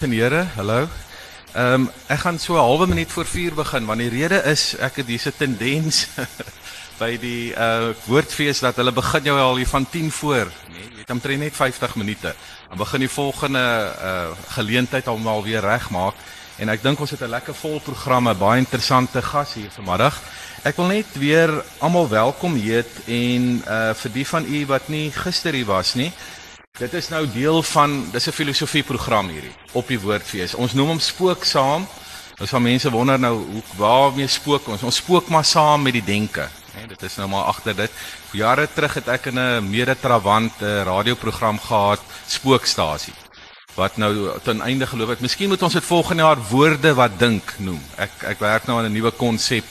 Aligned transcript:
Here, 0.00 0.46
hallo. 0.56 0.88
Ehm 1.52 1.74
um, 1.74 1.90
ek 2.08 2.22
gaan 2.24 2.38
so 2.38 2.54
'n 2.54 2.64
halwe 2.64 2.86
minuut 2.86 3.12
voor 3.12 3.26
4 3.26 3.54
begin 3.54 3.84
want 3.84 4.00
die 4.00 4.08
rede 4.08 4.40
is 4.48 4.74
ek 4.80 4.96
het 4.96 5.06
hierse 5.06 5.32
tendens 5.36 6.08
by 7.02 7.18
die 7.20 7.52
uh 7.52 7.92
woordfees 8.08 8.64
dat 8.64 8.76
hulle 8.80 8.92
begin 8.96 9.28
jou 9.28 9.36
al 9.38 9.56
hier 9.60 9.68
van 9.68 9.84
10 9.84 10.10
voor, 10.10 10.48
nee, 10.72 10.88
jy 10.88 11.00
het 11.04 11.10
omtrent 11.10 11.40
net 11.40 11.52
50 11.52 11.94
minute. 12.00 12.34
Dan 12.68 12.78
begin 12.78 13.00
die 13.00 13.12
volgende 13.12 13.92
uh 14.00 14.32
geleentheid 14.56 15.06
om 15.08 15.26
al 15.26 15.44
weer 15.44 15.60
regmaak 15.60 16.16
en 16.56 16.68
ek 16.68 16.82
dink 16.82 17.00
ons 17.00 17.10
het 17.10 17.20
'n 17.20 17.36
lekker 17.36 17.54
vol 17.54 17.80
programme, 17.80 18.34
baie 18.34 18.58
interessante 18.58 19.22
gas 19.22 19.54
hier 19.54 19.70
vanmiddag. 19.70 20.16
Ek 20.64 20.76
wil 20.76 20.86
net 20.86 21.12
weer 21.12 21.62
almal 21.78 22.08
welkom 22.08 22.56
heet 22.56 23.04
en 23.06 23.62
uh 23.68 23.92
vir 23.92 24.12
die 24.12 24.26
van 24.26 24.44
u 24.48 24.66
wat 24.66 24.88
nie 24.88 25.12
gister 25.12 25.52
hier 25.52 25.68
was 25.68 25.94
nie, 25.94 26.12
Dit 26.80 26.94
is 26.96 27.10
nou 27.12 27.26
deel 27.28 27.62
van 27.62 28.06
dis 28.12 28.26
'n 28.26 28.32
filosofieprogram 28.32 29.28
hierdie 29.28 29.52
op 29.72 29.88
die 29.88 30.00
woordfees. 30.00 30.54
Ons 30.54 30.72
noem 30.72 30.88
hom 30.88 30.98
spook 30.98 31.44
saam. 31.44 31.86
Ons 32.40 32.50
van 32.50 32.62
mense 32.62 32.90
wonder 32.90 33.18
nou 33.18 33.36
hoe 33.36 33.62
waarmee 33.76 34.26
spook 34.26 34.68
ons? 34.68 34.82
Ons 34.82 34.96
spook 34.96 35.28
maar 35.28 35.44
saam 35.44 35.82
met 35.82 35.92
die 35.92 36.04
denke. 36.04 36.48
Nee, 36.74 36.86
dit 36.86 37.02
is 37.02 37.16
nou 37.16 37.28
maar 37.28 37.44
agter 37.44 37.76
dit. 37.76 37.90
Jare 38.32 38.68
terug 38.74 38.94
het 38.94 39.08
ek 39.08 39.26
in 39.26 39.38
'n 39.38 39.70
medetrawant 39.70 40.52
'n 40.60 40.84
radioprogram 40.84 41.58
gehad, 41.60 42.00
Spookstasie. 42.26 43.14
Wat 43.74 43.96
nou 43.96 44.40
ten 44.42 44.60
einde 44.60 44.86
geloof 44.86 45.08
het, 45.08 45.20
miskien 45.20 45.48
moet 45.48 45.62
ons 45.62 45.72
dit 45.72 45.84
volgende 45.84 46.22
jaar 46.22 46.38
woorde 46.48 46.94
wat 46.94 47.18
dink 47.18 47.54
noem. 47.58 47.82
Ek 47.96 48.10
ek 48.22 48.38
werk 48.38 48.66
nou 48.66 48.78
aan 48.78 48.86
'n 48.86 48.92
nuwe 48.92 49.10
konsep 49.10 49.64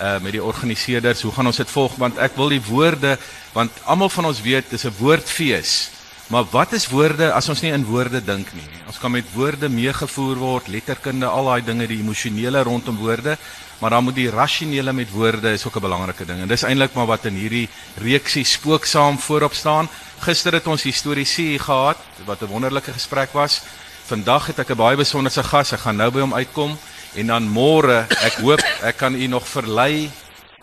uh 0.00 0.20
met 0.20 0.32
die 0.32 0.42
organiseerders. 0.42 1.22
Hoe 1.22 1.32
gaan 1.32 1.46
ons 1.46 1.56
dit 1.56 1.70
volg? 1.70 1.96
Want 1.96 2.16
ek 2.18 2.36
wil 2.36 2.48
die 2.48 2.62
woorde 2.62 3.18
want 3.52 3.70
almal 3.84 4.08
van 4.08 4.24
ons 4.24 4.40
weet 4.40 4.70
dis 4.70 4.84
'n 4.84 4.94
woordfees. 4.98 5.90
Maar 6.32 6.46
wat 6.50 6.72
is 6.72 6.86
woorde 6.88 7.26
as 7.36 7.48
ons 7.52 7.60
nie 7.60 7.72
in 7.76 7.82
woorde 7.84 8.22
dink 8.24 8.48
nie? 8.56 8.64
Ons 8.88 8.96
kan 9.00 9.12
met 9.12 9.26
woorde 9.34 9.68
meegevoer 9.68 10.38
word, 10.40 10.70
letterkunde, 10.72 11.28
al 11.28 11.50
daai 11.50 11.64
dinge, 11.66 11.88
die 11.90 12.00
emosionele 12.00 12.62
rondom 12.64 12.96
woorde, 12.96 13.36
maar 13.82 13.92
dan 13.92 14.06
moet 14.06 14.16
die 14.16 14.30
rasionele 14.32 14.94
met 14.96 15.10
woorde 15.12 15.52
is 15.52 15.66
ook 15.66 15.76
'n 15.76 15.84
belangrike 15.84 16.24
ding. 16.24 16.40
En 16.40 16.48
dis 16.48 16.62
eintlik 16.62 16.94
maar 16.94 17.06
wat 17.06 17.26
in 17.26 17.34
hierdie 17.34 17.68
reeksie 18.00 18.44
spooksaam 18.44 19.18
voorop 19.18 19.54
staan. 19.54 19.88
Gister 20.20 20.52
het 20.52 20.66
ons 20.66 20.82
historiese 20.82 21.58
gehad 21.58 21.98
wat 22.24 22.40
'n 22.42 22.46
wonderlike 22.46 22.92
gesprek 22.92 23.32
was. 23.32 23.60
Vandag 24.06 24.46
het 24.46 24.58
ek 24.58 24.70
'n 24.70 24.76
baie 24.76 24.96
besonderse 24.96 25.42
gas. 25.42 25.72
Ek 25.72 25.80
gaan 25.80 25.96
nou 25.96 26.10
by 26.10 26.20
hom 26.20 26.34
uitkom 26.34 26.78
en 27.14 27.26
dan 27.26 27.48
môre, 27.48 28.06
ek 28.08 28.40
hoop 28.40 28.62
ek 28.82 28.96
kan 28.96 29.14
u 29.14 29.26
nog 29.26 29.48
verlei 29.48 30.10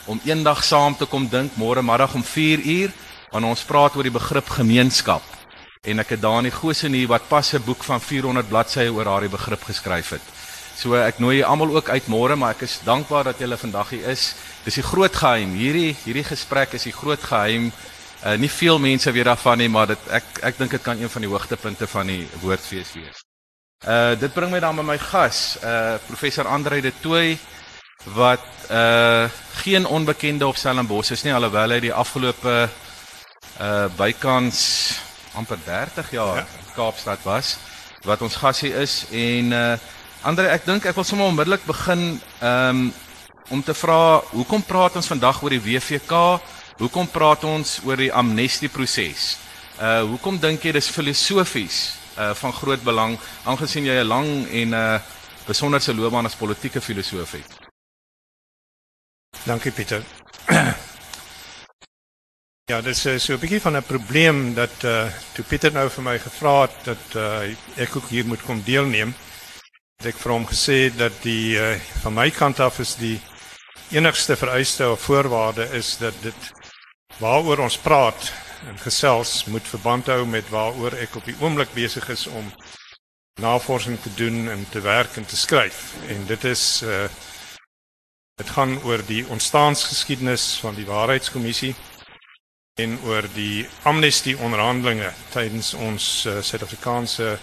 om 0.05 0.19
eendag 0.25 0.63
saam 0.63 0.97
te 0.97 1.05
kom 1.05 1.29
dink 1.29 1.51
môre 1.55 1.81
middag 1.81 2.13
om 2.13 2.23
4 2.23 2.59
uur 2.59 2.91
wanneer 3.31 3.49
ons 3.49 3.63
praat 3.63 3.95
oor 3.95 4.03
die 4.03 4.11
begrip 4.11 4.49
gemeenskap 4.49 5.21
en 5.81 5.97
ek 5.97 6.11
het 6.13 6.21
Dani 6.21 6.51
Gosen 6.53 6.93
hier 6.93 7.09
wat 7.09 7.27
pas 7.27 7.53
'n 7.53 7.63
boek 7.65 7.83
van 7.83 8.01
400 8.01 8.47
bladsye 8.49 8.91
oor 8.93 9.03
daardie 9.03 9.29
begrip 9.29 9.63
geskryf 9.63 10.09
het. 10.09 10.21
So 10.75 10.93
ek 10.93 11.19
nooi 11.19 11.37
julle 11.37 11.49
almal 11.49 11.75
ook 11.75 11.89
uit 11.89 12.07
môre, 12.07 12.35
maar 12.35 12.51
ek 12.51 12.61
is 12.61 12.79
dankbaar 12.83 13.23
dat 13.23 13.39
julle 13.39 13.57
vandag 13.57 13.89
hier 13.89 14.07
is. 14.09 14.35
Dis 14.63 14.75
die 14.75 14.83
groot 14.83 15.15
geheim. 15.15 15.53
Hierdie 15.53 15.95
hierdie 16.05 16.23
gesprek 16.23 16.73
is 16.73 16.83
die 16.83 16.93
groot 16.93 17.23
geheim. 17.23 17.71
Uh 18.25 18.37
nie 18.37 18.49
veel 18.49 18.79
mense 18.79 19.11
weet 19.11 19.25
daarvan 19.25 19.57
nie, 19.57 19.69
maar 19.69 19.87
dit 19.87 19.99
ek 20.09 20.23
ek 20.43 20.57
dink 20.57 20.71
dit 20.71 20.81
kan 20.81 21.01
een 21.01 21.09
van 21.09 21.21
die 21.21 21.31
hoogtepunte 21.31 21.87
van 21.87 22.07
die 22.07 22.27
woordfees 22.41 22.93
wees. 22.93 23.25
Uh 23.87 24.19
dit 24.19 24.33
bring 24.33 24.51
my 24.51 24.59
dan 24.59 24.75
by 24.75 24.83
my 24.83 24.97
gas, 24.97 25.57
uh 25.63 25.97
professor 26.07 26.47
Andre 26.47 26.81
de 26.81 26.93
Tooy 27.01 27.37
wat 28.05 28.45
uh 28.69 29.29
geen 29.63 29.85
onbekende 29.85 30.47
op 30.47 30.55
Stellenbosch 30.55 31.11
is 31.11 31.23
nie 31.23 31.33
alhoewel 31.33 31.69
hy 31.69 31.79
die 31.79 31.93
afgelope 31.93 32.69
uh 33.59 33.87
bykans 33.97 35.09
amper 35.33 35.57
30 35.65 36.11
jaar 36.11 36.35
ja. 36.35 36.45
Kaapstad 36.75 37.23
was 37.23 37.57
wat 38.05 38.21
ons 38.21 38.35
gasie 38.35 38.73
is 38.73 39.05
en 39.11 39.51
uh 39.51 39.77
Andre 40.21 40.51
ek 40.53 40.67
dink 40.67 40.85
ek 40.85 40.93
wil 40.93 41.05
sommer 41.05 41.31
onmiddellik 41.31 41.63
begin 41.65 42.19
um 42.45 42.81
om 43.51 43.63
te 43.65 43.73
vra 43.73 44.21
hoekom 44.31 44.61
praat 44.63 44.95
ons 44.95 45.09
vandag 45.09 45.41
oor 45.41 45.51
die 45.51 45.63
WVK? 45.65 46.19
Hoekom 46.77 47.09
praat 47.11 47.43
ons 47.43 47.79
oor 47.87 47.97
die 47.97 48.11
amnestie 48.13 48.69
proses? 48.69 49.39
Uh 49.81 50.03
hoekom 50.11 50.37
dink 50.37 50.61
jy 50.61 50.75
dis 50.77 50.91
filosofies 50.93 51.79
uh 52.21 52.35
van 52.37 52.53
groot 52.53 52.85
belang 52.85 53.17
aangesien 53.49 53.89
jy 53.89 53.97
'n 54.03 54.07
lang 54.07 54.29
en 54.61 54.77
uh, 54.77 54.99
besonderse 55.47 55.93
loopbaan 55.93 56.29
as 56.29 56.37
politieke 56.37 56.81
filosoof 56.81 57.31
het? 57.31 57.49
Dankie 59.45 59.71
Pieter. 59.71 60.05
Ja, 62.71 62.77
dit 62.81 62.95
is 62.95 63.05
uh, 63.05 63.17
so 63.19 63.33
'n 63.33 63.39
bietjie 63.39 63.61
van 63.61 63.75
'n 63.75 63.83
probleem 63.83 64.53
dat 64.53 64.83
uh 64.83 65.11
toe 65.33 65.43
Pieter 65.45 65.71
nou 65.71 65.89
vir 65.89 66.03
my 66.03 66.19
gevra 66.19 66.61
het 66.61 66.75
dat 66.83 67.05
uh 67.15 67.51
ek 67.75 67.95
ook 67.95 68.07
hier 68.09 68.25
moet 68.25 68.43
kom 68.47 68.61
deelneem. 68.63 69.11
Het 69.99 70.13
ek 70.13 70.21
vir 70.23 70.31
hom 70.31 70.45
gesê 70.47 70.77
dat 70.95 71.11
die 71.21 71.59
uh 71.59 71.75
van 72.03 72.13
my 72.13 72.29
kant 72.31 72.59
af 72.59 72.79
is 72.79 72.95
die 72.95 73.19
enigste 73.91 74.35
vereiste 74.35 74.89
of 74.89 75.01
voorwaarde 75.01 75.67
is 75.79 75.97
dat 75.97 76.13
dit 76.21 76.51
waaroor 77.19 77.59
ons 77.59 77.77
praat 77.77 78.31
en 78.67 78.79
gesels 78.79 79.45
moet 79.45 79.67
verband 79.67 80.07
hou 80.07 80.25
met 80.25 80.49
waaroor 80.49 80.95
ek 80.95 81.15
op 81.15 81.25
die 81.25 81.39
oomblik 81.39 81.73
besig 81.73 82.09
is 82.09 82.27
om 82.27 82.53
navorsing 83.41 83.99
te 84.01 84.13
doen 84.15 84.49
en 84.49 84.65
te 84.69 84.79
werk 84.79 85.17
en 85.17 85.25
te 85.25 85.37
skryf. 85.37 85.93
En 86.07 86.25
dit 86.25 86.43
is 86.43 86.81
uh 86.83 87.07
dit 88.39 88.49
gaan 88.49 88.79
oor 88.83 89.01
die 89.05 89.27
ontstaansgeskiedenis 89.27 90.57
van 90.63 90.75
die 90.75 90.85
waarheidskommissie 90.85 91.75
en 92.79 92.93
oor 93.03 93.25
die 93.35 93.65
amnestie 93.83 94.37
onderhandelinge 94.39 95.09
tydens 95.33 95.73
ons 95.75 96.05
uh, 96.25 96.37
Suid-Afrikaanse 96.39 97.33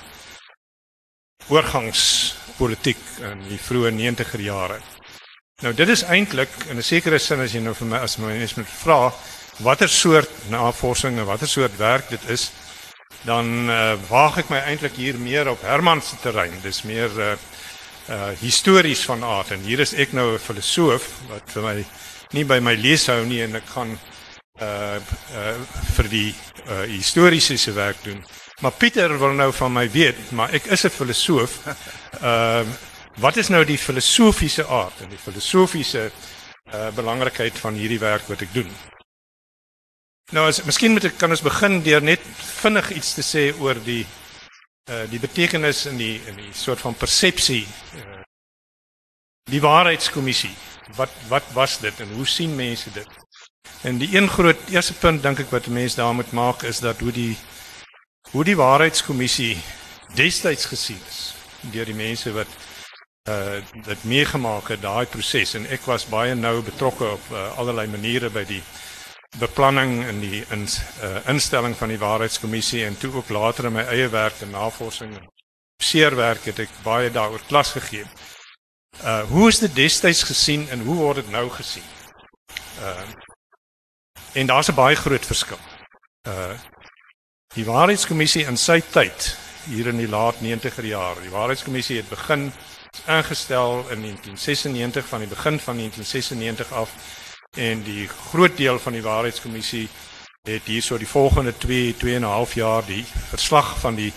oorgangspolitiek 1.52 3.02
in 3.28 3.42
die 3.50 3.58
vroeë 3.60 3.92
90er 3.96 4.40
jare. 4.40 4.78
Nou 5.62 5.74
dit 5.76 5.92
is 5.92 6.04
eintlik 6.08 6.52
in 6.70 6.78
'n 6.78 6.82
sekere 6.82 7.18
sin 7.18 7.40
as 7.40 7.52
jy 7.52 7.60
nou 7.60 7.74
vir 7.74 7.88
my 7.88 7.98
as 7.98 8.18
my 8.18 8.32
mens 8.32 8.56
moet 8.56 8.68
vra 8.68 9.12
watter 9.58 9.88
soort 9.88 10.30
navorsing 10.50 11.18
en 11.18 11.26
watter 11.26 11.48
soort 11.48 11.76
werk 11.76 12.08
dit 12.08 12.28
is, 12.28 12.50
dan 13.24 13.70
uh, 13.70 13.96
waag 14.08 14.38
ek 14.38 14.50
my 14.50 14.58
eintlik 14.58 14.96
hier 14.96 15.18
meer 15.18 15.48
op 15.48 15.62
Herman 15.62 16.02
se 16.02 16.16
terrein. 16.22 16.60
Dis 16.62 16.82
meer 16.82 17.10
uh, 17.18 17.36
uh 18.08 18.32
histories 18.40 19.04
van 19.04 19.24
aard 19.24 19.50
en 19.50 19.60
hier 19.60 19.80
is 19.80 19.92
ek 19.92 20.12
nou 20.12 20.32
'n 20.34 20.38
filosoof 20.38 21.10
wat 21.28 21.50
vir 21.52 21.62
my 21.62 21.84
nie 22.32 22.44
by 22.44 22.60
my 22.60 22.74
lees 22.74 23.06
hou 23.06 23.24
nie 23.26 23.42
en 23.42 23.56
ek 23.56 23.66
gaan 23.66 23.98
uh 24.60 24.98
uh 25.34 25.54
vir 25.96 26.08
die 26.08 26.34
uh 26.66 26.84
historiese 26.90 27.56
se 27.58 27.72
werk 27.72 28.02
doen. 28.04 28.24
Maar 28.60 28.72
Pieter 28.72 29.18
wil 29.18 29.32
nou 29.38 29.52
van 29.52 29.72
my 29.72 29.90
weet, 29.90 30.30
maar 30.30 30.50
ek 30.50 30.66
is 30.66 30.84
'n 30.84 30.90
filosoof. 30.90 31.58
Ehm 31.66 32.66
uh, 32.66 32.66
wat 33.18 33.36
is 33.36 33.48
nou 33.48 33.64
die 33.64 33.78
filosofiese 33.78 34.66
aard 34.66 35.00
en 35.00 35.08
die 35.08 35.18
filosofiese 35.18 36.10
uh 36.74 36.90
belangrikheid 36.94 37.58
van 37.58 37.74
hierdie 37.74 37.98
werk 37.98 38.26
wat 38.28 38.40
ek 38.40 38.52
doen? 38.52 38.70
Nou 40.32 40.46
as 40.46 40.62
miskien 40.62 40.92
moet 40.92 41.04
ek 41.04 41.18
kan 41.18 41.30
ons 41.30 41.42
begin 41.42 41.82
deur 41.82 42.02
net 42.02 42.20
vinnig 42.60 42.90
iets 42.90 43.14
te 43.14 43.22
sê 43.22 43.48
oor 43.60 43.78
die 43.84 44.06
uh 44.90 45.04
die 45.10 45.20
betekenis 45.20 45.86
in 45.86 45.96
die 45.96 46.20
in 46.26 46.36
die 46.36 46.52
soort 46.52 46.80
van 46.80 46.94
persepsie 46.94 47.66
uh 47.96 48.16
die 49.48 49.60
waarheidskommissie. 49.60 50.54
Wat 50.96 51.12
wat 51.28 51.44
was 51.52 51.78
dit 51.80 52.00
en 52.00 52.12
hoe 52.16 52.26
sien 52.26 52.54
mense 52.56 52.90
dit? 52.92 53.08
En 53.82 53.98
die 53.98 54.16
een 54.16 54.28
groot 54.28 54.56
eerste 54.70 54.94
punt 54.94 55.22
dink 55.22 55.38
ek 55.38 55.52
wat 55.54 55.66
mense 55.66 55.96
daar 55.96 56.14
moet 56.14 56.32
maak 56.32 56.62
is 56.62 56.80
dat 56.82 56.98
hoe 56.98 57.12
die 57.12 57.36
hoe 58.30 58.44
die 58.44 58.56
waarheidskommissie 58.56 59.56
destyds 60.14 60.66
gesien 60.68 61.00
is 61.08 61.20
deur 61.72 61.86
die 61.88 61.96
mense 61.96 62.32
wat 62.32 62.50
uh 63.28 63.60
dit 63.84 64.04
meegemaak 64.04 64.68
het 64.72 64.82
daai 64.82 65.06
proses 65.06 65.54
en 65.54 65.66
ek 65.76 65.86
was 65.86 66.08
baie 66.08 66.34
nou 66.34 66.60
betrokke 66.62 67.04
op 67.04 67.30
uh, 67.32 67.46
allerlei 67.60 67.86
maniere 67.86 68.30
by 68.30 68.44
die 68.48 68.62
beplanning 69.38 70.04
en 70.04 70.20
die 70.20 70.44
in, 70.54 70.64
uh, 70.64 71.18
instelling 71.28 71.76
van 71.76 71.92
die 71.92 72.00
waarheidskommissie 72.00 72.84
en 72.84 72.98
toe 72.98 73.12
ook 73.20 73.28
later 73.28 73.68
in 73.68 73.76
my 73.76 73.84
eie 73.92 74.08
werk 74.08 74.40
en 74.42 74.50
navorsing 74.56 75.14
en 75.16 75.28
seerwerk 75.82 76.48
het 76.48 76.64
ek 76.64 76.80
baie 76.82 77.10
daaroor 77.10 77.44
klas 77.46 77.70
gegee. 77.76 78.06
Uh 79.04 79.22
hoe 79.30 79.48
is 79.48 79.60
dit 79.62 79.74
destyds 79.74 80.22
gesien 80.26 80.68
en 80.74 80.80
hoe 80.88 80.96
word 80.96 81.22
dit 81.22 81.30
nou 81.30 81.46
gesien? 81.50 81.86
Uh 82.80 83.27
En 84.38 84.46
daar's 84.46 84.68
'n 84.68 84.74
baie 84.74 84.96
groot 84.96 85.26
verskil. 85.26 85.58
Uh 86.28 86.50
die 87.54 87.64
waarheidskommissie 87.64 88.44
in 88.44 88.56
sy 88.56 88.82
tyd 88.90 89.36
hier 89.64 89.86
in 89.86 89.96
die 89.96 90.08
laat 90.08 90.34
90er 90.34 90.84
jare. 90.84 91.20
Die 91.20 91.30
waarheidskommissie 91.30 91.96
het 91.96 92.08
begin 92.08 92.52
ingestel 93.06 93.78
in 93.78 94.00
1996 94.00 95.06
van 95.06 95.18
die 95.18 95.28
begin 95.28 95.60
van 95.60 95.76
1996 95.76 96.72
af 96.72 96.90
en 97.56 97.82
die 97.82 98.08
groot 98.08 98.56
deel 98.56 98.78
van 98.78 98.92
die 98.92 99.02
waarheidskommissie 99.02 99.88
het 100.42 100.62
hierso 100.64 100.98
die 100.98 101.08
volgende 101.08 101.56
2 101.56 101.96
2 101.96 102.14
en 102.14 102.20
'n 102.20 102.24
half 102.24 102.54
jaar 102.54 102.84
die 102.86 103.04
verslag 103.28 103.78
van 103.80 103.94
die 103.94 104.12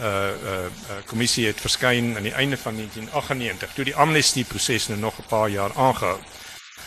uh 0.00 0.30
uh 0.52 0.66
kommissie 1.06 1.46
het 1.46 1.60
verskyn 1.60 2.16
aan 2.16 2.22
die 2.22 2.34
einde 2.34 2.56
van 2.56 2.74
1998 2.74 3.72
toe 3.72 3.84
die 3.84 3.96
amnestie 3.96 4.44
proses 4.44 4.88
nou 4.88 5.00
nog 5.00 5.18
'n 5.18 5.28
paar 5.28 5.48
jaar 5.48 5.72
aangehou. 5.74 6.18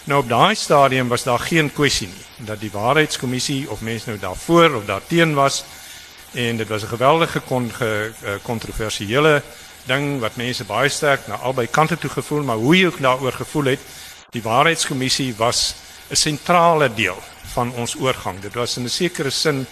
Nou 0.06 0.22
op 0.22 0.30
daai 0.30 0.56
stadium 0.56 1.08
was 1.08 1.24
daar 1.24 1.40
geen 1.40 1.72
kwessie 1.74 2.08
nie 2.08 2.46
dat 2.46 2.60
die 2.60 2.70
waarheidskommissie 2.72 3.70
of 3.70 3.82
mense 3.82 4.10
nou 4.10 4.20
daarvoor 4.20 4.76
of 4.76 4.86
daarteen 4.86 5.34
was 5.34 5.64
en 6.34 6.58
dit 6.58 6.68
was 6.68 6.84
'n 6.84 6.88
geweldige 6.88 7.40
kon, 7.40 7.72
ge, 7.74 8.12
kontroversiële 8.42 9.42
ding 9.86 10.20
wat 10.20 10.36
mense 10.36 10.64
baie 10.64 10.90
sterk 10.90 11.28
na 11.28 11.36
albei 11.36 11.68
kante 11.68 11.98
toe 11.98 12.10
gevoel, 12.10 12.44
maar 12.44 12.56
hoe 12.56 12.78
jy 12.78 12.86
ook 12.86 13.02
daaroor 13.02 13.32
gevoel 13.34 13.64
het, 13.64 13.80
die 14.30 14.42
waarheidskommissie 14.42 15.36
was 15.38 15.76
'n 16.10 16.16
sentrale 16.16 16.94
deel 16.94 17.22
van 17.54 17.72
ons 17.74 17.96
oorgang. 17.96 18.40
Dit 18.40 18.54
was 18.54 18.78
in 18.78 18.84
'n 18.84 18.90
sekere 18.90 19.30
sin 19.30 19.68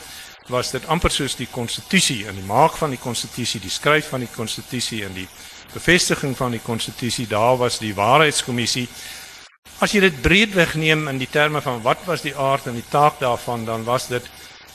was 0.48 0.72
dit 0.72 0.88
amper 0.88 1.12
soos 1.12 1.36
die 1.36 1.48
konstitusie 1.52 2.28
en 2.28 2.36
die 2.36 2.44
maak 2.44 2.78
van 2.78 2.90
die 2.90 3.00
konstitusie, 3.00 3.60
die 3.60 3.70
skryf 3.70 4.10
van 4.10 4.20
die 4.20 4.34
konstitusie 4.36 5.04
en 5.06 5.14
die 5.14 5.28
bevestiging 5.74 6.38
van 6.38 6.52
die 6.52 6.62
konstitusie. 6.64 7.28
Daar 7.28 7.58
was 7.58 7.78
die 7.78 7.96
waarheidskommissie. 7.96 8.88
As 9.84 9.92
jy 9.92 10.00
dit 10.06 10.20
breed 10.24 10.54
wegneem 10.56 11.10
in 11.12 11.18
die 11.20 11.28
terme 11.28 11.60
van 11.62 11.82
wat 11.84 12.06
was 12.08 12.22
die 12.24 12.36
aard 12.40 12.70
en 12.72 12.78
die 12.80 12.88
taak 12.88 13.18
daarvan, 13.20 13.66
dan 13.68 13.84
was 13.84 14.08
dit 14.08 14.30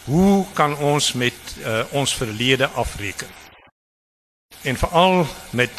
hoe 0.05 0.45
kan 0.57 0.75
ons 0.77 1.13
met 1.13 1.55
uh, 1.63 1.85
ons 1.97 2.13
verlede 2.17 2.69
afreken? 2.69 3.29
En 4.69 4.77
veral 4.77 5.25
met 5.57 5.73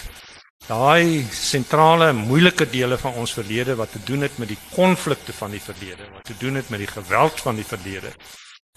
daai 0.66 1.26
sentrale 1.34 2.12
moeilike 2.14 2.66
dele 2.70 2.98
van 2.98 3.18
ons 3.22 3.34
verlede 3.38 3.76
wat 3.78 3.92
te 3.92 4.02
doen 4.06 4.26
het 4.26 4.38
met 4.42 4.50
die 4.50 4.60
konflikte 4.74 5.34
van 5.34 5.54
die 5.54 5.62
verlede, 5.62 6.10
wat 6.14 6.26
te 6.26 6.38
doen 6.42 6.58
het 6.58 6.70
met 6.70 6.82
die 6.86 6.94
geweld 6.94 7.42
van 7.42 7.58
die 7.58 7.66
verlede, 7.66 8.14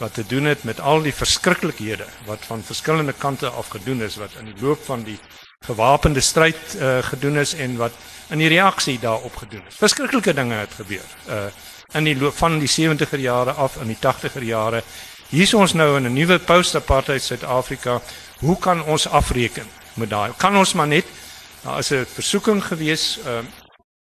wat 0.01 0.15
te 0.15 0.27
doen 0.27 0.49
het 0.51 0.65
met 0.69 0.81
al 0.81 1.05
die 1.05 1.15
verskriklikhede 1.15 2.07
wat 2.27 2.45
van 2.49 2.65
verskillende 2.65 3.13
kante 3.13 3.49
af 3.49 3.73
gedoen 3.73 4.03
is 4.03 4.17
wat 4.21 4.37
in 4.41 4.53
die 4.53 4.61
loop 4.61 4.85
van 4.85 5.05
die 5.09 5.19
gewapende 5.63 6.21
stryd 6.21 6.77
uh, 6.81 6.99
gedoen 7.03 7.37
is 7.37 7.55
en 7.55 7.77
wat 7.77 7.93
in 8.33 8.39
die 8.39 8.49
reaksie 8.49 8.99
daarop 8.99 9.37
gedoen 9.37 9.63
is. 9.69 9.77
Verskriklike 9.77 10.35
dinge 10.35 10.55
het 10.55 10.75
gebeur. 10.81 11.07
Uh 11.29 11.47
in 11.93 12.07
die 12.09 12.17
loop 12.17 12.33
van 12.33 12.55
die 12.57 12.71
70er 12.73 13.21
jare 13.21 13.53
af 13.61 13.75
in 13.77 13.91
die 13.91 13.99
80er 14.01 14.41
jare. 14.49 14.79
Hier 15.29 15.43
is 15.45 15.53
ons 15.55 15.75
nou 15.77 15.97
in 15.97 16.07
'n 16.09 16.13
nuwe 16.13 16.39
post-apartheid 16.39 17.23
Suid-Afrika. 17.23 18.01
Hoe 18.39 18.59
kan 18.59 18.85
ons 18.85 19.09
afreken 19.09 19.67
met 19.95 20.11
daai? 20.11 20.33
Kan 20.37 20.57
ons 20.57 20.73
maar 20.73 20.87
net 20.87 21.05
daar 21.63 21.79
is 21.79 21.91
'n 21.93 22.07
versoeking 22.15 22.65
gewees 22.65 23.19
uh 23.27 23.45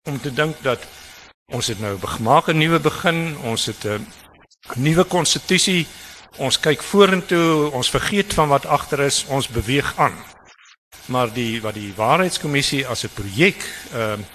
om 0.07 0.21
te 0.21 0.33
dink 0.33 0.55
dat 0.61 0.79
ons 1.51 1.67
het 1.67 1.79
nou 1.79 1.99
gemaak 1.99 2.47
'n 2.47 2.57
nuwe 2.57 2.79
begin. 2.79 3.37
Ons 3.43 3.65
het 3.65 3.83
'n 3.85 4.07
nuwe 4.75 5.03
konstitusie. 5.03 5.87
Ons 6.37 6.59
kyk 6.59 6.81
vorentoe, 6.81 7.71
ons 7.71 7.89
vergeet 7.89 8.33
van 8.33 8.47
wat 8.47 8.65
agter 8.65 8.99
is, 8.99 9.25
ons 9.27 9.47
beweeg 9.47 9.93
aan 9.97 10.34
maar 11.05 11.33
die 11.33 11.61
wat 11.61 11.73
die 11.73 11.93
waarheidskommissie 11.95 12.87
as 12.87 13.03
'n 13.03 13.13
projek 13.13 13.65
ehm 13.93 14.19
uh, 14.19 14.25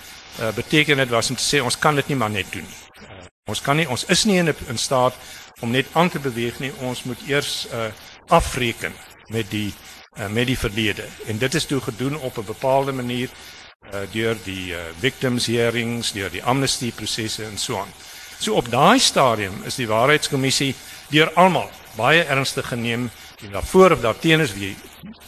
uh, 0.40 0.52
beteken 0.54 0.96
dit 0.96 1.08
was 1.08 1.30
om 1.30 1.36
te 1.36 1.56
sê 1.56 1.62
ons 1.62 1.78
kan 1.78 1.94
dit 1.94 2.08
nie 2.08 2.16
maar 2.16 2.30
net 2.30 2.52
doen 2.52 2.66
nie. 2.66 2.80
Uh, 3.02 3.24
ons 3.44 3.60
kan 3.60 3.76
nie 3.76 3.88
ons 3.88 4.04
is 4.04 4.24
nie 4.24 4.38
in 4.38 4.54
in 4.68 4.78
staat 4.78 5.14
om 5.60 5.70
net 5.70 5.86
aan 5.92 6.10
te 6.10 6.18
beweeg 6.18 6.58
nie. 6.58 6.72
Ons 6.80 7.02
moet 7.02 7.18
eers 7.28 7.66
uh, 7.72 7.90
afreken 8.26 8.92
met 9.26 9.50
die 9.50 9.72
uh, 10.18 10.26
met 10.26 10.46
die 10.46 10.58
verlede. 10.58 11.04
En 11.26 11.38
dit 11.38 11.54
is 11.54 11.66
toe 11.66 11.80
gedoen 11.80 12.18
op 12.18 12.38
'n 12.38 12.44
bepaalde 12.44 12.92
manier 12.92 13.28
uh, 13.28 14.00
deur 14.12 14.36
die 14.44 14.72
uh, 14.72 14.78
victims 14.98 15.46
hearings, 15.46 16.12
deur 16.12 16.30
die 16.30 16.44
amnesty 16.44 16.92
prosesse 16.92 17.44
en 17.44 17.58
so 17.58 17.78
aan. 17.78 17.92
So 18.38 18.54
op 18.54 18.70
daai 18.70 18.98
stadium 18.98 19.62
is 19.64 19.74
die 19.74 19.88
waarheidskommissie 19.88 20.74
deur 21.08 21.30
almal 21.34 21.70
baie 21.96 22.22
ernstig 22.24 22.68
geneem 22.68 23.10
en 23.44 23.52
daarvoor 23.52 23.90
of 23.90 24.00
daarteen 24.00 24.40
is 24.40 24.54
wie 24.54 24.76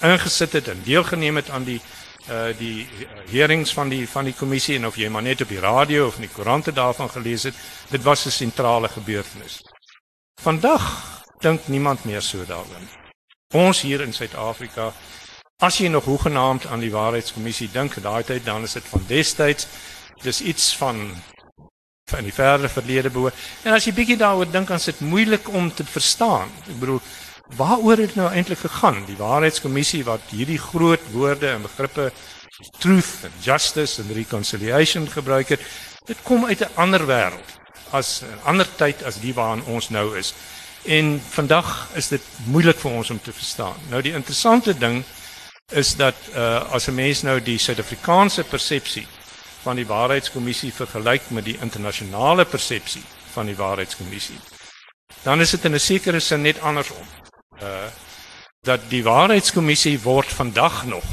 ingesit 0.01 0.53
het 0.53 0.69
en 0.69 0.83
deelgeneem 0.85 1.37
het 1.37 1.51
aan 1.51 1.65
die 1.65 1.81
uh 2.31 2.53
die 2.59 2.87
hearings 3.31 3.73
van 3.75 3.89
die 3.89 4.09
van 4.09 4.25
die 4.25 4.35
kommissie 4.35 4.77
en 4.77 4.87
of 4.87 4.97
jy 4.97 5.09
maar 5.09 5.23
net 5.23 5.41
op 5.43 5.49
die 5.49 5.61
radio 5.61 6.07
of 6.07 6.21
in 6.21 6.29
die 6.29 6.35
koerante 6.35 6.73
daarvan 6.73 7.11
gelees 7.11 7.43
het 7.43 7.55
dit 7.91 8.03
was 8.03 8.27
'n 8.27 8.31
sentrale 8.31 8.89
gebeurtenis. 8.89 9.63
Vandag 10.41 10.85
dink 11.41 11.67
niemand 11.67 12.05
meer 12.05 12.23
so 12.23 12.45
daaroor. 12.47 12.87
Ons 13.55 13.81
hier 13.81 14.01
in 14.01 14.13
Suid-Afrika 14.13 14.93
as 15.59 15.79
jy 15.79 15.89
nog 15.89 16.05
hoegenaamd 16.05 16.67
aan 16.67 16.81
die 16.81 16.91
waarheidskommissie 16.91 17.71
dink 17.73 18.03
daai 18.03 18.25
tyd 18.25 18.45
dan 18.45 18.63
is 18.63 18.73
dit 18.73 18.85
van 18.85 19.05
destyds 19.07 19.67
dis 20.23 20.41
iets 20.41 20.77
van 20.77 21.23
van 22.11 22.25
die 22.25 22.35
verre 22.35 22.69
verlede 22.69 23.11
behoort. 23.11 23.35
En 23.63 23.73
as 23.73 23.85
jy 23.85 23.93
bietjie 23.93 24.17
daaroor 24.17 24.51
dink 24.51 24.69
dan 24.69 24.77
is 24.77 24.91
dit 24.91 25.01
moeilik 25.01 25.49
om 25.49 25.75
te 25.75 25.85
verstaan. 25.85 26.51
Ek 26.69 26.79
bedoel 26.79 27.01
waaroor 27.57 27.97
het 27.97 28.15
nou 28.15 28.31
eintlik 28.33 28.59
gegaan? 28.59 29.05
Die 29.07 29.17
waarheidskommissie 29.17 30.05
wat 30.05 30.21
hierdie 30.31 30.59
groot 30.59 31.01
woorde 31.13 31.49
en 31.49 31.63
begrippe 31.63 32.13
truth 32.79 33.25
and 33.25 33.45
justice 33.45 34.01
and 34.03 34.11
reconciliation 34.11 35.09
gebruik 35.11 35.49
het, 35.49 35.61
dit 36.05 36.19
kom 36.23 36.47
uit 36.47 36.61
'n 36.61 36.71
ander 36.75 37.07
wêreld 37.07 37.49
as 37.91 38.23
'n 38.23 38.39
ander 38.45 38.69
tyd 38.77 39.03
as 39.05 39.21
die 39.21 39.35
waarin 39.35 39.65
ons 39.65 39.89
nou 39.89 40.19
is. 40.19 40.35
En 40.83 41.23
vandag 41.29 41.89
is 41.95 42.09
dit 42.09 42.23
moeilik 42.45 42.79
vir 42.79 42.91
ons 42.91 43.11
om 43.11 43.21
te 43.21 43.33
verstaan. 43.33 43.77
Nou 43.89 44.03
die 44.03 44.13
interessante 44.13 44.79
ding 44.79 45.05
is 45.69 45.97
dat 45.97 46.15
uh 46.35 46.73
as 46.73 46.87
'n 46.89 46.95
mens 46.95 47.23
nou 47.23 47.43
die 47.43 47.59
Suid-Afrikaanse 47.59 48.45
persepsie 48.45 49.07
van 49.63 49.77
die 49.77 49.87
waarheidskommissie 49.87 50.73
vergelyk 50.73 51.23
met 51.31 51.45
die 51.45 51.59
internasionale 51.61 52.45
persepsie 52.45 53.03
van 53.33 53.47
die 53.47 53.57
waarheidskommissie, 53.57 54.39
dan 55.23 55.41
is 55.41 55.51
dit 55.51 55.65
in 55.65 55.75
'n 55.75 55.81
sekere 55.81 56.21
sin 56.21 56.43
net 56.43 56.61
andersom 56.61 57.07
uh 57.63 57.91
dat 58.63 58.81
die 58.89 59.03
waarheidskommissie 59.03 60.01
word 60.01 60.31
vandag 60.31 60.85
nog 60.87 61.05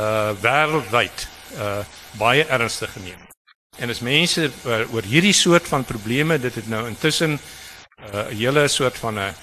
uh 0.00 0.30
wêreldwyd 0.40 1.28
uh 1.56 1.78
baie 2.18 2.44
ernstig 2.44 2.92
geneem. 2.92 3.30
En 3.78 3.88
as 3.88 4.00
mense 4.04 4.50
uh, 4.66 4.82
oor 4.92 5.06
hierdie 5.08 5.32
soort 5.32 5.68
van 5.68 5.84
probleme, 5.84 6.38
dit 6.38 6.54
het 6.54 6.68
nou 6.68 6.86
intussen 6.88 7.30
'n 7.30 7.40
uh, 8.14 8.26
hele 8.26 8.68
soort 8.68 8.98
van 8.98 9.18
'n 9.18 9.34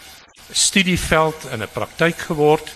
studieveld 0.52 1.46
en 1.50 1.62
'n 1.62 1.74
praktyk 1.74 2.18
geword. 2.18 2.76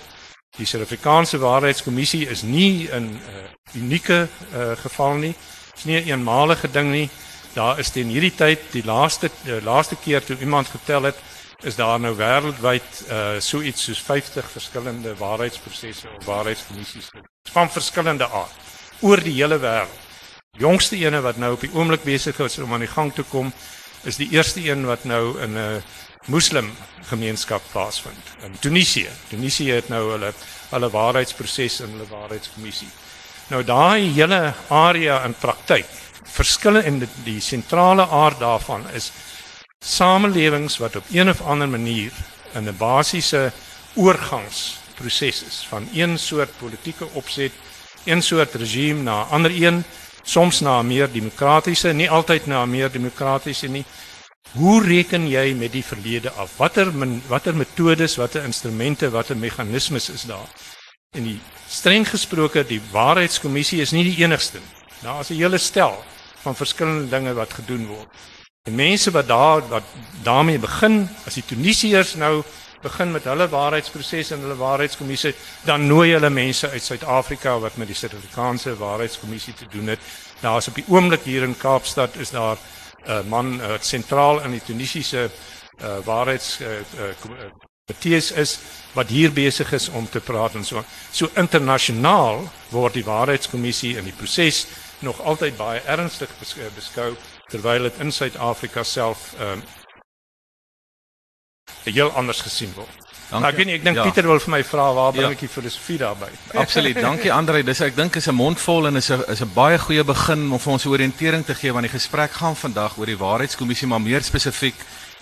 Die 0.57 0.65
Suid-Afrikaanse 0.65 1.37
Waarheidskommissie 1.37 2.27
is 2.27 2.41
nie 2.41 2.89
'n 2.89 3.13
uh, 3.13 3.81
unieke 3.81 4.27
uh, 4.53 4.71
geval 4.75 5.13
nie. 5.13 5.35
Dit 5.65 5.77
is 5.77 5.83
nie 5.83 6.01
'n 6.01 6.07
eenmalige 6.07 6.71
ding 6.71 6.91
nie. 6.91 7.09
Daar 7.53 7.79
is 7.79 7.89
teen 7.89 8.07
hierdie 8.07 8.35
tyd 8.35 8.59
die 8.71 8.85
laaste 8.85 9.29
die 9.43 9.61
laaste 9.61 9.95
keer 9.95 10.23
toe 10.23 10.37
iemand 10.39 10.67
getel 10.67 11.03
het 11.03 11.17
is 11.61 11.75
daar 11.75 11.99
nou 11.99 12.15
wêreldwyd 12.17 13.03
uh 13.09 13.39
so 13.39 13.61
iets 13.61 13.83
soos 13.83 14.01
50 14.01 14.51
verskillende 14.51 15.15
waarheidsprosesse 15.17 16.09
of 16.17 16.25
waarheidskommissies 16.25 17.09
van 17.51 17.69
verskillende 17.69 18.29
aard 18.29 18.55
oor 19.01 19.21
die 19.21 19.33
hele 19.33 19.57
wêreld. 19.59 20.07
Jongste 20.57 20.97
ene 20.97 21.21
wat 21.21 21.37
nou 21.37 21.53
op 21.53 21.61
die 21.61 21.71
oomblik 21.73 22.03
besig 22.03 22.39
is 22.39 22.57
om 22.59 22.73
aan 22.73 22.83
die 22.83 22.91
gang 22.91 23.13
te 23.13 23.23
kom, 23.23 23.53
is 24.03 24.17
die 24.19 24.29
eerste 24.33 24.61
een 24.65 24.85
wat 24.85 25.03
nou 25.03 25.39
in 25.41 25.57
'n 25.57 25.83
moslim 26.27 26.71
gemeenskap 27.09 27.61
plaasvind 27.71 28.35
in 28.45 28.59
Tunesië. 28.59 29.09
Tunesië 29.29 29.71
het 29.71 29.89
nou 29.89 30.11
hulle 30.11 30.33
hulle 30.69 30.89
waarheidsproses 30.89 31.79
en 31.81 31.89
hulle 31.91 32.07
waarheidskommissie. 32.09 32.89
Nou 33.47 33.63
daai 33.63 34.11
hele 34.13 34.53
area 34.69 35.23
in 35.25 35.33
praktyk, 35.33 35.85
verskille 36.23 36.83
in 36.83 36.99
die, 36.99 37.09
die 37.23 37.41
sentrale 37.41 38.07
aard 38.07 38.39
daarvan 38.39 38.85
is 38.93 39.11
samelewings 40.01 40.77
wat 40.77 40.95
op 40.95 41.03
een 41.11 41.29
of 41.29 41.41
ander 41.41 41.69
manier 41.69 42.11
in 42.53 42.67
'n 42.67 42.77
basiese 42.77 43.51
oorgangsproses 43.95 45.43
is 45.43 45.65
van 45.69 45.89
een 45.93 46.19
soort 46.19 46.57
politieke 46.57 47.07
opset, 47.13 47.51
een 48.03 48.21
soort 48.21 48.53
regime 48.53 49.01
na 49.01 49.21
'n 49.21 49.29
ander 49.29 49.51
een, 49.63 49.83
soms 50.23 50.59
na 50.59 50.79
'n 50.79 50.87
meer 50.87 51.11
demokratiese, 51.11 51.87
nie 51.93 52.09
altyd 52.09 52.45
na 52.45 52.63
'n 52.63 52.69
meer 52.69 52.91
demokratiese 52.91 53.67
nie. 53.67 53.85
Hoe 54.51 54.83
reken 54.83 55.29
jy 55.29 55.53
met 55.53 55.71
die 55.71 55.85
verlede 55.85 56.31
af? 56.31 56.57
Watter 56.57 56.91
watter 57.27 57.55
metodes, 57.55 58.15
watter 58.15 58.43
instrumente, 58.43 59.09
watter 59.09 59.37
meganismes 59.37 60.09
is 60.09 60.21
daar? 60.21 60.49
En 61.15 61.23
die 61.23 61.39
streng 61.67 62.09
gesproke, 62.09 62.65
die 62.65 62.81
waarheidskommissie 62.91 63.81
is 63.81 63.91
nie 63.91 64.03
die 64.03 64.23
enigste 64.23 64.57
nie. 64.57 64.75
Daar 65.01 65.19
is 65.19 65.29
'n 65.29 65.33
hele 65.33 65.57
stel 65.57 66.03
van 66.41 66.55
verskillende 66.55 67.09
dinge 67.09 67.33
wat 67.33 67.53
gedoen 67.53 67.85
word. 67.87 68.07
Die 68.69 68.73
mense 68.77 69.11
wat 69.11 69.27
daar 69.27 69.63
wat 69.69 69.83
daarmee 70.23 70.59
begin, 70.61 71.07
as 71.25 71.33
die 71.33 71.45
Tunisiërs 71.49 72.11
nou 72.21 72.43
begin 72.83 73.09
met 73.11 73.23
hulle 73.25 73.47
waarheidsproses 73.49 74.29
en 74.35 74.43
hulle 74.45 74.57
waarheidskommissie, 74.59 75.31
dan 75.65 75.87
nooi 75.89 76.11
hulle 76.11 76.29
mense 76.29 76.69
uit 76.69 76.83
Suid-Afrika 76.83 77.55
wat 77.63 77.79
met 77.81 77.89
die 77.89 77.97
Suid-Afrikaanse 77.97 78.75
waarheidskommissie 78.77 79.55
te 79.57 79.65
doen 79.73 79.89
het. 79.89 80.05
Daar's 80.43 80.69
op 80.69 80.77
die 80.77 80.85
oomblik 80.93 81.25
hier 81.25 81.47
in 81.47 81.57
Kaapstad 81.57 82.19
is 82.21 82.35
daar 82.37 82.57
'n 82.57 83.09
uh, 83.09 83.23
man 83.33 83.57
wat 83.57 83.81
uh, 83.81 83.89
sentraal 83.95 84.43
in 84.45 84.51
die 84.51 84.63
Tunisiese 84.65 85.29
uh, 85.81 85.97
waarheids 86.05 86.59
uh, 86.61 86.67
uh, 87.01 87.49
Matthias 87.89 88.31
is 88.31 88.59
wat 88.93 89.09
hier 89.09 89.33
besig 89.33 89.71
is 89.73 89.89
om 89.89 90.09
te 90.09 90.19
praat 90.19 90.55
en 90.55 90.65
so. 90.65 90.83
So 91.11 91.29
internasionaal 91.33 92.45
word 92.69 92.93
die 92.93 93.05
waarheidskommissie 93.05 93.97
in 93.97 94.03
die 94.03 94.13
proses 94.13 94.67
nog 94.99 95.21
altyd 95.21 95.57
baie 95.57 95.81
ernstig 95.85 96.29
beskou 96.75 97.15
terwyl 97.51 97.87
dit 97.89 98.01
in 98.03 98.11
Suid-Afrika 98.11 98.83
self 98.83 99.33
ehm 99.39 99.59
um, 99.59 99.69
heel 101.83 102.11
anders 102.13 102.41
gesien 102.45 102.69
word. 102.75 102.97
Dankie. 103.31 103.39
Nou, 103.39 103.47
ek 103.47 103.57
weet 103.57 103.67
nie, 103.69 103.75
ek 103.79 103.85
dink 103.85 103.97
ja. 103.97 104.03
Pieter 104.05 104.27
wil 104.27 104.39
vir 104.43 104.51
my 104.51 104.59
vra 104.67 104.85
waar 104.93 105.13
bring 105.15 105.25
ja. 105.25 105.31
ek 105.37 105.39
die 105.45 105.49
filosofie 105.49 105.97
daarby? 105.97 106.27
Absoluut. 106.63 106.99
Dankie 106.99 107.31
Andre. 107.33 107.63
Dis 107.63 107.81
ek 107.81 107.95
dink 107.95 108.19
is 108.19 108.27
'n 108.27 108.35
mondvol 108.35 108.89
en 108.91 108.99
is 108.99 109.09
'n 109.09 109.23
is 109.31 109.41
'n 109.41 109.53
baie 109.55 109.79
goeie 109.79 110.03
begin 110.03 110.51
om 110.51 110.59
vir 110.59 110.73
ons 110.73 110.85
'n 110.85 110.93
oriëntering 110.93 111.45
te 111.45 111.55
gee 111.55 111.71
want 111.71 111.87
die 111.87 111.97
gesprek 111.97 112.31
gaan 112.31 112.55
vandag 112.55 112.97
oor 112.97 113.05
die 113.05 113.17
waarheidskommissie 113.17 113.87
maar 113.87 114.01
meer 114.01 114.21
spesifiek 114.21 114.75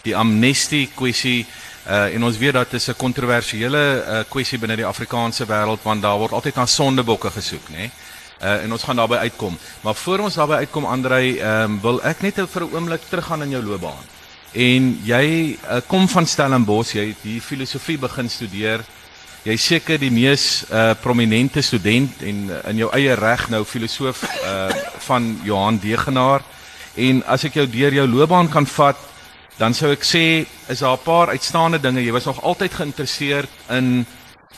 die 0.04 0.16
amnestie 0.16 0.90
kwessie 0.96 1.46
Uh 1.90 2.14
en 2.14 2.24
ons 2.24 2.38
weet 2.38 2.54
dat 2.54 2.72
dit 2.72 2.88
'n 2.88 2.96
kontroversiële 2.96 4.06
uh, 4.06 4.20
kwessie 4.30 4.60
binne 4.60 4.76
die 4.76 4.86
Afrikaanse 4.86 5.46
wêreld 5.46 5.82
want 5.82 6.02
daar 6.02 6.18
word 6.18 6.32
altyd 6.32 6.56
na 6.56 6.66
sondebokke 6.66 7.32
gesoek, 7.32 7.70
nê? 7.70 7.78
Nee? 7.78 7.92
Uh 8.42 8.64
en 8.64 8.72
ons 8.72 8.84
gaan 8.84 8.96
daarby 8.96 9.16
uitkom. 9.16 9.58
Maar 9.82 9.96
voor 9.96 10.20
ons 10.20 10.36
daarby 10.36 10.54
uitkom 10.54 10.86
Andrei, 10.86 11.38
ehm 11.40 11.64
um, 11.64 11.82
wil 11.82 12.04
ek 12.04 12.22
net 12.22 12.36
vir 12.36 12.64
'n 12.64 12.74
oomblik 12.74 13.02
teruggaan 13.10 13.44
in 13.44 13.50
jou 13.50 13.64
loopbaan. 13.64 14.06
En 14.52 15.00
jy 15.04 15.58
uh, 15.62 15.78
kom 15.88 16.08
van 16.10 16.26
Stellenbosch, 16.26 16.94
jy 16.94 17.08
het 17.08 17.22
hier 17.22 17.42
filosofie 17.42 17.98
begin 17.98 18.30
studeer. 18.30 18.82
Jy 19.44 19.58
seker 19.58 20.00
die 20.00 20.12
mees 20.12 20.66
uh 20.72 20.94
prominente 21.02 21.62
student 21.62 22.22
en 22.22 22.50
uh, 22.50 22.70
in 22.70 22.78
jou 22.78 22.90
eie 22.92 23.14
reg 23.16 23.50
nou 23.50 23.64
filosoof 23.66 24.24
uh 24.24 24.70
van 25.06 25.40
Johan 25.44 25.78
Degenaar. 25.80 26.42
En 26.96 27.24
as 27.26 27.44
ek 27.44 27.54
jou 27.54 27.68
deur 27.68 27.94
jou 27.94 28.08
loopbaan 28.08 28.50
kan 28.50 28.66
vat, 28.66 28.98
dan 29.60 29.74
sou 29.74 29.92
ek 29.92 30.04
sê 30.04 30.46
is 30.68 30.80
daar 30.80 30.98
'n 30.98 31.04
paar 31.04 31.30
uitstaande 31.30 31.80
dinge. 31.80 32.04
Jy 32.04 32.12
was 32.12 32.26
nog 32.26 32.42
altyd 32.42 32.74
geïnteresseerd 32.74 33.50
in 33.70 34.06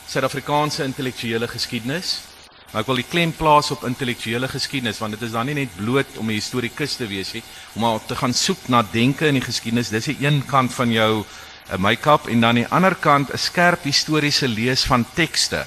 Suid-Afrikaanse 0.06 0.84
intellektuele 0.84 1.48
geskiedenis. 1.48 2.31
Maar 2.72 2.80
ek 2.80 2.88
wil 2.88 3.02
die 3.02 3.08
klem 3.08 3.32
plaas 3.36 3.68
op 3.74 3.82
intellektuele 3.84 4.48
geskiedenis 4.48 4.98
want 5.02 5.12
dit 5.12 5.26
is 5.26 5.34
dan 5.34 5.44
nie 5.46 5.58
net 5.58 5.74
bloot 5.76 6.16
om 6.16 6.30
'n 6.30 6.38
historikus 6.40 6.96
te 6.96 7.06
wees 7.06 7.32
nie, 7.36 7.42
maar 7.76 8.00
te 8.06 8.16
gaan 8.16 8.32
soek 8.32 8.68
na 8.68 8.82
denke 8.82 9.26
in 9.26 9.34
die 9.34 9.44
geskiedenis. 9.44 9.90
Dis 9.92 10.08
die 10.08 10.24
een 10.24 10.42
kant 10.46 10.72
van 10.72 10.90
jou 10.90 11.20
uh, 11.20 11.76
make-up 11.76 12.28
en 12.28 12.40
dan 12.40 12.54
die 12.54 12.66
ander 12.66 12.94
kant 12.94 13.32
'n 13.32 13.38
skerp 13.38 13.84
historiese 13.84 14.48
lees 14.48 14.84
van 14.84 15.04
tekste. 15.14 15.66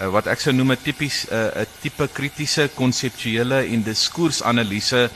Uh, 0.00 0.10
wat 0.10 0.26
ek 0.26 0.40
sou 0.40 0.52
noem 0.52 0.72
'n 0.72 0.82
tipies 0.82 1.26
'n 1.30 1.34
uh, 1.34 1.66
tipe 1.80 2.08
kritiese 2.12 2.70
konseptuele 2.74 3.70
en 3.70 3.82
diskursanalise 3.82 5.10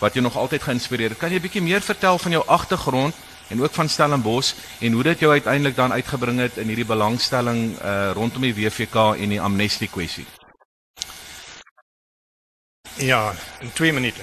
wat 0.00 0.14
jou 0.14 0.24
nog 0.24 0.36
altyd 0.36 0.62
geïnspireer 0.62 1.10
het. 1.10 1.18
Kan 1.18 1.30
jy 1.30 1.36
'n 1.36 1.42
bietjie 1.42 1.62
meer 1.62 1.82
vertel 1.82 2.18
van 2.18 2.30
jou 2.32 2.44
agtergrond 2.46 3.14
en 3.48 3.60
ook 3.60 3.74
van 3.74 3.88
Stellenbosch 3.88 4.54
en 4.80 4.92
hoe 4.92 5.02
dit 5.02 5.18
jou 5.18 5.32
uiteindelik 5.32 5.76
dan 5.76 5.92
uitgebring 5.92 6.38
het 6.40 6.56
in 6.56 6.66
hierdie 6.66 6.88
belangstelling 6.88 7.76
uh, 7.84 8.10
rondom 8.14 8.40
die 8.40 8.54
WVK 8.54 9.20
en 9.20 9.28
die 9.28 9.40
amnestie 9.40 9.88
kwessie? 9.88 10.24
Ja, 12.96 13.34
in 13.60 13.72
2 13.72 13.92
minute. 13.92 14.20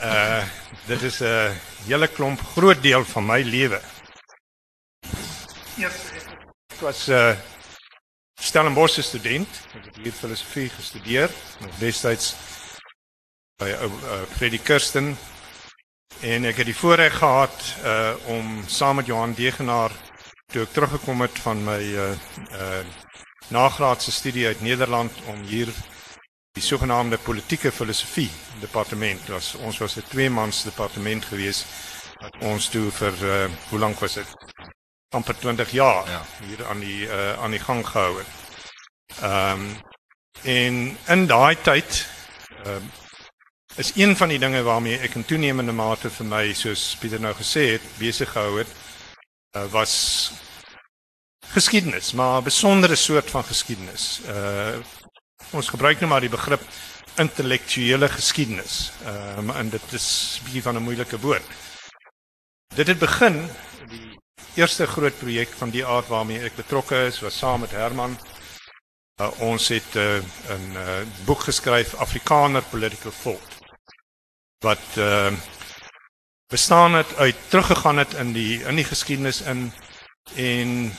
uh 0.00 0.42
dit 0.90 1.02
is 1.02 1.18
'n 1.20 1.24
uh, 1.24 1.50
hele 1.86 2.08
klomp 2.08 2.40
groot 2.40 2.82
deel 2.82 3.04
van 3.04 3.26
my 3.26 3.42
lewe. 3.42 3.80
Ja, 5.76 5.88
ek 6.72 6.80
was 6.80 7.06
'n 7.06 7.12
uh, 7.12 7.36
Stellenbosch 8.40 9.02
student, 9.02 9.48
ek 9.74 9.84
het 9.84 9.96
hier 9.96 10.12
filosofie 10.12 10.68
gestudeer, 10.68 11.30
destyds 11.78 12.34
by 13.62 13.70
ou 13.80 13.88
uh, 13.88 14.22
Freddy 14.36 14.58
Kirsten 14.58 15.16
en 16.20 16.44
ek 16.44 16.56
het 16.56 16.66
die 16.66 16.76
voorreg 16.76 17.18
gehad 17.18 17.54
uh 17.84 18.14
om 18.26 18.64
saam 18.66 18.96
met 18.96 19.06
Johan 19.06 19.34
Degenaar 19.34 19.92
toe 20.52 20.62
ek 20.62 20.72
teruggekom 20.72 21.20
het 21.20 21.38
van 21.38 21.64
my 21.64 21.80
uh 21.80 22.10
uh 22.50 22.84
nagraadse 23.48 24.12
studie 24.12 24.46
uit 24.46 24.60
Nederland 24.60 25.12
om 25.26 25.42
hier 25.42 25.68
die 26.54 26.62
sogenaamde 26.62 27.18
politieke 27.18 27.72
filosofie 27.72 28.30
departement 28.60 29.26
was 29.28 29.54
ons 29.54 29.78
was 29.78 29.96
'n 29.96 30.06
twee 30.08 30.30
mans 30.30 30.62
departement 30.62 31.24
gewees 31.24 31.64
wat 32.20 32.36
ons 32.40 32.68
toe 32.68 32.90
vir 32.90 33.14
uh, 33.22 33.50
hoe 33.70 33.78
lank 33.78 33.98
was 33.98 34.14
dit 34.14 34.28
amper 35.10 35.38
20 35.38 35.70
jaar 35.70 36.10
ja. 36.10 36.22
hier 36.46 36.66
aan 36.66 36.80
die 36.80 37.06
uh, 37.06 37.42
aan 37.42 37.50
die 37.50 37.60
gang 37.60 37.86
gehou 37.86 38.18
het. 38.18 38.30
Ehm 39.22 39.60
um, 39.60 39.82
en 40.42 40.98
in 41.06 41.26
daai 41.26 41.56
tyd 41.62 42.06
ehm 42.64 42.76
um, 42.76 42.90
is 43.76 43.92
een 43.96 44.16
van 44.16 44.28
die 44.28 44.38
dinge 44.38 44.62
waarmee 44.62 44.98
ek 44.98 45.14
in 45.14 45.24
toenemende 45.24 45.72
mate 45.72 46.10
vir 46.10 46.26
my 46.26 46.52
soos 46.52 46.96
Pieter 47.00 47.20
nou 47.20 47.34
gesê 47.34 47.70
het 47.74 47.86
besig 47.98 48.30
gehou 48.30 48.58
het 48.58 48.70
uh, 49.56 49.66
was 49.70 50.32
geskiedenis, 51.54 52.12
maar 52.12 52.40
'n 52.40 52.44
besondere 52.44 52.94
soort 52.94 53.30
van 53.30 53.44
geskiedenis. 53.44 54.20
Uh 54.26 54.78
ons 55.54 55.68
gebruik 55.68 56.00
nou 56.00 56.10
maar 56.10 56.24
die 56.24 56.32
begrip 56.32 56.62
intellektuele 57.22 58.08
geskiedenis. 58.08 58.92
Ehm 59.06 59.50
uh, 59.50 59.58
en 59.58 59.70
dit 59.70 59.92
is 59.92 60.38
'n 60.40 60.44
bietjie 60.44 60.62
van 60.62 60.76
'n 60.76 60.82
moeilike 60.82 61.18
woord. 61.20 61.46
Dit 62.74 62.86
het 62.86 62.98
begin 62.98 63.48
die 63.88 64.18
eerste 64.54 64.86
groot 64.86 65.18
projek 65.18 65.48
van 65.58 65.70
die 65.70 65.86
aard 65.86 66.08
waarmee 66.08 66.42
ek 66.42 66.56
betrokke 66.56 67.06
is 67.06 67.20
was 67.20 67.38
saam 67.38 67.60
met 67.60 67.70
Herman. 67.70 68.18
Uh, 69.20 69.30
ons 69.40 69.68
het 69.68 69.94
uh, 69.94 70.18
'n 70.50 70.76
uh, 70.76 71.02
boek 71.24 71.40
geskryf 71.40 71.94
Afrikaner 71.94 72.62
Political 72.62 73.12
Thought 73.22 73.54
wat 74.64 74.96
uh, 74.96 75.32
bestaan 76.48 76.94
het 76.94 77.16
uit 77.16 77.36
teruggegaan 77.48 77.98
het 77.98 78.14
in 78.14 78.32
die 78.32 78.62
in 78.64 78.76
die 78.76 78.84
geskiedenis 78.84 79.40
in 79.40 79.72
en 80.34 80.92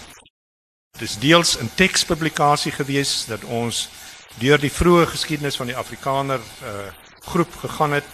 dis 0.99 1.17
deels 1.19 1.57
'n 1.57 1.71
tekspublikasie 1.75 2.71
gewees 2.71 3.25
dat 3.25 3.43
ons 3.43 3.89
deur 4.39 4.59
die 4.59 4.71
vroeë 4.71 5.05
geskiedenis 5.07 5.55
van 5.55 5.71
die 5.71 5.77
Afrikaner 5.77 6.39
uh 6.63 6.91
groep 7.25 7.55
gegaan 7.57 7.91
het 7.91 8.05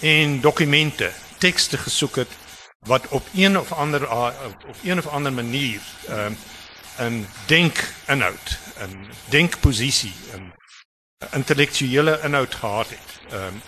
en 0.00 0.40
dokumente, 0.40 1.12
tekste 1.38 1.78
gesoek 1.78 2.16
het 2.16 2.32
wat 2.86 3.08
op 3.08 3.26
een 3.34 3.58
of 3.58 3.72
ander 3.72 4.02
uh, 4.02 4.30
op 4.68 4.76
een 4.82 4.98
of 4.98 5.06
ander 5.06 5.32
manier 5.32 5.80
ehm 6.08 6.32
uh, 6.32 7.06
'n 7.06 7.26
denkinhoud, 7.46 8.58
'n 8.78 9.08
denkposisie, 9.28 10.14
'n 10.34 10.52
intellektuele 11.32 12.20
inhoud 12.22 12.54
gehad 12.54 12.88
het. 12.88 13.32
Ehm 13.32 13.44
um, 13.44 13.62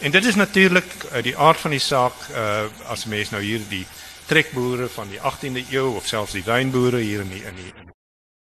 en 0.00 0.10
dit 0.10 0.24
is 0.24 0.34
natuurlik 0.34 0.84
uit 1.12 1.24
die 1.24 1.36
aard 1.36 1.60
van 1.60 1.70
die 1.70 1.80
saak 1.80 2.12
uh 2.30 2.64
as 2.86 3.04
mens 3.04 3.30
nou 3.30 3.42
hier 3.42 3.60
die 3.68 3.86
trekboere 4.26 4.88
van 4.88 5.08
die 5.08 5.18
18de 5.18 5.64
eeu 5.70 5.94
of 5.96 6.06
selfs 6.06 6.32
die 6.32 6.44
wynboere 6.44 6.96
hier 6.96 7.20
in 7.20 7.28
die 7.28 7.44
in 7.44 7.54
die, 7.54 7.72
die 7.74 7.92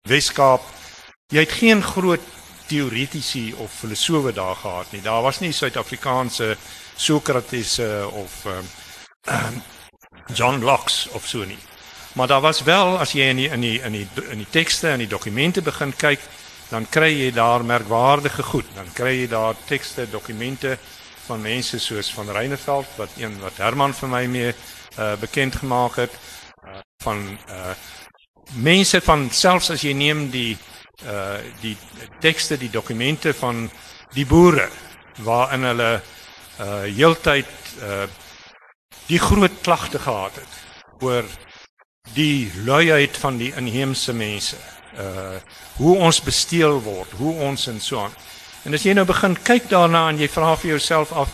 Weskaap 0.08 0.62
jy 1.26 1.40
het 1.40 1.52
geen 1.52 1.82
groot 1.82 2.20
teoretici 2.66 3.54
of 3.56 3.72
filosowe 3.72 4.32
daar 4.32 4.56
gehad 4.56 4.92
nie. 4.92 5.02
Daar 5.02 5.22
was 5.22 5.40
nie 5.40 5.52
Suid-Afrikaanse 5.52 6.56
Sokrates 6.96 7.78
of 8.12 8.44
um, 8.46 9.62
John 10.34 10.62
Locke 10.62 11.10
of 11.12 11.26
so 11.26 11.44
nie. 11.44 11.58
Maar 12.14 12.26
daar 12.26 12.40
was 12.40 12.62
wel 12.62 12.98
as 12.98 13.12
jy 13.12 13.28
in 13.28 13.36
die 13.36 13.48
in 13.50 13.60
die 13.60 13.80
in 13.82 13.92
die 13.92 14.08
in 14.30 14.38
die 14.38 14.50
tekste 14.50 14.88
en 14.88 15.02
die 15.02 15.10
dokumente 15.10 15.62
begin 15.62 15.96
kyk, 15.96 16.20
dan 16.70 16.86
kry 16.88 17.10
jy 17.10 17.32
daar 17.34 17.64
merkwaardige 17.64 18.42
goed. 18.42 18.68
Dan 18.74 18.92
kry 18.94 19.16
jy 19.20 19.28
daar 19.28 19.56
tekste, 19.66 20.06
dokumente 20.10 20.78
van 21.26 21.40
mense 21.40 21.78
soos 21.80 22.12
van 22.14 22.30
Reineveld 22.30 22.86
wat 22.96 23.10
een 23.18 23.34
wat 23.40 23.56
Herman 23.56 23.94
vir 23.94 24.08
my 24.08 24.24
mee 24.26 24.52
uh, 24.52 25.14
bekend 25.20 25.56
gemaak 25.56 25.96
het 25.96 26.12
uh, 26.14 26.78
van 27.02 27.24
uh, 27.48 27.74
mense 28.60 29.00
van 29.00 29.30
selfs 29.30 29.70
as 29.74 29.82
jy 29.82 29.94
neem 29.96 30.28
die 30.30 30.56
uh 31.06 31.38
die 31.60 31.76
tekste, 32.20 32.58
die 32.58 32.70
dokumente 32.70 33.34
van 33.34 33.70
die 34.14 34.26
boere 34.26 34.68
waarin 35.22 35.64
hulle 35.70 35.90
uh 36.60 36.82
heeltyd 36.84 37.50
uh 37.82 38.06
die 39.06 39.20
groot 39.20 39.60
klagte 39.62 39.98
gehad 39.98 40.36
het 40.40 41.02
oor 41.04 41.24
die 42.14 42.52
luiheid 42.64 43.16
van 43.16 43.36
die 43.40 43.52
inheemse 43.56 44.12
mense. 44.12 44.56
Uh 44.96 45.40
hoe 45.76 45.96
ons 45.98 46.22
besteel 46.22 46.80
word, 46.82 47.10
hoe 47.18 47.34
ons 47.48 47.66
en 47.66 47.80
so 47.80 47.98
aan. 48.04 48.14
En 48.64 48.74
as 48.74 48.84
jy 48.86 48.94
nou 48.94 49.04
begin 49.04 49.34
kyk 49.36 49.68
daarna 49.68 50.08
en 50.08 50.20
jy 50.20 50.28
vra 50.30 50.54
vir 50.56 50.76
jouself 50.76 51.12
af 51.12 51.32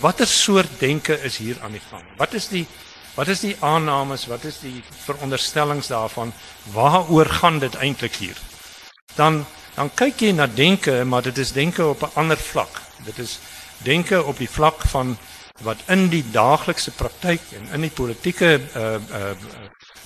watter 0.00 0.26
soort 0.26 0.80
denke 0.80 1.18
is 1.22 1.36
hier 1.36 1.60
aan 1.62 1.76
die 1.76 1.84
gang? 1.90 2.02
Wat 2.18 2.34
is 2.34 2.48
die 2.48 2.66
wat 3.16 3.30
is 3.32 3.40
die 3.40 3.54
aannames, 3.64 4.26
wat 4.28 4.44
is 4.44 4.58
die 4.60 4.82
veronderstellings 5.06 5.88
daarvan? 5.88 6.34
Waaroor 6.74 7.30
gaan 7.38 7.58
dit 7.58 7.74
eintlik 7.80 8.18
hier? 8.20 8.36
Dan 9.16 9.44
dan 9.76 9.90
kyk 9.92 10.22
jy 10.24 10.30
na 10.32 10.46
denke, 10.48 11.04
maar 11.04 11.22
dit 11.22 11.38
is 11.38 11.52
denke 11.52 11.84
op 11.84 12.02
'n 12.02 12.14
ander 12.14 12.36
vlak. 12.36 12.80
Dit 13.04 13.18
is 13.18 13.38
denke 13.84 14.24
op 14.24 14.38
die 14.38 14.50
vlak 14.50 14.80
van 14.88 15.18
wat 15.60 15.76
in 15.86 16.08
die 16.08 16.24
daaglikse 16.30 16.90
praktyk 16.90 17.40
en 17.52 17.68
in 17.72 17.80
die 17.80 17.90
politieke 17.90 18.60
uh 18.76 18.94
uh 18.94 19.30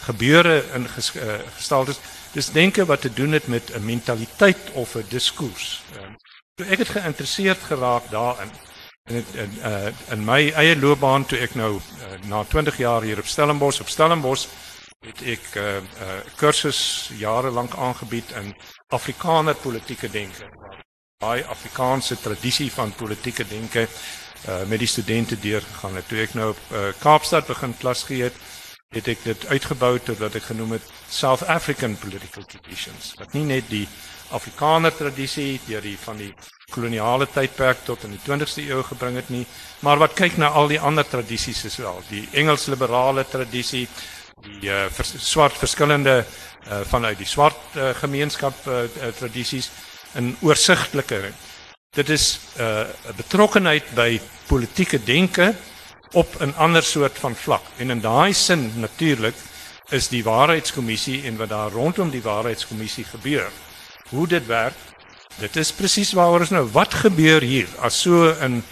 gebeure 0.01 0.65
in 0.75 0.89
ges, 0.89 1.13
uh, 1.15 1.35
gestel 1.55 1.89
is. 1.89 1.99
Dis 2.33 2.51
denke 2.51 2.85
wat 2.85 3.01
te 3.01 3.13
doen 3.13 3.33
het 3.33 3.47
met 3.47 3.71
'n 3.75 3.85
mentaliteit 3.85 4.71
of 4.73 4.95
'n 4.95 5.05
diskurs. 5.09 5.83
Uh, 5.97 6.71
ek 6.71 6.79
het 6.79 6.89
geïnteresseerd 6.89 7.63
geraak 7.63 8.11
daarin. 8.11 8.51
En 9.05 9.15
het, 9.15 9.27
in 9.35 9.51
uh 9.65 9.87
in 10.11 10.25
my 10.25 10.51
eie 10.51 10.77
loopbaan 10.79 11.27
toe 11.27 11.39
ek 11.39 11.55
nou 11.55 11.77
uh, 11.77 12.29
na 12.29 12.45
20 12.45 12.77
jaar 12.77 13.03
hier 13.03 13.19
op 13.19 13.27
Stellenbosch 13.27 13.81
op 13.81 13.89
Stellenbosch 13.89 14.47
het 15.01 15.23
ek 15.23 15.45
'n 15.55 15.59
uh, 15.59 15.77
uh, 15.77 15.81
kursus 16.37 17.11
jare 17.17 17.51
lank 17.51 17.75
aangebied 17.77 18.31
in 18.31 18.55
Afrikaner 18.91 19.55
politieke 19.55 20.11
denke. 20.11 20.49
Daai 21.21 21.45
Afrikaanse 21.45 22.17
tradisie 22.21 22.71
van 22.73 22.93
politieke 22.97 23.45
denke 23.47 23.87
uh, 23.87 24.63
met 24.67 24.79
die 24.79 24.89
studente 24.89 25.39
deurgegaan 25.39 25.95
het. 25.95 26.09
Toe 26.09 26.23
ek 26.25 26.35
nou 26.35 26.49
op 26.55 26.63
uh, 26.73 26.89
Kaapstad 26.99 27.47
begin 27.47 27.77
klas 27.79 28.03
gee 28.09 28.25
het, 28.27 28.39
het 28.91 29.07
ek 29.13 29.23
dit 29.23 29.47
uitgebou 29.53 29.93
tot 30.03 30.19
wat 30.19 30.35
ek 30.41 30.49
genoem 30.49 30.75
het 30.75 30.89
South 31.07 31.45
African 31.47 31.95
political 32.03 32.43
traditions. 32.43 33.13
Wat 33.21 33.37
nie 33.37 33.45
net 33.47 33.69
die 33.71 33.85
Afrikaner 34.35 34.95
tradisie 34.95 35.61
deur 35.69 35.85
die 35.87 35.97
van 35.99 36.19
die 36.19 36.33
koloniale 36.75 37.29
tydperk 37.31 37.85
tot 37.87 38.07
in 38.07 38.17
die 38.17 38.23
20ste 38.27 38.65
eeu 38.67 38.83
gebring 38.87 39.19
het 39.19 39.31
nie, 39.31 39.45
maar 39.87 40.03
wat 40.03 40.19
kyk 40.19 40.39
na 40.39 40.51
al 40.55 40.71
die 40.71 40.81
ander 40.83 41.07
tradisies 41.07 41.63
as 41.67 41.79
wel. 41.83 42.03
Die 42.11 42.25
Engels 42.43 42.67
liberale 42.71 43.23
tradisie, 43.31 43.87
die 44.43 44.71
uh, 44.71 44.89
vers, 44.95 45.15
swart 45.23 45.59
verskillende 45.63 46.25
uh, 46.69 46.81
vanuit 46.85 47.19
die 47.19 47.27
swart 47.27 47.77
uh, 47.77 47.91
gemeenskap 47.95 48.67
uh, 48.67 48.83
uh, 48.83 49.13
tradisies 49.19 49.71
in 50.15 50.37
oorsigtelike. 50.41 51.33
Dit 51.97 52.09
is 52.09 52.41
'n 52.57 52.63
uh, 52.63 52.87
betrokkenheid 53.17 53.95
by 53.95 54.21
politieke 54.47 55.05
denke 55.05 55.55
op 56.13 56.41
'n 56.41 56.55
ander 56.57 56.83
soort 56.83 57.19
van 57.19 57.35
vlak. 57.35 57.63
En 57.77 57.91
in 57.91 58.01
daai 58.01 58.33
sin 58.33 58.73
natuurlik 58.77 59.35
is 59.91 60.09
die 60.09 60.25
waarheidskommissie 60.25 61.25
en 61.27 61.37
wat 61.37 61.49
daar 61.49 61.71
rondom 61.71 62.11
die 62.11 62.23
waarheidskommissie 62.23 63.05
gebeur. 63.05 63.51
Hoe 64.09 64.27
dit 64.27 64.47
werk, 64.47 64.75
dit 65.39 65.57
is 65.57 65.73
presies 65.73 66.13
waaroor 66.13 66.41
ons 66.41 66.51
nou 66.51 66.67
wat 66.73 66.95
gebeur 66.95 67.43
hier 67.43 67.69
as 67.79 68.01
so 68.01 68.35
'n 68.41 68.63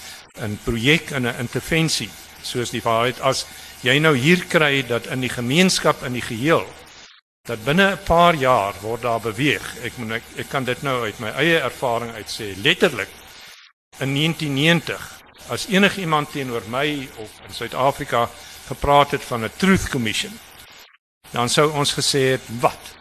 'n 0.41 0.59
projek 0.65 1.11
en 1.11 1.27
'n 1.27 1.39
intervensie 1.39 2.11
soos 2.43 2.71
die 2.71 2.83
waarheid 2.83 3.21
as 3.21 3.47
jy 3.83 3.99
nou 3.99 4.17
hier 4.17 4.45
kry 4.49 4.83
dat 4.87 5.07
in 5.07 5.21
die 5.21 5.33
gemeenskap 5.33 6.03
in 6.03 6.13
die 6.13 6.23
geheel 6.23 6.67
dat 7.49 7.65
binne 7.65 7.93
'n 7.93 8.03
paar 8.05 8.35
jaar 8.35 8.75
word 8.81 9.03
daar 9.03 9.21
beweeg. 9.21 9.77
Ek 9.83 9.97
moet 9.97 10.11
ek, 10.11 10.25
ek 10.37 10.49
kan 10.49 10.65
dit 10.65 10.83
nou 10.83 11.05
uit 11.05 11.19
my 11.19 11.29
eie 11.29 11.59
ervaring 11.59 12.13
uit 12.13 12.31
sê 12.31 12.53
letterlik 12.63 13.09
in 13.99 14.15
1990 14.15 15.01
as 15.49 15.67
enigiemand 15.67 16.31
teenoor 16.31 16.63
my 16.69 17.09
of 17.17 17.31
in 17.47 17.55
Suid-Afrika 17.55 18.29
gepraat 18.67 19.11
het 19.11 19.25
van 19.25 19.45
'n 19.45 19.51
truth 19.57 19.89
commission 19.89 20.39
dan 21.31 21.49
sou 21.49 21.73
ons 21.73 21.93
gesê 21.93 22.21
het 22.37 22.45
wat? 22.61 22.97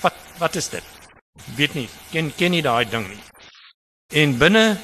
Wat 0.00 0.14
wat 0.38 0.54
is 0.54 0.68
dit? 0.68 0.84
Weet 1.56 1.74
nie 1.74 1.88
ken 2.10 2.34
ken 2.34 2.50
nie 2.50 2.62
daai 2.62 2.84
ding 2.90 3.08
nie. 3.08 3.22
En 4.14 4.38
binne 4.38 4.66
'n 4.66 4.78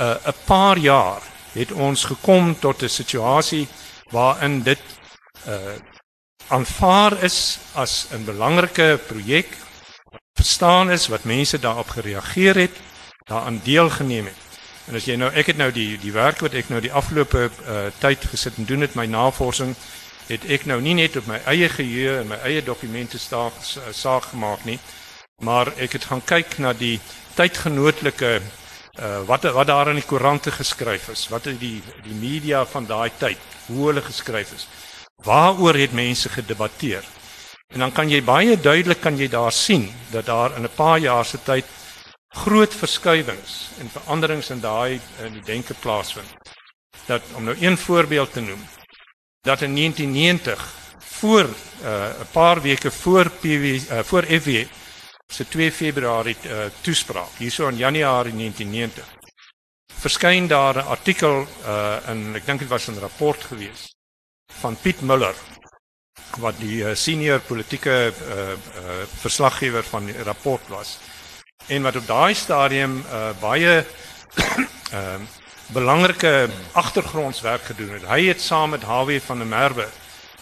uh, 0.00 0.26
'n 0.26 0.34
paar 0.44 0.78
jaar 0.78 1.22
het 1.52 1.72
ons 1.72 2.04
gekom 2.04 2.58
tot 2.58 2.82
'n 2.82 2.88
situasie 2.88 3.68
waarin 4.10 4.62
dit 4.62 4.82
uh 5.46 5.91
aanvaar 6.52 7.16
is 7.24 7.58
as 7.74 8.06
'n 8.12 8.24
belangrike 8.24 9.00
projek 9.06 9.48
verstaan 10.34 10.90
is 10.90 11.08
wat 11.08 11.24
mense 11.24 11.58
daarop 11.58 11.88
gereageer 11.88 12.56
het 12.66 12.76
daaraan 13.24 13.60
deelgeneem 13.64 14.26
het 14.26 14.40
en 14.88 14.94
as 14.94 15.04
jy 15.04 15.16
nou 15.16 15.30
ek 15.32 15.46
het 15.46 15.56
nou 15.56 15.72
die 15.72 15.98
die 15.98 16.12
werk 16.12 16.40
wat 16.40 16.54
ek 16.54 16.68
nou 16.68 16.80
die 16.80 16.92
afgelope 16.92 17.50
uh, 17.50 17.88
tyd 17.98 18.24
gesit 18.30 18.56
en 18.56 18.64
doen 18.64 18.80
het 18.80 18.94
my 18.94 19.06
navorsing 19.06 19.76
het 20.32 20.44
ek 20.50 20.66
nou 20.70 20.78
nie 20.82 20.94
net 20.96 21.16
op 21.18 21.28
my 21.30 21.38
eie 21.50 21.68
geheue 21.72 22.18
en 22.20 22.30
my 22.30 22.38
eie 22.46 22.62
dokumente 22.64 23.18
staak 23.18 23.56
saak 23.92 24.30
gemaak 24.32 24.64
nie, 24.68 24.78
maar 25.42 25.72
ek 25.82 25.98
het 25.98 26.08
gaan 26.10 26.22
kyk 26.24 26.58
na 26.62 26.72
die 26.76 26.98
tydgenootlike 27.38 28.40
uh 29.00 29.22
wat 29.24 29.46
wat 29.56 29.70
daar 29.70 29.88
in 29.88 29.96
die 29.96 30.06
koerante 30.06 30.52
geskryf 30.52 31.08
is, 31.08 31.24
wat 31.32 31.46
is 31.48 31.56
die 31.58 31.80
die 32.04 32.16
media 32.20 32.64
van 32.68 32.86
daai 32.86 33.10
tyd, 33.18 33.40
hoe 33.66 33.86
hulle 33.88 34.02
geskryf 34.04 34.52
is. 34.52 34.66
Waaroor 35.22 35.74
het 35.74 35.92
mense 35.92 36.28
gedebatteer? 36.28 37.04
En 37.72 37.78
dan 37.78 37.92
kan 37.92 38.08
jy 38.10 38.22
baie 38.24 38.56
duidelik 38.60 39.00
kan 39.00 39.16
jy 39.16 39.28
daar 39.28 39.52
sien 39.52 39.88
dat 40.10 40.26
daar 40.26 40.56
in 40.56 40.62
'n 40.62 40.74
paar 40.74 40.98
jaar 40.98 41.24
se 41.24 41.38
tyd 41.42 41.64
groot 42.28 42.74
verskywings 42.74 43.70
en 43.80 43.90
veranderings 43.90 44.50
in 44.50 44.60
daai 44.60 45.00
in 45.24 45.32
die 45.32 45.44
denke 45.44 45.74
plaasvind. 45.74 46.32
Dat 47.06 47.22
om 47.34 47.44
nou 47.44 47.56
een 47.60 47.78
voorbeeld 47.78 48.32
te 48.32 48.40
noem, 48.40 48.68
dat 49.40 49.60
in 49.60 49.74
1990 49.74 50.68
voor 50.98 51.48
uh, 51.82 52.08
'n 52.20 52.30
paar 52.32 52.60
weke 52.62 52.90
voor 52.90 53.30
PW 53.30 53.64
uh, 53.64 53.98
voor 54.02 54.22
FW 54.22 54.50
se 55.26 55.48
2 55.48 55.72
Februarie 55.72 56.36
uh, 56.44 56.52
toespraak 56.80 57.36
hierso 57.36 57.68
in 57.68 57.76
Januarie 57.76 58.34
1990 58.34 59.04
verskyn 60.00 60.46
daar 60.46 60.74
'n 60.76 60.86
artikel 60.86 61.46
uh, 61.66 61.96
in 62.08 62.34
ek 62.34 62.46
dink 62.46 62.58
dit 62.58 62.68
was 62.68 62.86
'n 62.86 62.98
rapport 62.98 63.44
gewees 63.44 63.91
van 64.46 64.76
Piet 64.82 65.00
Muller 65.00 65.34
wat 66.40 66.56
die 66.58 66.80
uh, 66.80 66.94
senior 66.94 67.40
politieke 67.40 68.12
uh, 68.12 68.36
uh, 68.36 69.02
verslaggewer 69.20 69.84
van 69.84 70.06
die 70.08 70.22
rapport 70.22 70.68
was 70.68 70.98
en 71.66 71.82
wat 71.82 71.96
op 71.96 72.06
daai 72.06 72.34
stadium 72.34 73.02
uh, 73.06 73.30
baie 73.40 73.84
uh, 74.92 75.14
belangrike 75.78 76.48
agtergrondswerk 76.72 77.62
gedoen 77.62 77.94
het. 77.96 78.02
Hy 78.04 78.26
het 78.26 78.40
saam 78.40 78.74
met 78.74 78.82
Hawe 78.84 79.20
van 79.24 79.38
der 79.38 79.48
Merwe 79.48 79.86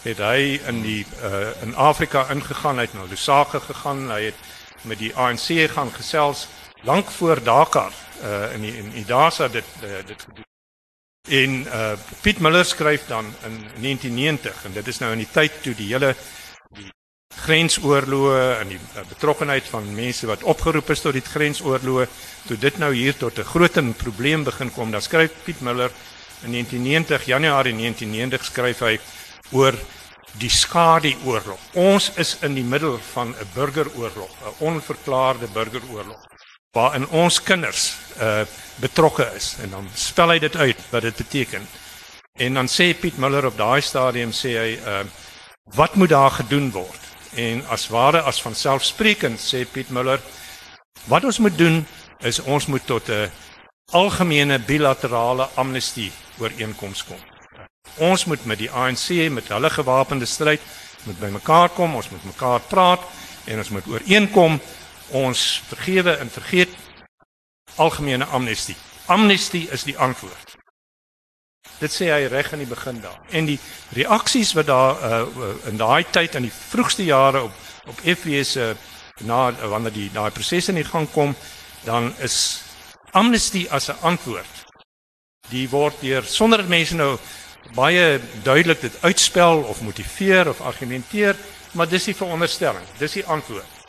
het 0.01 0.17
hy 0.17 0.59
in 0.67 0.81
die 0.81 1.05
uh, 1.23 1.51
in 1.63 1.75
Afrika 1.75 2.25
ingegaan, 2.33 2.81
hy 2.81 2.87
het 2.89 2.97
na 2.97 3.05
Lusaka 3.09 3.59
gegaan, 3.59 4.09
hy 4.11 4.31
het 4.31 4.47
met 4.81 4.99
die 4.99 5.13
ANC 5.15 5.71
gaan 5.71 5.93
gesels 5.93 6.47
lank 6.83 7.11
voor 7.11 7.43
Dakar 7.43 7.93
uh, 8.23 8.53
in 8.55 8.65
die, 8.65 8.77
in 8.77 8.95
Idasa 8.97 9.47
dit 9.47 9.65
uh, 9.83 10.01
dit 10.05 10.21
gedoen. 10.21 10.50
En 11.29 11.51
uh, 11.65 11.91
Piet 12.21 12.39
Miller 12.39 12.65
skryf 12.65 13.05
dan 13.07 13.25
in 13.45 13.57
1990 13.81 14.65
en 14.65 14.73
dit 14.73 14.87
is 14.87 14.97
nou 14.97 15.11
in 15.11 15.21
die 15.21 15.29
tyd 15.29 15.59
toe 15.61 15.75
die 15.77 15.91
hele 15.91 16.15
die 16.73 16.89
grensoorloë 17.43 18.39
en 18.57 18.71
die 18.73 18.79
uh, 18.79 19.03
betrokkenheid 19.09 19.69
van 19.69 19.91
mense 19.93 20.25
wat 20.25 20.43
opgeroep 20.43 20.89
is 20.89 21.03
tot 21.05 21.13
die 21.13 21.21
grensoorloë 21.21 22.07
toe 22.47 22.57
dit 22.57 22.81
nou 22.81 22.89
hier 22.93 23.13
tot 23.13 23.37
'n 23.37 23.51
groot 23.53 23.77
probleem 23.97 24.43
begin 24.43 24.73
kom. 24.73 24.91
Dan 24.91 25.01
skryf 25.01 25.43
Piet 25.45 25.61
Miller 25.61 25.91
in 26.43 26.51
1990 26.57 27.25
Januarie 27.25 27.75
1990 27.77 28.45
skryf 28.45 28.79
hy 28.79 28.97
oor 29.51 29.77
die 30.39 30.49
skadeoorlog. 30.49 31.59
Ons 31.73 32.11
is 32.17 32.37
in 32.41 32.55
die 32.55 32.65
middel 32.65 32.97
van 33.13 33.35
'n 33.37 33.49
burgeroorlog 33.53 34.31
'n 34.41 34.57
onverklaarde 34.57 35.47
burgeroorlog 35.53 36.30
waarin 36.71 37.07
ons 37.09 37.41
kinders 37.43 37.93
uh 38.19 38.43
betrokke 38.81 39.27
is. 39.35 39.55
En 39.61 39.69
dan 39.69 39.87
spel 39.93 40.31
hy 40.33 40.39
dit 40.39 40.55
uit 40.55 40.79
wat 40.89 41.03
dit 41.05 41.15
beteken. 41.15 41.67
En 42.39 42.53
dan 42.53 42.69
sê 42.71 42.93
Piet 42.97 43.17
Miller 43.21 43.45
op 43.45 43.57
daai 43.57 43.81
stadium 43.81 44.31
sê 44.33 44.55
hy 44.57 44.71
uh 44.79 45.03
wat 45.75 45.95
moet 45.95 46.09
daar 46.09 46.31
gedoen 46.31 46.71
word? 46.71 47.01
En 47.35 47.61
as 47.69 47.87
ware 47.87 48.21
as 48.21 48.41
van 48.41 48.55
selfsprekend 48.55 49.39
sê 49.39 49.65
Piet 49.71 49.89
Muller, 49.89 50.19
wat 51.07 51.23
ons 51.23 51.39
moet 51.39 51.57
doen 51.57 51.85
is 52.19 52.39
ons 52.39 52.65
moet 52.65 52.85
tot 52.85 53.09
'n 53.09 53.31
algemene 53.91 54.59
bilaterale 54.59 55.49
amnestie 55.55 56.11
ooreenkoms 56.39 57.03
kom. 57.03 57.19
Ons 57.97 58.25
moet 58.25 58.45
met 58.45 58.57
die 58.57 58.71
ANC 58.71 59.29
met 59.29 59.47
hulle 59.47 59.69
gewapende 59.69 60.25
stryd 60.25 60.61
moet 61.03 61.19
bymekaar 61.19 61.69
kom, 61.69 61.95
ons 61.95 62.09
moet 62.09 62.23
mekaar 62.23 62.59
praat 62.59 63.01
en 63.45 63.57
ons 63.57 63.69
moet 63.69 63.87
ooreenkom 63.87 64.59
ons 65.11 65.61
vergewe 65.67 66.15
en 66.17 66.29
vergeet 66.29 66.69
algemene 67.75 68.25
amnestie. 68.25 68.75
Amnestie 69.05 69.67
is 69.71 69.83
die 69.83 69.97
antwoord. 69.97 70.55
Dit 71.81 71.93
sê 71.93 72.11
hy 72.13 72.27
reg 72.29 72.51
aan 72.53 72.61
die 72.61 72.69
begin 72.69 73.01
daar. 73.01 73.19
En 73.29 73.47
die 73.49 73.59
reaksies 73.97 74.53
wat 74.53 74.69
daar 74.69 75.01
uh, 75.01 75.51
in 75.69 75.77
daai 75.77 76.05
tyd 76.13 76.35
in 76.37 76.45
die 76.47 76.53
vroegste 76.53 77.03
jare 77.03 77.41
op 77.47 77.59
op 77.89 77.97
FW 78.05 78.43
se 78.45 78.65
uh, 78.69 78.75
na 79.25 79.51
wanneer 79.69 79.93
die 79.93 80.09
daai 80.13 80.29
proses 80.31 80.67
in 80.69 80.85
gang 80.85 81.07
kom, 81.11 81.35
dan 81.83 82.13
is 82.19 82.61
amnestie 83.11 83.71
as 83.71 83.89
'n 83.89 83.97
antwoord. 84.01 84.65
Die 85.49 85.69
word 85.69 86.01
deur 86.01 86.23
sonder 86.23 86.57
dat 86.57 86.67
mense 86.67 86.95
nou 86.95 87.17
baie 87.73 88.19
duidelik 88.43 88.81
dit 88.81 89.01
uitspel 89.01 89.63
of 89.63 89.81
motiveer 89.81 90.49
of 90.49 90.61
argumenteer, 90.61 91.35
maar 91.71 91.87
dis 91.89 92.03
die 92.03 92.15
veronderstelling, 92.15 92.85
dis 92.97 93.11
die 93.11 93.25
antwoord. 93.25 93.80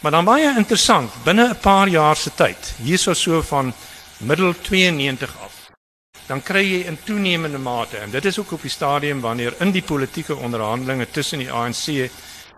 Maar 0.00 0.10
dan 0.10 0.24
baie 0.24 0.56
interessant, 0.56 1.10
binne 1.24 1.48
'n 1.48 1.60
paar 1.60 1.88
jaar 1.88 2.16
se 2.16 2.30
tyd, 2.34 2.74
hierso 2.82 3.14
so 3.14 3.42
van 3.42 3.74
middel 4.18 4.54
92 4.60 5.36
af 5.40 5.56
dan 6.26 6.42
kry 6.42 6.62
jy 6.64 6.78
in 6.90 6.98
toenemende 7.04 7.58
mate 7.58 8.00
en 8.02 8.10
dit 8.10 8.24
is 8.24 8.38
ook 8.38 8.52
op 8.52 8.62
die 8.62 8.70
stadium 8.70 9.20
wanneer 9.20 9.54
in 9.62 9.70
die 9.70 9.82
politieke 9.82 10.36
onderhandelinge 10.36 11.06
tussen 11.10 11.38
die 11.38 11.52
ANC 11.52 12.10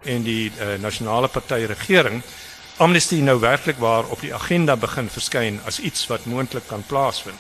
en 0.05 0.23
die 0.23 0.53
uh, 0.61 0.75
nasionale 0.81 1.29
party 1.29 1.67
regering 1.69 2.23
amnestie 2.79 3.21
nou 3.23 3.41
werklik 3.43 3.79
waar 3.83 4.07
op 4.07 4.21
die 4.23 4.33
agenda 4.35 4.77
begin 4.77 5.09
verskyn 5.11 5.61
as 5.67 5.81
iets 5.83 6.07
wat 6.07 6.27
moontlik 6.31 6.67
kan 6.71 6.85
plaasvind. 6.87 7.39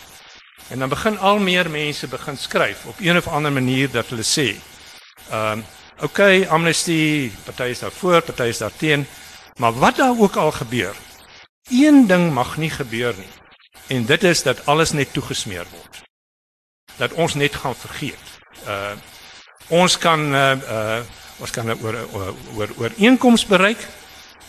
En 0.68 0.82
dan 0.82 0.90
begin 0.90 1.18
al 1.18 1.38
meer 1.38 1.70
mense 1.70 2.08
begin 2.10 2.36
skryf 2.36 2.84
op 2.90 2.98
een 3.00 3.16
of 3.16 3.28
ander 3.28 3.52
manier 3.52 3.90
dat 3.90 4.10
hulle 4.10 4.26
sê, 4.26 4.48
ehm 5.30 5.58
um, 5.58 5.64
okay, 6.00 6.44
amnestie, 6.46 7.32
party 7.44 7.70
is 7.74 7.78
daar 7.78 7.94
voor, 7.94 8.20
party 8.22 8.50
is 8.50 8.58
daar 8.58 8.74
teen, 8.76 9.06
maar 9.58 9.74
wat 9.74 9.96
daar 9.96 10.16
ook 10.18 10.36
al 10.36 10.52
gebeur, 10.52 10.96
een 11.70 12.06
ding 12.06 12.32
mag 12.32 12.56
nie 12.56 12.70
gebeur 12.70 13.14
nie. 13.18 13.32
En 13.88 14.04
dit 14.06 14.24
is 14.24 14.42
dat 14.42 14.66
alles 14.66 14.92
net 14.92 15.12
toegesmeer 15.12 15.66
word 15.70 16.02
dat 16.98 17.12
ons 17.12 17.34
net 17.34 17.54
gaan 17.54 17.76
vergeet. 17.78 18.26
Uh 18.66 18.96
ons 19.68 19.98
kan 20.00 20.22
uh, 20.32 20.56
uh 20.56 21.00
ons 21.38 21.50
kan 21.54 21.68
oor 21.70 21.96
oor 22.12 22.34
oor 22.56 22.70
ooreenkoms 22.76 23.44
bereik, 23.46 23.78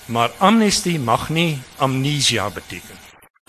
maar 0.05 0.31
amnestie 0.37 0.99
mag 0.99 1.27
nie 1.29 1.59
amnesia 1.77 2.49
beteken. 2.49 2.97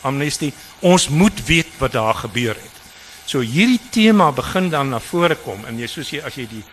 Amnestie, 0.03 0.53
ons 0.81 1.09
moet 1.09 1.45
weet 1.47 1.71
wat 1.79 1.93
daar 1.93 2.15
gebeur 2.15 2.59
het. 2.59 2.77
So 3.25 3.41
hierdie 3.41 3.81
tema 3.91 4.33
begin 4.33 4.69
dan 4.69 4.91
na 4.91 5.01
vore 5.01 5.39
kom 5.41 5.65
en 5.65 5.79
jy 5.79 5.89
soos 5.89 6.11
jy 6.11 6.21
as 6.27 6.37
jy 6.37 6.49
die 6.51 6.65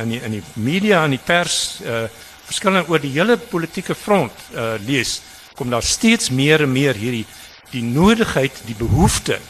in 0.00 0.14
die 0.14 0.22
in 0.22 0.38
die 0.38 0.44
media 0.54 1.04
en 1.04 1.16
die 1.16 1.24
pers 1.26 1.58
uh 1.84 2.06
verskillend 2.44 2.88
oor 2.88 3.00
die 3.00 3.14
hele 3.16 3.36
politieke 3.36 3.94
front 3.94 4.32
uh 4.54 4.74
lees, 4.86 5.20
kom 5.54 5.70
daar 5.70 5.82
steeds 5.82 6.30
meer 6.30 6.62
en 6.62 6.72
meer 6.72 6.94
hierdie 6.94 7.26
die 7.70 7.82
nodigheid, 7.82 8.54
die 8.66 8.78
behoefte 8.78 9.40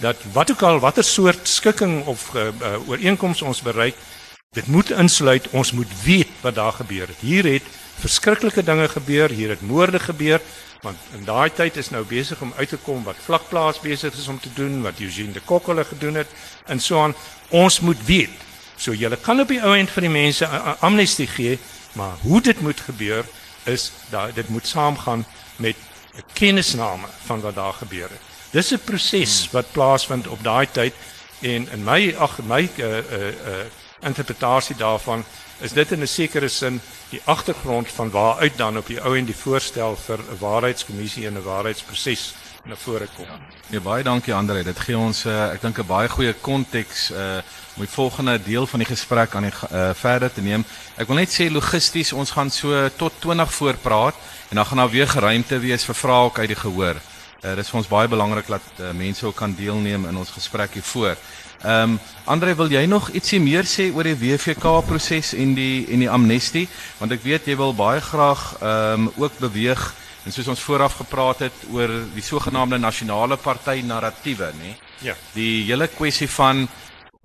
dat 0.00 0.18
wat 0.32 0.50
ook 0.50 0.62
al 0.62 0.80
watter 0.82 1.04
soort 1.04 1.48
skikking 1.48 2.04
of 2.10 2.30
uh, 2.34 2.50
uh, 2.50 2.88
ooreenkoms 2.88 3.42
ons 3.42 3.62
bereik 3.62 3.98
Dit 4.54 4.66
moet 4.66 4.90
insluit 4.90 5.48
ons 5.50 5.72
moet 5.72 5.90
weet 6.04 6.30
wat 6.40 6.54
daar 6.54 6.72
gebeur 6.72 7.08
het. 7.10 7.20
Hier 7.20 7.44
het 7.44 7.62
verskriklike 7.98 8.62
dinge 8.62 8.88
gebeur, 8.88 9.30
hier 9.30 9.48
het 9.48 9.62
moorde 9.66 9.98
gebeur, 9.98 10.40
want 10.82 10.98
in 11.16 11.24
daai 11.26 11.50
tyd 11.50 11.76
is 11.76 11.90
nou 11.90 12.04
besig 12.06 12.40
om 12.42 12.52
uit 12.56 12.68
te 12.68 12.78
kom 12.84 13.02
wat 13.02 13.18
vlakplaas 13.26 13.80
besig 13.82 14.14
is 14.14 14.28
om 14.30 14.38
te 14.38 14.52
doen, 14.54 14.82
wat 14.82 15.00
Eugene 15.02 15.32
de 15.32 15.42
Kok 15.42 15.66
hulle 15.72 15.84
gedoen 15.84 16.20
het 16.22 16.30
en 16.70 16.80
so 16.80 17.00
aan. 17.02 17.16
Ons 17.50 17.80
moet 17.80 17.98
weet. 18.06 18.30
So 18.76 18.94
julle 18.94 19.16
kan 19.16 19.40
op 19.40 19.50
die 19.50 19.62
ou 19.62 19.74
end 19.74 19.90
vir 19.90 20.06
die 20.06 20.14
mense 20.14 20.46
amnestie 20.86 21.26
gee, 21.26 21.58
maar 21.94 22.16
hoe 22.20 22.40
dit 22.40 22.60
moet 22.60 22.80
gebeur 22.80 23.24
is 23.64 23.92
dat 24.10 24.34
dit 24.34 24.48
moet 24.48 24.66
saamgaan 24.66 25.26
met 25.56 25.76
'n 26.14 26.22
kennisname 26.32 27.06
van 27.24 27.40
wat 27.40 27.54
daar 27.54 27.72
gebeur 27.72 28.08
het. 28.08 28.20
Dis 28.50 28.70
'n 28.70 28.84
proses 28.84 29.50
wat 29.50 29.72
plaasvind 29.72 30.26
op 30.26 30.42
daai 30.42 30.70
tyd 30.70 30.94
en 31.40 31.68
in 31.70 31.84
my 31.84 32.14
ag 32.18 32.38
my 32.42 32.70
uh 32.76 32.86
uh 32.86 33.28
uh 33.28 33.64
interpretasie 34.00 34.76
daarvan 34.76 35.24
is 35.58 35.72
dit 35.72 35.92
in 35.92 36.02
'n 36.02 36.06
sekere 36.06 36.48
sin 36.48 36.80
die 37.08 37.20
agtergrond 37.24 37.88
van 37.88 38.10
waaruit 38.10 38.56
dan 38.56 38.78
op 38.78 38.86
die 38.86 39.00
ou 39.00 39.18
en 39.18 39.24
die 39.24 39.36
voorstel 39.36 39.96
vir 39.96 40.18
'n 40.18 40.38
waarheidskommissie 40.38 41.26
en 41.26 41.34
'n 41.34 41.42
waarheidsproses 41.42 42.34
na 42.64 42.76
vore 42.76 43.06
kom. 43.16 43.26
Ja, 43.28 43.38
nee, 43.70 43.80
baie 43.80 44.02
dankie 44.04 44.34
Andre. 44.34 44.62
Dit 44.64 44.78
gee 44.80 44.96
ons 44.96 45.24
uh, 45.28 45.52
ek 45.52 45.60
dink 45.60 45.78
'n 45.82 45.86
baie 45.86 46.08
goeie 46.08 46.32
konteks 46.32 47.10
uh 47.10 47.42
om 47.74 47.82
die 47.82 47.90
volgende 47.90 48.38
deel 48.38 48.66
van 48.70 48.78
die 48.78 48.86
gesprek 48.86 49.34
aan 49.34 49.48
die 49.48 49.50
uh, 49.50 49.90
verder 49.98 50.30
te 50.32 50.40
neem. 50.40 50.62
Ek 50.94 51.08
wil 51.10 51.18
net 51.18 51.32
sê 51.34 51.48
logisties 51.50 52.12
ons 52.14 52.30
gaan 52.30 52.50
so 52.50 52.70
tot 52.96 53.12
20 53.18 53.50
voor 53.50 53.74
praat 53.82 54.14
en 54.50 54.56
dan 54.56 54.66
gaan 54.66 54.78
daar 54.78 54.90
weer 54.90 55.08
geruimte 55.08 55.58
wees 55.58 55.84
vir 55.84 55.94
vrae 55.94 56.24
ook 56.24 56.38
uit 56.38 56.52
die 56.54 56.60
gehoor. 56.62 56.94
Uh, 57.42 57.54
dit 57.58 57.64
is 57.64 57.70
vir 57.70 57.80
ons 57.82 57.90
baie 57.90 58.08
belangrik 58.08 58.46
dat 58.46 58.62
uh, 58.78 58.92
mense 58.94 59.26
ook 59.26 59.34
kan 59.34 59.54
deelneem 59.58 60.06
in 60.06 60.16
ons 60.16 60.30
gesprek 60.30 60.78
hier 60.78 60.86
voor. 60.86 61.16
Ehm 61.64 61.96
um, 61.96 61.98
Andre, 62.24 62.54
wil 62.54 62.70
jy 62.70 62.86
nog 62.86 63.10
ietsie 63.10 63.40
meer 63.40 63.66
sê 63.68 63.90
oor 63.92 64.04
die 64.04 64.16
WVK 64.16 64.86
proses 64.86 65.34
en 65.34 65.54
die 65.54 65.86
en 65.90 65.98
die 65.98 66.10
amnestie? 66.10 66.68
Want 66.98 67.12
ek 67.12 67.26
weet 67.26 67.46
jy 67.46 67.56
wil 67.56 67.74
baie 67.74 68.00
graag 68.00 68.54
ehm 68.60 69.10
um, 69.10 69.12
ook 69.16 69.38
beweeg 69.38 69.92
en 70.24 70.32
soos 70.32 70.48
ons 70.48 70.64
vooraf 70.64 70.96
gepraat 71.02 71.44
het 71.46 71.66
oor 71.72 71.90
die 72.14 72.24
sogenaamde 72.24 72.78
nasionale 72.78 73.36
party 73.36 73.82
narratiewe, 73.84 74.52
nê? 74.60 74.72
Ja. 75.04 75.14
Die 75.34 75.64
hele 75.68 75.88
kwessie 75.92 76.28
van 76.28 76.66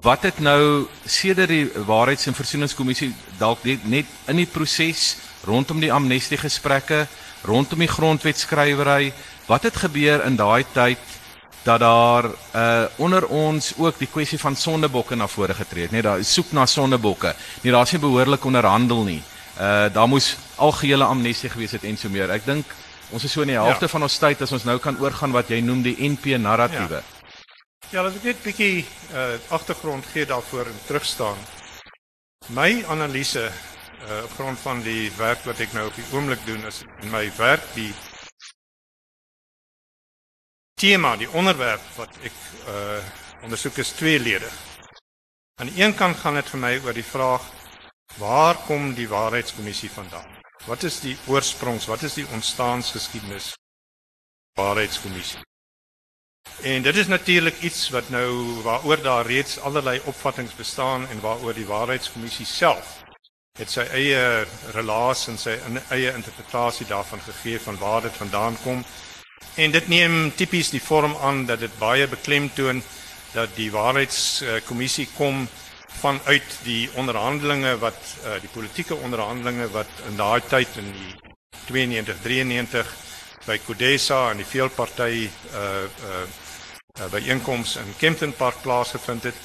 wat 0.03 0.23
het 0.23 0.39
nou 0.39 0.87
sedert 1.05 1.51
die 1.51 1.65
waarheids- 1.87 2.27
en 2.27 2.35
versoeningskommissie 2.35 3.13
dalk 3.39 3.63
net, 3.63 4.05
in 4.27 4.35
die 4.35 4.47
proses 4.47 5.17
rondom 5.43 5.79
die 5.79 5.91
amnestie 5.93 6.37
gesprekke, 6.37 7.07
rondom 7.43 7.79
die 7.79 7.87
grondwetskrywery, 7.87 9.13
wat 9.47 9.63
het 9.63 9.75
gebeur 9.75 10.25
in 10.25 10.35
daai 10.35 10.65
tyd 10.73 10.99
dat 11.63 11.79
daar 11.79 12.25
uh 12.55 12.85
onder 12.97 13.27
ons 13.27 13.73
ook 13.77 13.99
die 13.99 14.07
kwessie 14.07 14.39
van 14.39 14.55
sondebokke 14.55 15.15
na 15.15 15.27
vore 15.27 15.53
getree 15.53 15.83
het, 15.83 15.91
net 15.91 16.03
daar 16.03 16.23
soek 16.23 16.51
na 16.51 16.65
sondebokke. 16.65 17.35
Nee, 17.61 17.71
daar's 17.71 17.91
nie 17.91 17.99
behoorlik 17.99 18.45
onderhandel 18.45 19.03
nie. 19.03 19.21
Uh 19.59 19.87
daar 19.93 20.07
moes 20.07 20.35
algehele 20.55 21.03
amnestie 21.03 21.49
gewees 21.49 21.71
het 21.71 21.83
en 21.83 21.97
so 21.97 22.09
meer. 22.09 22.31
Ek 22.31 22.45
dink 22.45 22.65
ons 23.11 23.23
is 23.23 23.31
so 23.31 23.41
in 23.45 23.53
die 23.53 23.57
helfte 23.57 23.87
ja. 23.87 23.91
van 23.91 24.05
ons 24.05 24.17
tyd 24.21 24.41
as 24.45 24.53
ons 24.55 24.65
nou 24.67 24.77
kan 24.83 24.99
oorgaan 25.01 25.33
wat 25.35 25.49
jy 25.49 25.61
noem 25.65 25.81
die 25.85 25.95
NP 26.09 26.37
narratiewe. 26.41 27.01
Ja, 27.01 27.89
ja 27.93 28.05
as 28.05 28.19
ek 28.19 28.27
net 28.29 28.43
bietjie 28.45 28.85
uh 29.13 29.55
agtergrond 29.55 30.05
gee 30.13 30.27
daarvoor 30.29 30.69
en 30.69 30.79
terugstaan. 30.87 31.41
My 32.55 32.83
analise 32.89 33.49
uh 33.49 34.23
op 34.23 34.35
grond 34.37 34.61
van 34.63 34.83
die 34.85 35.09
werk 35.17 35.43
wat 35.49 35.59
ek 35.59 35.73
nou 35.73 35.87
op 35.89 35.97
die 35.97 36.07
oomblik 36.13 36.45
doen 36.45 36.65
is 36.69 36.83
in 37.01 37.11
my 37.13 37.25
werk 37.37 37.65
die 37.75 37.91
tema, 40.79 41.17
die 41.19 41.29
onderwerp 41.35 41.83
wat 41.97 42.13
ek 42.23 42.43
uh 42.67 42.99
ondersoek 43.43 43.79
is 43.83 43.95
tweeledig. 43.95 44.53
Aan 45.59 45.71
die 45.71 45.83
een 45.83 45.95
kant 45.95 46.17
gaan 46.17 46.39
dit 46.39 46.49
vir 46.53 46.59
my 46.59 46.73
oor 46.85 46.95
die 46.95 47.07
vraag 47.07 47.45
waar 48.17 48.55
kom 48.67 48.93
die 48.95 49.07
waarheidskommissie 49.07 49.91
vandaan? 49.91 50.38
Wat 50.65 50.83
is 50.83 50.99
die 50.99 51.17
oorsprongs? 51.25 51.85
Wat 51.85 52.01
is 52.01 52.13
die 52.13 52.27
ontstaansgeskiedenis 52.33 53.53
waarheidskommissie? 54.59 55.39
En 56.61 56.81
dit 56.81 56.95
is 56.95 57.07
natuurlik 57.07 57.61
iets 57.61 57.89
wat 57.89 58.09
nou 58.09 58.61
waaroor 58.63 59.01
daar 59.01 59.25
reeds 59.25 59.59
allerlei 59.59 60.01
opvattinge 60.03 60.55
bestaan 60.57 61.07
en 61.07 61.19
waaroor 61.19 61.53
die 61.53 61.65
waarheidskommissie 61.65 62.45
self 62.45 62.97
het 63.59 63.71
sy 63.71 63.83
eie 63.91 64.45
relasie 64.71 65.33
en 65.33 65.39
sy 65.39 65.55
eie 65.89 66.13
interpretasie 66.15 66.87
daarvan 66.87 67.19
gegee 67.21 67.59
van 67.59 67.77
waar 67.77 68.01
dit 68.01 68.15
vandaan 68.15 68.57
kom. 68.63 68.83
En 69.55 69.71
dit 69.71 69.87
neem 69.87 70.31
tipies 70.35 70.69
die 70.69 70.83
vorm 70.83 71.15
aan 71.21 71.45
dat 71.45 71.59
dit 71.59 71.79
baie 71.79 72.07
beklemtoon 72.07 72.83
dat 73.33 73.55
die 73.55 73.71
waarheidskommissie 73.71 75.07
kom 75.15 75.47
vanuit 75.99 76.59
die 76.63 76.89
onderhandelinge 76.95 77.77
wat 77.77 77.97
uh, 78.23 78.37
die 78.41 78.49
politieke 78.53 78.95
onderhandelinge 78.95 79.69
wat 79.73 79.89
in 80.07 80.17
daai 80.17 80.41
tyd 80.47 80.77
in 80.77 80.91
die 80.93 81.15
92 81.67 82.21
93 82.23 82.93
by 83.45 83.57
Kodesa 83.65 84.29
en 84.31 84.37
die 84.41 84.47
veelparty 84.47 85.13
uh 85.25 85.63
uh, 86.05 86.23
uh 86.99 87.09
byeenkoms 87.11 87.75
in 87.81 87.93
Kempton 87.97 88.33
Park 88.33 88.61
plaasgevind 88.61 89.23
het. 89.23 89.35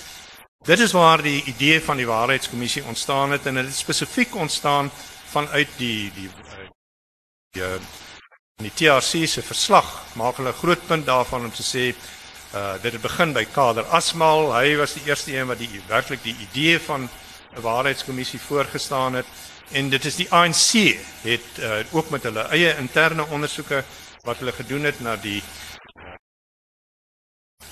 Dit 0.65 0.79
is 0.79 0.93
waar 0.93 1.23
die 1.23 1.43
idee 1.45 1.81
van 1.81 1.97
die 1.97 2.07
waarheidskommissie 2.07 2.85
ontstaan 2.85 3.31
het 3.31 3.47
en 3.47 3.55
dit 3.55 3.67
het 3.67 3.77
spesifiek 3.77 4.35
ontstaan 4.35 4.91
vanuit 5.31 5.69
die 5.77 6.13
die 6.15 6.31
die, 7.53 7.63
die 7.63 7.79
die 8.63 8.71
TRC 8.71 9.27
se 9.27 9.43
verslag 9.43 9.89
maak 10.15 10.39
hulle 10.39 10.53
groot 10.55 10.87
punt 10.87 11.07
daarvan 11.07 11.49
om 11.49 11.53
te 11.53 11.65
sê 11.67 11.89
uh 12.55 12.75
dit 12.83 12.93
het 12.93 13.03
begin 13.03 13.33
by 13.33 13.45
Kader 13.51 13.85
Asmal. 13.91 14.53
Hy 14.55 14.77
was 14.79 14.95
die 14.95 15.03
eerste 15.09 15.35
een 15.35 15.47
wat 15.47 15.59
die 15.59 15.83
werklik 15.89 16.23
die 16.23 16.37
idee 16.49 16.79
van 16.81 17.09
'n 17.57 17.61
waarheidskommissie 17.61 18.41
voorgestaan 18.41 19.15
het 19.15 19.27
en 19.73 19.91
dit 19.91 20.05
is 20.05 20.17
die 20.17 20.31
ANC 20.31 20.99
het 21.23 21.49
uh 21.59 21.83
ook 21.91 22.11
met 22.11 22.23
hulle 22.23 22.47
eie 22.51 22.77
interne 22.79 23.27
ondersoeke 23.27 23.85
wat 24.23 24.39
hulle 24.39 24.53
gedoen 24.53 24.85
het 24.85 25.01
na 25.01 25.17
die 25.17 25.43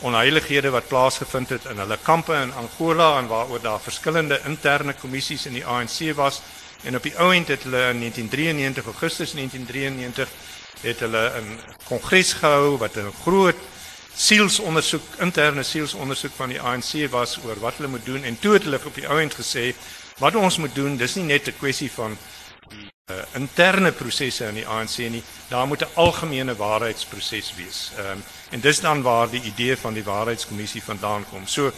onheilighede 0.01 0.71
wat 0.71 0.88
plaasgevind 0.88 1.49
het 1.49 1.64
in 1.64 1.79
hulle 1.79 1.99
kampe 2.03 2.35
in 2.35 2.53
Angola 2.53 3.18
en 3.18 3.27
waaroor 3.27 3.61
daar 3.61 3.81
verskillende 3.81 4.40
interne 4.45 4.95
kommissies 4.95 5.47
in 5.47 5.53
die 5.53 5.66
ANC 5.66 6.14
was 6.14 6.40
en 6.83 6.97
op 6.97 7.03
die 7.03 7.14
ou 7.18 7.31
end 7.35 7.49
het 7.49 7.62
hulle 7.62 7.85
in 7.92 8.03
1993 8.03 8.85
Augustus 8.85 9.33
1993 9.33 10.29
het 10.83 10.99
hulle 11.01 11.23
'n 11.38 11.59
kongres 11.85 12.33
gehou 12.33 12.79
wat 12.79 12.97
'n 12.97 13.12
groot 13.23 13.57
sielsondersoek, 14.16 15.03
interne 15.25 15.62
sielsondersoek 15.62 16.33
van 16.37 16.48
die 16.48 16.61
ANC 16.61 17.11
was 17.11 17.38
oor 17.44 17.61
wat 17.61 17.77
hulle 17.77 17.88
moet 17.88 18.07
doen 18.07 18.25
en 18.25 18.38
toe 18.38 18.53
het 18.53 18.62
hulle 18.68 18.81
op 18.85 18.94
die 18.94 19.09
ouend 19.09 19.35
gesê 19.35 19.72
wat 20.18 20.37
ons 20.37 20.59
moet 20.59 20.75
doen, 20.75 20.96
dis 20.96 21.14
nie 21.16 21.25
net 21.25 21.48
'n 21.48 21.59
kwessie 21.59 21.90
van 21.90 22.16
die 22.68 22.90
uh, 23.11 23.22
interne 23.35 23.92
prosesse 23.92 24.46
in 24.48 24.55
die 24.55 24.66
ANC 24.66 24.98
nie, 24.98 25.22
daar 25.48 25.66
moet 25.66 25.83
'n 25.83 25.94
algemene 25.94 26.55
waarheidsproses 26.57 27.55
wees. 27.57 27.90
Ehm 27.98 28.11
um, 28.11 28.22
en 28.51 28.61
dis 28.61 28.81
dan 28.81 29.03
waar 29.03 29.31
die 29.31 29.42
idee 29.42 29.77
van 29.77 29.94
die 29.94 30.05
waarheidskommissie 30.05 30.83
vandaan 30.83 31.25
kom. 31.31 31.46
So 31.46 31.72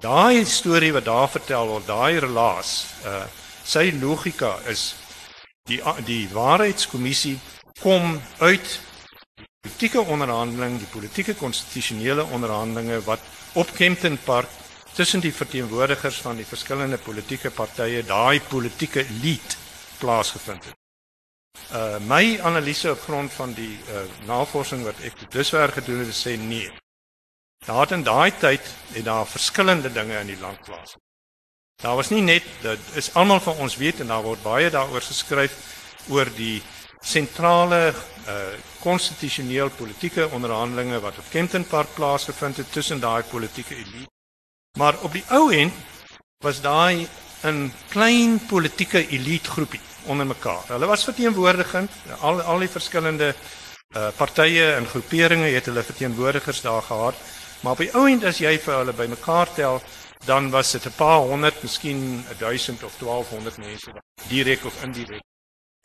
daai 0.00 0.44
storie 0.44 0.92
wat 0.92 1.04
daar 1.04 1.28
vertel 1.28 1.66
word, 1.66 1.86
daai 1.86 2.18
relaas, 2.18 2.86
uh 3.04 3.24
sy 3.64 3.90
logika 4.00 4.58
is 4.66 4.94
die 5.66 5.82
die 6.04 6.28
waarheidskommissie 6.32 7.38
kom 7.80 8.20
uit 8.38 8.80
politieke 9.66 10.00
onderhandeling, 10.00 10.78
die 10.78 10.86
politieke 10.86 11.34
konstitusionele 11.34 12.22
onderhandelinge 12.30 13.00
wat 13.02 13.20
op 13.58 13.70
Kempton 13.74 14.18
Park 14.22 14.46
tussen 14.94 15.20
die 15.20 15.32
verteenwoordigers 15.34 16.20
van 16.22 16.38
die 16.38 16.46
verskillende 16.46 16.98
politieke 17.02 17.50
partye, 17.50 18.04
daai 18.06 18.40
politieke 18.46 19.02
elite 19.02 19.58
plaasgevind 19.98 20.68
het. 20.70 20.76
Uh 21.74 21.98
my 22.06 22.38
analise 22.46 22.92
op 22.92 23.02
grond 23.08 23.32
van 23.32 23.56
die 23.58 23.74
uh 23.90 24.04
navorsing 24.28 24.84
wat 24.86 25.02
ek 25.02 25.18
tot 25.18 25.34
dusver 25.34 25.74
gedoen 25.80 26.04
het, 26.04 26.14
sê 26.14 26.36
nee. 26.38 26.70
Daar 27.66 27.82
het 27.88 27.96
in 27.98 28.06
daai 28.06 28.30
tyd 28.38 28.62
het 28.92 29.04
daar 29.04 29.26
verskillende 29.26 29.90
dinge 29.92 30.20
in 30.20 30.30
die 30.30 30.38
land 30.38 30.62
plaas. 30.62 30.94
Daar 31.82 31.98
was 31.98 32.14
nie 32.14 32.22
net 32.22 32.46
dit 32.62 32.94
is 32.94 33.10
almal 33.18 33.42
van 33.42 33.58
ons 33.66 33.76
weet 33.82 34.00
en 34.00 34.14
daar 34.14 34.22
word 34.22 34.46
baie 34.46 34.70
daaroor 34.70 35.02
geskryf 35.02 35.58
oor 36.08 36.30
die 36.38 36.62
sentrale 37.06 37.94
konstitusioneel 38.82 39.70
uh, 39.70 39.76
politieke 39.78 40.26
onderhandelinge 40.34 40.98
wat 41.00 41.18
op 41.18 41.28
Kempton 41.30 41.66
Park 41.66 41.94
plaasgevind 41.94 42.56
het 42.56 42.72
tussen 42.72 43.00
daai 43.00 43.22
politieke 43.22 43.74
elite. 43.74 44.10
Maar 44.78 44.98
op 45.06 45.12
die 45.12 45.24
ou 45.30 45.52
end 45.54 45.72
was 46.44 46.60
daai 46.60 47.06
'n 47.42 47.72
klein 47.88 48.46
politieke 48.46 49.08
elite 49.08 49.50
groepie 49.50 49.80
onder 50.06 50.26
mekaar. 50.26 50.64
Hulle 50.66 50.86
was 50.86 51.04
verteenwoordigend, 51.04 51.90
al 52.20 52.40
al 52.40 52.58
die 52.58 52.68
verskillende 52.68 53.34
uh, 53.34 54.08
partye 54.16 54.72
en 54.72 54.86
groeperinge 54.86 55.46
het 55.54 55.66
hulle 55.66 55.82
verteenwoordigers 55.82 56.60
daar 56.60 56.82
gehad, 56.82 57.14
maar 57.60 57.72
op 57.72 57.78
die 57.78 57.94
ou 57.94 58.08
end 58.08 58.24
as 58.24 58.38
jy 58.38 58.58
vir 58.58 58.74
hulle 58.74 58.92
bymekaar 58.92 59.54
tel, 59.54 59.82
dan 60.24 60.50
was 60.50 60.70
dit 60.72 60.86
'n 60.86 60.96
paar 60.96 61.18
honderd, 61.18 61.62
miskien 61.62 62.24
1000 62.38 62.82
of 62.82 62.98
1200 62.98 63.56
mense 63.56 63.90
direk 64.28 64.64
of 64.64 64.82
indirek 64.82 65.22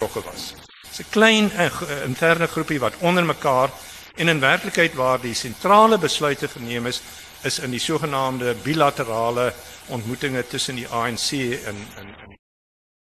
betrokke 0.02 0.30
was. 0.32 0.54
'n 0.98 1.06
klein 1.10 1.52
uh, 1.56 2.04
interne 2.04 2.48
groepie 2.48 2.80
wat 2.80 2.98
onder 3.00 3.26
mekaar 3.26 3.70
En 4.16 4.28
in 4.28 4.40
werklikheid 4.40 4.94
waar 4.94 5.22
die 5.22 5.34
sentrale 5.34 5.98
besluite 5.98 6.48
geneem 6.48 6.86
is, 6.86 7.02
is 7.42 7.60
in 7.60 7.72
die 7.72 7.80
sogenaamde 7.80 8.56
bilaterale 8.64 9.54
ontmoetinge 9.88 10.48
tussen 10.48 10.76
die 10.76 10.88
ANC 10.88 11.32
en 11.32 11.78
in 11.98 12.14
in 12.24 12.38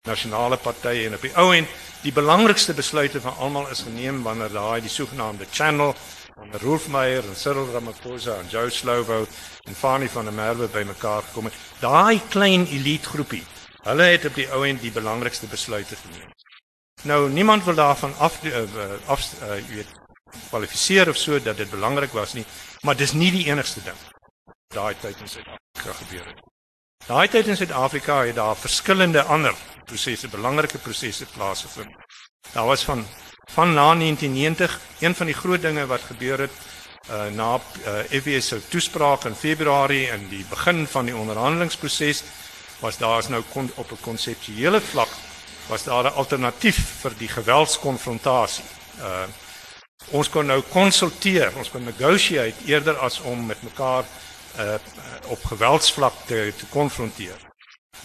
nasionale 0.08 0.58
partye 0.58 1.06
en 1.06 1.14
op 1.14 1.22
die 1.22 1.32
ou 1.36 1.54
end 1.56 1.68
die 2.02 2.12
belangrikste 2.12 2.74
besluite 2.74 3.22
van 3.22 3.38
almal 3.38 3.70
is 3.70 3.84
geneem 3.88 4.24
wanneer 4.24 4.52
daai 4.52 4.82
die 4.82 4.90
sogenaamde 4.90 5.46
channel 5.52 5.96
van 6.36 6.54
Rolf 6.62 6.88
Meyer 6.88 7.24
en 7.24 7.36
Cyril 7.36 7.72
Ramaphosa 7.74 8.38
en 8.40 8.48
Joe 8.50 8.70
Slovo 8.70 9.26
en 9.64 9.76
Fani 9.76 10.08
van 10.08 10.26
der 10.26 10.34
Merwe 10.34 10.68
bymekaar 10.68 11.22
gekom 11.22 11.46
het. 11.46 11.54
Daai 11.80 12.22
klein 12.30 12.68
elite 12.68 13.10
groepie, 13.10 13.44
hulle 13.84 14.04
het 14.04 14.26
op 14.26 14.36
die 14.36 14.52
ou 14.52 14.66
end 14.68 14.82
die 14.82 14.92
belangrikste 14.92 15.48
besluite 15.48 15.96
geneem. 15.96 16.39
Nou 17.02 17.30
niemand 17.30 17.64
wil 17.64 17.76
daarvan 17.76 18.18
af 18.18 18.44
uh, 18.44 18.54
af 19.06 19.32
uh, 19.42 19.50
weet 19.68 19.88
kwalifiseer 20.50 21.10
of 21.10 21.18
so 21.18 21.42
dat 21.42 21.58
dit 21.58 21.70
belangrik 21.70 22.12
was 22.12 22.34
nie, 22.34 22.46
maar 22.82 22.96
dis 22.96 23.12
nie 23.12 23.32
die 23.32 23.46
enigste 23.46 23.82
ding 23.84 23.98
daai 24.70 24.96
tyd 25.02 25.18
in 25.22 25.30
Suid-Afrika 25.30 25.94
gebeur 25.98 26.26
het. 26.30 26.42
Daai 27.08 27.28
tyd 27.34 27.48
in 27.50 27.58
Suid-Afrika 27.58 28.20
het 28.28 28.36
daar 28.38 28.56
verskillende 28.56 29.24
ander 29.24 29.56
prosesse, 29.90 30.28
belangrike 30.30 30.78
prosesse 30.78 31.26
plaasgevind. 31.26 31.96
Daar 32.52 32.66
was 32.66 32.84
van 32.86 33.06
van 33.50 33.74
na 33.74 33.96
1990 33.96 34.80
een 35.00 35.16
van 35.16 35.26
die 35.26 35.36
groot 35.36 35.62
dinge 35.62 35.86
wat 35.86 36.02
gebeur 36.06 36.40
het 36.40 36.52
uh, 37.10 37.26
na 37.34 37.56
uh, 37.58 38.22
FWS 38.22 38.48
se 38.48 38.60
toespraak 38.68 39.26
in 39.26 39.36
Februarie 39.36 40.10
en 40.10 40.28
die 40.30 40.46
begin 40.50 40.86
van 40.88 41.06
die 41.06 41.16
onderhandelingsproses 41.16 42.24
was 42.80 42.98
daar 42.98 43.18
is 43.20 43.28
nou 43.28 43.42
kon, 43.50 43.72
op 43.76 43.92
'n 43.92 44.02
konseptuele 44.02 44.82
vlak 44.82 45.10
was 45.70 45.84
daar 45.84 46.04
'n 46.04 46.18
alternatief 46.18 46.80
vir 47.02 47.14
die 47.18 47.28
geweldskonfrontasie. 47.28 48.66
Uh 49.00 49.28
ons 50.12 50.30
kon 50.30 50.46
nou 50.46 50.62
konsulteer, 50.62 51.58
ons 51.58 51.70
kon 51.70 51.84
negotiate 51.84 52.66
eerder 52.66 52.98
as 52.98 53.20
om 53.20 53.46
met 53.46 53.62
mekaar 53.62 54.04
uh 54.58 54.76
op 55.28 55.44
geweldsvlak 55.44 56.14
te 56.26 56.54
te 56.58 56.66
konfronteer. 56.66 57.38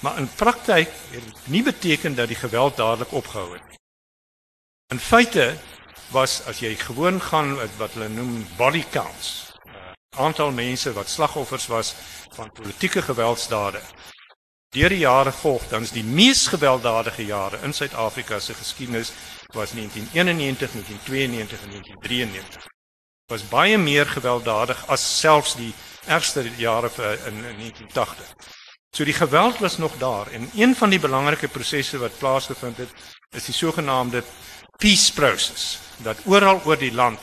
Maar 0.01 0.19
in 0.19 0.29
praktyk 0.35 0.91
het 1.11 1.25
dit 1.25 1.47
nie 1.47 1.63
beteken 1.63 2.15
dat 2.15 2.29
die 2.29 2.37
geweld 2.37 2.77
dadelik 2.77 3.13
opgehou 3.13 3.53
het 3.53 3.69
nie. 3.69 3.79
In 4.93 4.99
feite 4.99 5.57
was 6.11 6.43
as 6.47 6.59
jy 6.59 6.75
gewoon 6.75 7.21
gaan 7.21 7.57
wat 7.77 7.93
hulle 7.93 8.09
noem 8.09 8.47
body 8.57 8.85
counts, 8.91 9.53
uh, 9.67 9.73
aantal 10.17 10.51
mense 10.51 10.93
wat 10.93 11.09
slagoffers 11.09 11.67
was 11.67 11.95
van 12.35 12.53
politieke 12.53 13.03
geweldsdade. 13.03 13.81
Deur 14.75 14.91
die 14.91 15.05
jare 15.05 15.31
volg, 15.33 15.69
dan 15.71 15.85
is 15.87 15.93
die 15.95 16.03
mees 16.03 16.49
gewelddadige 16.51 17.23
jare 17.25 17.61
in 17.63 17.73
Suid-Afrika 17.73 18.41
se 18.41 18.55
geskiedenis 18.59 19.13
was 19.55 19.71
1991, 19.71 20.73
1992 20.73 21.63
en 21.63 21.71
1993. 21.71 22.65
Was 23.31 23.49
baie 23.49 23.79
meer 23.79 24.07
gewelddadig 24.07 24.81
as 24.91 25.05
selfs 25.21 25.55
die 25.55 25.71
ergste 26.07 26.43
jare 26.57 26.91
in, 27.27 27.39
in 27.53 27.59
1980. 27.63 28.35
So 28.91 29.05
die 29.05 29.15
geweld 29.15 29.59
was 29.59 29.79
nog 29.79 29.95
daar 29.99 30.27
en 30.31 30.51
een 30.55 30.75
van 30.75 30.91
die 30.91 31.01
belangrike 31.01 31.49
prosesse 31.49 31.99
wat 31.99 32.19
plaasgevind 32.19 32.77
het 32.77 32.91
is 33.31 33.45
die 33.45 33.55
sogenaamde 33.55 34.25
peace 34.79 35.13
process 35.13 35.79
dat 36.03 36.19
oral 36.25 36.61
oor 36.65 36.79
die 36.79 36.95
land 36.95 37.21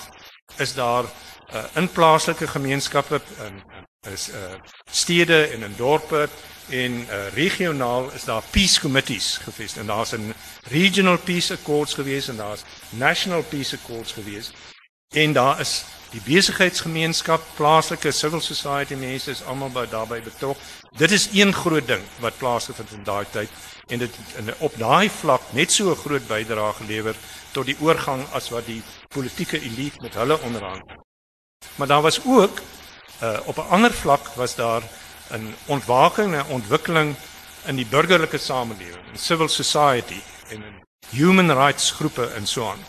is 0.57 0.73
daar 0.73 1.03
uh, 1.03 1.63
in 1.75 1.91
plaaslike 1.91 2.47
gemeenskappe 2.47 3.21
in, 3.47 3.63
is 4.11 4.29
uh, 4.29 4.55
stede 4.91 5.47
en 5.47 5.63
in 5.63 5.75
dorpe 5.77 6.29
en 6.69 6.91
uh, 6.91 7.27
regionaal 7.33 8.11
is 8.11 8.23
daar 8.23 8.43
peace 8.49 8.79
committees 8.79 9.37
gevestig 9.43 9.81
en 9.81 9.87
daar's 9.87 10.11
'n 10.11 10.33
regional 10.69 11.17
peace 11.17 11.53
accords 11.53 11.93
gewees 11.93 12.27
en 12.27 12.35
daar's 12.35 12.63
national 12.89 13.43
peace 13.43 13.75
accords 13.75 14.11
gewees 14.11 14.51
en 15.13 15.33
daar 15.33 15.59
is 15.59 15.83
die 16.11 16.21
besigheidsgemeenskap 16.25 17.41
plaaslike 17.55 18.11
civil 18.11 18.41
society 18.41 18.95
mense 18.95 19.31
is 19.31 19.43
almal 19.43 19.69
by 19.69 19.85
daarbey 19.85 20.21
betrok 20.21 20.57
dit 20.97 21.11
is 21.11 21.29
een 21.33 21.53
groot 21.53 21.87
ding 21.87 22.03
wat 22.19 22.37
plaasgevind 22.37 22.91
in 22.91 23.03
daai 23.03 23.25
tyd 23.31 23.49
en 23.87 23.99
dit 23.99 24.15
in 24.37 24.53
op 24.57 24.73
daai 24.77 25.09
vlak 25.09 25.41
net 25.51 25.71
so 25.71 25.91
'n 25.91 26.03
groot 26.03 26.27
bydrae 26.27 26.73
gelewer 26.73 27.15
tot 27.51 27.65
die 27.65 27.77
oorgang 27.79 28.23
as 28.33 28.49
wat 28.49 28.65
die 28.65 28.81
politieke 29.07 29.59
elite 29.59 30.01
met 30.01 30.13
hulle 30.13 30.39
onderhandel. 30.39 31.03
Maar 31.75 31.87
daar 31.87 32.01
was 32.01 32.19
ook 32.25 32.59
uh, 33.23 33.39
op 33.45 33.57
'n 33.57 33.69
ander 33.69 33.93
vlak 33.93 34.27
was 34.35 34.55
daar 34.55 34.83
'n 35.31 35.55
ontwaking 35.65 36.35
en 36.35 36.45
ontwikkeling 36.45 37.15
in 37.65 37.75
die 37.75 37.85
burgerlike 37.85 38.37
samelewing, 38.37 39.05
in 39.11 39.17
civil 39.17 39.47
society 39.47 40.21
en 40.49 40.63
in 40.63 40.81
human 41.09 41.51
rights 41.51 41.91
groepe 41.91 42.25
en 42.35 42.47
so 42.47 42.69
aan. 42.69 42.85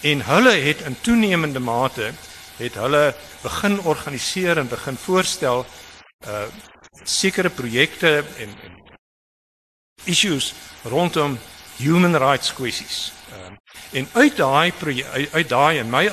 En 0.00 0.24
hulle 0.24 0.52
het 0.52 0.80
in 0.80 1.00
toenemende 1.00 1.58
mate 1.60 2.12
het 2.56 2.74
hulle 2.74 3.14
begin 3.42 3.80
organiseer 3.80 4.58
en 4.58 4.68
begin 4.68 4.96
voorstel 4.96 5.66
uh 6.26 6.46
sekere 7.02 7.50
projekte 7.50 8.24
en 8.38 8.48
en 8.62 8.72
issues 10.04 10.52
rondom 10.82 11.38
human 11.76 12.16
rights 12.16 12.52
kwessies. 12.54 13.12
Um, 13.32 13.58
en 13.92 14.08
uit 14.12 14.36
daai 14.36 14.72
uit, 15.12 15.32
uit 15.32 15.48
daai 15.48 15.78
en 15.78 15.90
my 15.90 16.08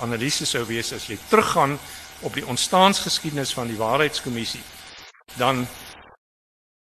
analise 0.00 0.46
sou 0.46 0.64
wees 0.66 0.92
as 0.92 1.06
jy 1.06 1.18
teruggaan 1.28 1.78
op 2.20 2.34
die 2.34 2.46
ontstaansgeskiedenis 2.46 3.54
van 3.56 3.66
die 3.66 3.76
waarheidskommissie, 3.76 4.62
dan 5.36 5.66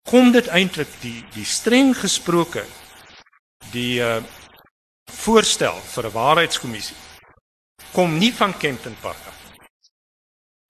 kom 0.09 0.33
dit 0.33 0.47
eintlik 0.49 0.89
die 1.01 1.25
die 1.35 1.45
streng 1.45 1.95
gesproke 1.97 2.65
die 3.73 4.01
uh, 4.03 4.23
voorstel 5.11 5.79
vir 5.95 6.07
'n 6.07 6.13
waarheidskommissie 6.13 6.97
kom 7.93 8.19
nie 8.19 8.33
van 8.35 8.57
Kempton 8.57 8.97
Park 9.01 9.23
af. 9.27 9.39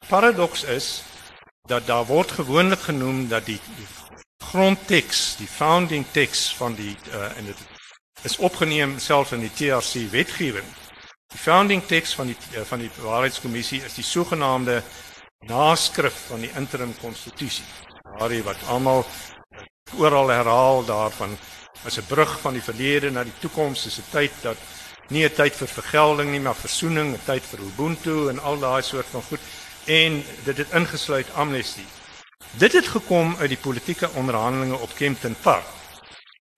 Paradoks 0.09 0.65
is 0.65 1.03
dat 1.69 1.87
daar 1.87 2.07
word 2.07 2.31
gewoonlik 2.31 2.81
genoem 2.81 3.29
dat 3.29 3.47
die, 3.47 3.61
die 3.77 3.87
grondteks, 4.45 5.37
die 5.37 5.47
founding 5.47 6.05
text 6.11 6.57
van 6.57 6.75
die 6.75 6.97
uh, 7.15 7.37
en 7.39 7.45
dit 7.45 7.59
is 8.23 8.37
opgeneem 8.37 8.99
self 8.99 9.33
in 9.33 9.41
die 9.41 9.53
TRC 9.55 10.11
wetgewing. 10.11 10.67
Die 11.33 11.39
founding 11.39 11.87
text 11.87 12.15
van 12.15 12.27
die 12.27 12.37
uh, 12.57 12.67
van 12.67 12.79
die 12.79 12.91
waarheidskommissie 13.01 13.83
is 13.83 13.95
die 13.95 14.05
sogenaamde 14.05 14.83
naskrif 15.49 16.27
van 16.29 16.41
die 16.41 16.51
interim 16.57 16.95
konstitusie. 17.01 17.65
Daardie 18.19 18.43
wat 18.43 18.63
almal 18.69 19.05
oral 19.99 20.29
herhaal 20.29 20.85
daarvan 20.85 21.37
as 21.85 21.99
'n 21.99 22.07
brug 22.07 22.41
van 22.41 22.53
die 22.53 22.63
verlede 22.63 23.11
na 23.11 23.25
die 23.25 23.39
toekoms, 23.41 23.87
is 23.87 23.99
'n 23.99 24.11
tyd 24.11 24.33
dat 24.43 24.57
nie 25.09 25.25
'n 25.25 25.35
tyd 25.35 25.55
vir 25.57 25.69
vergelding 25.69 26.31
nie, 26.31 26.41
maar 26.41 26.55
versoening, 26.55 27.15
'n 27.15 27.25
tyd 27.25 27.43
vir 27.43 27.61
ubuntu 27.61 28.29
en 28.29 28.39
al 28.39 28.59
daai 28.59 28.83
soort 28.83 29.07
van 29.07 29.23
goed 29.23 29.41
en 29.85 30.25
dit 30.45 30.57
het 30.57 30.73
ingesluit 30.73 31.35
amnestie. 31.35 31.87
Dit 32.51 32.73
het 32.73 32.89
gekom 32.89 33.37
uit 33.39 33.49
die 33.49 33.59
politieke 33.59 34.11
onderhandelinge 34.11 34.77
op 34.77 34.95
Kempton 34.95 35.37
Park. 35.43 35.67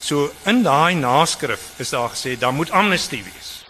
So 0.03 0.33
in 0.45 0.63
daai 0.63 0.95
naskrif 0.95 1.79
is 1.79 1.91
daar 1.91 2.11
gesê 2.11 2.39
daar 2.39 2.53
moet 2.53 2.71
amnestie 2.71 3.23
wees. 3.23 3.65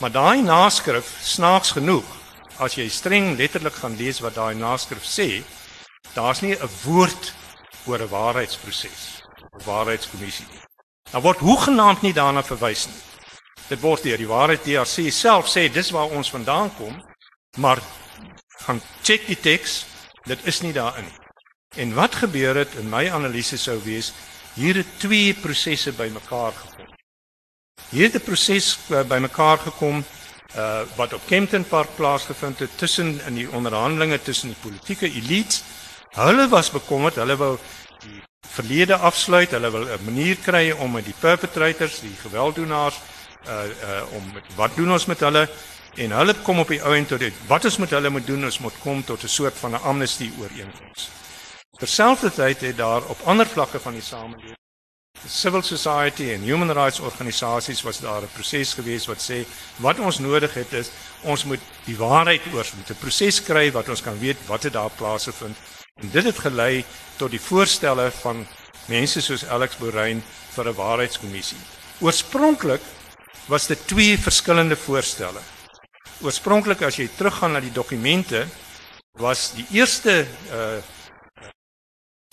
Maar 0.00 0.10
daai 0.10 0.42
naskrif 0.42 1.16
snaaks 1.22 1.70
genoeg 1.70 2.19
as 2.60 2.76
jy 2.76 2.88
streng 2.88 3.36
letterlik 3.38 3.74
gaan 3.80 3.96
lees 3.96 4.20
wat 4.20 4.36
daai 4.36 4.54
naskrif 4.54 5.04
sê, 5.04 5.42
daar's 6.14 6.42
nie 6.42 6.54
'n 6.54 6.70
woord 6.84 7.32
oor 7.86 7.98
'n 7.98 8.08
waarheidsproses, 8.08 9.22
'n 9.58 9.64
waarheidskommissie 9.64 10.46
nie. 10.50 10.62
Daar 11.12 11.22
word 11.22 11.38
hoegenaamd 11.38 12.02
nie 12.02 12.12
daarna 12.12 12.42
verwys 12.42 12.86
nie. 12.86 13.02
Dit 13.68 13.80
word 13.80 14.02
deur 14.02 14.18
die 14.18 14.28
waarheid 14.28 14.62
DRC 14.62 15.10
self 15.12 15.48
sê 15.48 15.72
dis 15.72 15.90
waar 15.90 16.10
ons 16.10 16.30
vandaan 16.30 16.70
kom, 16.76 17.02
maar 17.56 17.78
gaan 18.66 18.80
check 19.02 19.26
die 19.26 19.40
teks 19.40 19.84
Dit 20.28 20.44
is 20.44 20.60
nie 20.60 20.72
daarin 20.72 21.04
nie. 21.04 21.18
En 21.76 21.94
wat 21.94 22.14
gebeur 22.14 22.56
het 22.60 22.74
in 22.78 22.88
my 22.90 23.08
analise 23.10 23.56
sou 23.58 23.78
wees 23.84 24.12
hier 24.54 24.76
het 24.82 24.98
twee 24.98 25.34
prosesse 25.34 25.92
bymekaar 25.92 26.52
gekom. 26.52 26.86
Hier 27.90 28.10
het 28.10 28.14
'n 28.14 28.24
proses 28.24 28.78
uh, 28.90 29.02
bymekaar 29.02 29.58
gekom 29.58 30.04
uh 30.56 30.82
wat 30.96 31.12
op 31.12 31.26
Kempton 31.26 31.64
Park 31.64 31.88
plaasgevind 31.94 32.58
het 32.58 32.78
tussen 32.78 33.20
in 33.26 33.34
die 33.34 33.50
onderhandelinge 33.50 34.22
tussen 34.22 34.48
die 34.48 34.58
politieke 34.60 35.12
elite. 35.12 35.62
Hulle 36.10 36.48
was 36.48 36.70
bekommerd, 36.70 37.14
hulle 37.14 37.36
wou 37.36 37.58
die 38.02 38.22
verlede 38.50 38.96
afsluit, 38.96 39.50
hulle 39.50 39.70
wil 39.70 39.86
'n 39.86 40.04
manier 40.04 40.36
kry 40.36 40.70
om 40.70 40.92
met 40.92 41.04
die 41.04 41.14
perpetrators, 41.20 42.00
die 42.00 42.16
gewelddoenaars 42.22 43.00
uh 43.46 43.64
uh 43.64 44.02
om 44.16 44.32
wat 44.56 44.76
doen 44.76 44.92
ons 44.92 45.06
met 45.06 45.20
hulle 45.20 45.48
en 45.94 46.10
hulle 46.10 46.34
kom 46.42 46.58
op 46.58 46.68
die 46.68 46.82
ou 46.82 46.94
en 46.96 47.06
tot 47.06 47.18
dit 47.18 47.34
wat 47.46 47.64
ons 47.64 47.76
met 47.76 47.90
hulle 47.90 48.10
moet 48.10 48.26
doen 48.26 48.44
is 48.44 48.58
moet 48.58 48.78
kom 48.82 49.04
tot 49.04 49.22
'n 49.22 49.28
soort 49.28 49.58
van 49.58 49.70
'n 49.70 49.82
amnestie 49.82 50.32
ooreenkoms. 50.38 51.08
Terselfdertyd 51.78 52.60
het 52.60 52.76
daar 52.76 53.02
op 53.02 53.18
ander 53.24 53.46
vlakke 53.46 53.80
van 53.80 53.92
die 53.92 54.02
samelewing 54.02 54.58
civil 55.26 55.62
society 55.62 56.32
en 56.32 56.40
human 56.42 56.72
rights 56.72 57.00
organisasies 57.00 57.82
was 57.82 58.00
daar 58.00 58.22
'n 58.22 58.32
proses 58.34 58.74
gewees 58.74 59.06
wat 59.06 59.20
sê 59.30 59.46
wat 59.76 59.98
ons 59.98 60.18
nodig 60.18 60.54
het 60.54 60.72
is 60.72 60.90
ons 61.22 61.44
moet 61.44 61.60
die 61.84 61.96
waarheid 61.96 62.40
oor 62.54 62.66
moet 62.76 62.90
'n 62.90 63.00
proses 63.00 63.42
kry 63.42 63.70
wat 63.72 63.88
ons 63.88 64.02
kan 64.02 64.18
weet 64.18 64.36
wat 64.46 64.62
het 64.62 64.72
daar 64.72 64.90
plaasgevind 64.90 65.56
en 66.02 66.10
dit 66.10 66.24
het 66.24 66.38
gelei 66.38 66.84
tot 67.16 67.30
die 67.30 67.40
voorstelle 67.40 68.10
van 68.10 68.46
mense 68.86 69.20
soos 69.20 69.46
Alex 69.46 69.76
Borein 69.76 70.22
vir 70.54 70.68
'n 70.68 70.74
waarheidskommissie. 70.74 71.58
Oorspronklik 72.00 72.80
was 73.46 73.66
dit 73.66 73.86
twee 73.86 74.18
verskillende 74.18 74.76
voorstelle. 74.76 75.40
oorspronklik 76.22 76.82
as 76.82 76.96
jy 76.96 77.08
teruggaan 77.16 77.52
na 77.52 77.60
die 77.60 77.72
dokumente 77.72 78.46
was 79.12 79.52
die 79.52 79.66
eerste 79.70 80.26
uh 80.52 80.82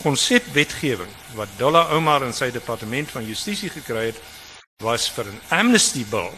konsepwetgewing 0.03 1.09
wat 1.35 1.49
Dolla 1.57 1.87
Omar 1.89 2.23
in 2.25 2.33
sy 2.33 2.51
departement 2.53 3.09
van 3.11 3.25
justisie 3.25 3.69
gekry 3.69 4.11
het 4.11 4.19
was 4.83 5.09
vir 5.09 5.25
'n 5.25 5.41
amnesty 5.49 6.05
bill 6.05 6.31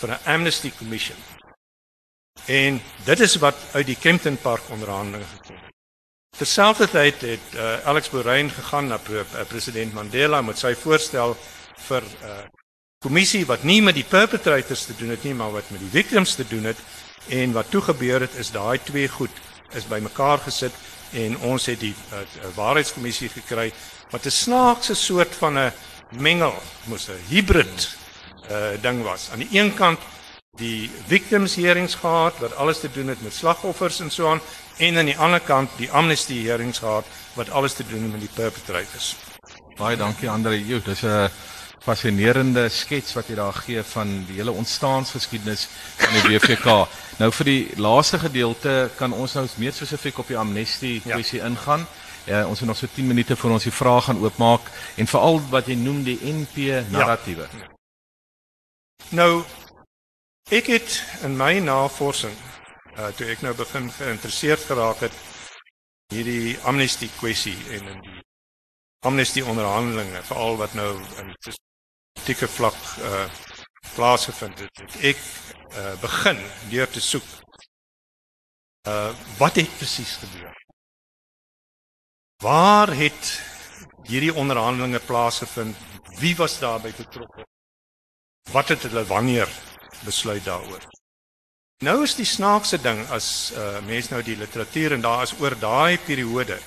vir 0.00 0.10
'n 0.10 0.24
amnesty 0.24 0.70
commission. 0.78 1.16
En 2.46 2.80
dit 3.04 3.20
is 3.20 3.34
wat 3.36 3.56
uit 3.72 3.86
die 3.86 3.96
Kempton 3.96 4.36
Park 4.36 4.62
onderhandelinge 4.70 5.26
gekom 5.26 5.56
het. 5.56 5.72
Terselfdertyd 6.36 7.20
het 7.20 7.54
uh, 7.54 7.86
Alex 7.86 8.10
Borein 8.10 8.50
gegaan 8.50 8.86
na 8.86 8.96
pre 8.96 9.24
uh, 9.34 9.44
president 9.48 9.92
Mandela 9.92 10.42
met 10.42 10.58
sy 10.58 10.74
voorstel 10.74 11.36
vir 11.88 12.02
'n 12.02 12.26
uh, 12.26 12.44
kommissie 12.98 13.46
wat 13.46 13.62
nie 13.62 13.82
met 13.82 13.94
die 13.94 14.08
perpetrators 14.08 14.84
te 14.84 14.96
doen 14.96 15.08
het 15.08 15.22
nie, 15.22 15.34
maar 15.34 15.52
wat 15.52 15.70
met 15.70 15.80
die 15.80 15.90
victims 15.90 16.34
te 16.34 16.46
doen 16.48 16.64
het. 16.64 16.76
En 17.28 17.52
wat 17.52 17.70
toe 17.70 17.80
gebeur 17.80 18.20
het 18.20 18.34
is 18.34 18.50
daai 18.50 18.78
twee 18.82 19.08
goed 19.08 19.30
is 19.72 19.86
bymekaar 19.86 20.38
gesit 20.38 20.72
en 21.14 21.38
ons 21.38 21.66
het 21.66 21.80
die 21.80 21.94
uh, 21.94 22.22
waarheidskommissie 22.54 23.28
gekry 23.28 23.72
wat 24.10 24.26
'n 24.26 24.30
snaakse 24.30 24.94
soort 24.94 25.34
van 25.34 25.58
'n 25.58 25.72
mengel 26.10 26.54
moes 26.84 27.08
'n 27.08 27.18
hybrid 27.28 27.96
uh 28.50 28.76
ding 28.82 29.02
was. 29.02 29.30
Aan 29.32 29.38
die 29.38 29.60
een 29.60 29.74
kant 29.74 29.98
die 30.56 30.90
victims 31.06 31.54
hearings 31.54 31.94
gehad 31.94 32.38
wat 32.38 32.56
alles 32.56 32.80
te 32.80 32.90
doen 32.90 33.08
het 33.08 33.22
met 33.22 33.34
slagoffers 33.34 34.00
en 34.00 34.10
so 34.10 34.30
aan 34.30 34.40
en 34.76 34.98
aan 34.98 35.04
die 35.04 35.18
ander 35.18 35.40
kant 35.40 35.70
die 35.76 35.90
amnesty 35.90 36.44
hearings 36.44 36.78
gehad 36.78 37.04
wat 37.34 37.50
alles 37.50 37.72
te 37.72 37.86
doen 37.86 38.02
het 38.02 38.10
met 38.12 38.20
die 38.20 38.34
perpetrators. 38.34 39.16
Baie 39.76 39.96
dankie 39.96 40.30
Andre. 40.30 40.66
Jo, 40.66 40.80
dis 40.84 41.02
'n 41.02 41.30
fascinerende 41.84 42.68
skets 42.72 43.12
wat 43.16 43.28
jy 43.28 43.36
daar 43.36 43.56
gee 43.64 43.82
van 43.84 44.12
die 44.28 44.38
hele 44.38 44.54
ontstaansgeskiedenis 44.56 45.66
van 46.00 46.14
die 46.16 46.22
WVK. 46.30 46.88
nou 47.18 47.30
vir 47.32 47.44
die 47.44 47.76
laaste 47.76 48.18
gedeelte 48.18 48.90
kan 48.96 49.12
ons 49.12 49.34
nou 49.34 49.46
meer 49.56 49.72
spesifiek 49.72 50.18
op 50.18 50.28
die 50.28 50.38
amnesty 50.38 51.00
kwessie 51.04 51.38
ja. 51.38 51.46
ingaan. 51.46 51.86
Ja, 52.24 52.46
ons 52.46 52.58
het 52.58 52.68
nog 52.68 52.76
so 52.76 52.88
10 52.94 53.06
minute 53.06 53.36
voor 53.36 53.50
ons 53.50 53.66
die 53.68 53.72
vrae 53.72 54.00
gaan 54.00 54.22
oopmaak 54.24 54.70
en 54.96 55.06
veral 55.06 55.42
wat 55.50 55.68
jy 55.68 55.76
noem 55.76 56.02
die 56.06 56.18
NP 56.24 56.88
narratiewe. 56.90 57.48
Ja. 57.52 57.68
Nou 59.08 59.44
ek 60.50 60.66
het 60.72 61.02
in 61.22 61.36
my 61.36 61.58
navorsing 61.60 62.34
uh 62.96 63.10
toe 63.16 63.28
ek 63.28 63.42
nou 63.42 63.52
begin 63.58 63.90
geïnteresseerd 63.92 64.64
geraak 64.70 65.04
het 65.04 65.12
hierdie 66.14 66.56
amnesty 66.64 67.08
kwessie 67.18 67.56
en 67.76 67.88
in 67.92 68.00
die 68.06 68.22
amnesty 69.04 69.42
onderhandelinge 69.42 70.22
veral 70.22 70.56
wat 70.56 70.74
nou 70.78 70.90
in 71.20 71.32
politieke 72.14 72.48
vlak 72.48 72.74
uh 73.02 73.26
plaasgevind 73.94 74.58
het, 74.58 74.78
het 74.80 74.94
ek 75.02 75.18
uh 75.76 75.94
begin 76.00 76.38
deur 76.70 76.88
te 76.90 77.00
soek 77.00 77.26
uh 78.88 79.10
wat 79.38 79.58
het 79.58 79.70
presies 79.78 80.16
gebeur? 80.22 80.54
Waar 82.42 82.94
het 82.94 83.40
hierdie 84.06 84.34
onderhandelinge 84.34 85.00
plaasgevind? 85.00 85.76
Wie 86.20 86.36
was 86.36 86.58
daarbey 86.58 86.94
betrokke? 86.96 87.44
Wat 88.52 88.68
het 88.68 88.82
hulle 88.82 89.04
wanneer 89.04 89.48
besluit 90.04 90.44
daaroor? 90.44 90.82
Nou 91.82 92.02
is 92.02 92.14
die 92.14 92.28
snaakse 92.28 92.78
ding 92.78 93.02
as 93.10 93.52
uh 93.58 93.80
mense 93.86 94.14
nou 94.14 94.22
die 94.22 94.38
literatuur 94.38 94.94
en 94.94 95.02
daar 95.02 95.26
is 95.26 95.34
oor 95.42 95.58
daai 95.58 95.98
periode, 95.98 96.58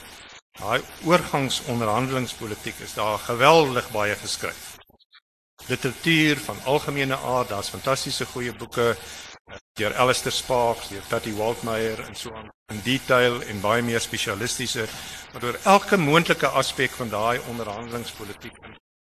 daai 0.60 0.82
oorgangsonderhandelingspolitiek 1.06 2.84
is 2.84 2.98
daar 3.00 3.18
geweldig 3.20 3.92
baie 3.96 4.16
geskryf. 4.16 4.67
Literatuur 5.68 6.40
van 6.40 6.64
algemene 6.64 7.18
aard, 7.18 7.50
daar's 7.50 7.70
fantastiese 7.70 8.26
goeie 8.26 8.54
boeke 8.56 8.96
deur 9.80 9.96
Alistair 9.96 10.32
Sparks, 10.32 10.88
deur 10.90 11.04
Patty 11.10 11.34
Waldmeyer 11.36 12.00
en 12.08 12.16
so 12.16 12.32
aan 12.36 12.50
in 12.72 12.82
detail 12.84 13.42
en 13.48 13.62
baie 13.64 13.84
meer 13.84 14.04
spesialistiese 14.04 14.88
wat 15.34 15.44
oor 15.44 15.60
elke 15.74 15.98
moontlike 15.98 16.50
aspek 16.62 16.92
van 17.00 17.12
daai 17.12 17.40
onderhandelingspolitiek. 17.52 18.58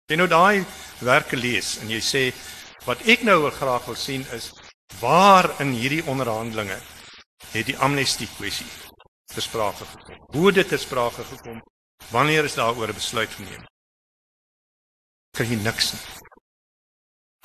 Jy 0.07 0.17
nou 0.19 0.27
daai 0.31 0.63
werke 1.03 1.35
lees 1.35 1.73
en 1.83 1.91
jy 1.91 1.99
sê 2.03 2.21
wat 2.85 3.03
ek 3.03 3.25
nou 3.27 3.41
graag 3.51 3.89
wil 3.89 3.99
sien 3.99 4.23
is 4.37 4.51
waar 5.01 5.51
in 5.59 5.73
hierdie 5.75 6.05
onderhandelinge 6.07 6.79
het 7.51 7.67
die 7.67 7.77
amnestie 7.83 8.29
kwessie 8.37 8.69
ter 9.33 9.43
sprake 9.43 9.85
gekom. 9.91 10.23
Hoe 10.33 10.45
het 10.47 10.61
dit 10.61 10.71
ter 10.71 10.79
sprake 10.79 11.23
gekom? 11.33 11.59
Wanneer 12.15 12.47
is 12.47 12.55
daaroor 12.55 12.89
'n 12.89 12.99
besluit 13.01 13.29
geneem? 13.29 13.63
Kry 15.35 15.45
jy 15.45 15.59
niks 15.63 15.93
nie. 15.93 16.28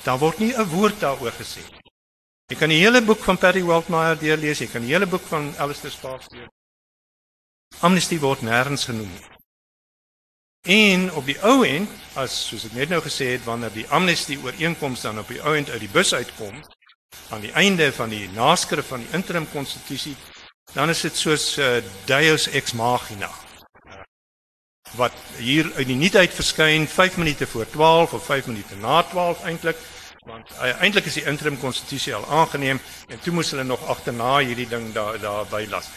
Daar 0.02 0.18
word 0.18 0.38
nie 0.38 0.52
'n 0.52 0.68
woord 0.68 1.00
daaroor 1.00 1.32
gesê 1.32 1.62
nie. 1.70 1.84
Jy 2.52 2.56
kan 2.56 2.68
die 2.68 2.80
hele 2.82 3.00
boek 3.02 3.22
van 3.24 3.38
Perry 3.38 3.62
Waldmeyer 3.62 4.18
deurlees, 4.18 4.58
jy 4.58 4.66
kan 4.66 4.82
die 4.82 4.92
hele 4.92 5.06
boek 5.06 5.22
van 5.30 5.54
Alistair 5.58 5.90
Sparks 5.90 6.26
lees. 6.30 6.48
Amnesty 7.80 8.18
word 8.18 8.42
nêrens 8.42 8.84
genoem 8.84 9.08
nie. 9.08 9.24
En 10.64 11.12
op 11.12 11.24
die 11.24 11.36
ou 11.44 11.64
end, 11.64 11.90
as 12.16 12.34
soos 12.48 12.64
ek 12.64 12.72
net 12.72 12.92
nou 12.92 13.00
gesê 13.04 13.34
het, 13.34 13.42
wanneer 13.44 13.72
die 13.72 13.86
amnesty 13.88 14.38
ooreenkoms 14.40 15.02
dan 15.04 15.18
op 15.20 15.28
die 15.28 15.40
ou 15.42 15.52
end 15.56 15.70
uit 15.70 15.80
die 15.80 15.92
bus 15.92 16.14
uitkom 16.14 16.62
aan 17.30 17.40
die 17.40 17.52
einde 17.52 17.90
van 17.92 18.08
die 18.08 18.28
naskrif 18.32 18.88
van 18.92 19.04
die 19.04 19.12
interim 19.16 19.44
konstitusie, 19.52 20.14
dan 20.72 20.88
is 20.92 21.00
dit 21.04 21.16
soos 21.16 21.58
uh, 21.58 21.82
Deus 22.08 22.48
ex 22.48 22.72
machina. 22.72 23.28
Wat 24.96 25.12
hier 25.36 25.72
uit 25.74 25.86
die 25.86 25.96
nuutheid 25.96 26.34
verskyn 26.34 26.88
5 26.88 27.16
minute 27.16 27.46
voor 27.46 27.66
12 27.70 28.12
of 28.12 28.24
5 28.24 28.46
minute 28.46 28.76
na 28.76 29.02
12 29.02 29.42
eintlik 29.42 29.76
want 30.24 30.50
uh, 30.50 30.80
eintlik 30.80 31.04
is 31.04 31.18
die 31.18 31.26
interim 31.28 31.58
konstitusie 31.60 32.14
al 32.14 32.24
aangeneem 32.32 32.80
en 33.08 33.20
toe 33.20 33.32
moes 33.36 33.50
hulle 33.52 33.64
nog 33.64 33.82
agterna 33.92 34.38
hierdie 34.38 34.68
ding 34.68 34.92
daar 34.92 35.18
daar 35.20 35.44
bylas. 35.50 35.90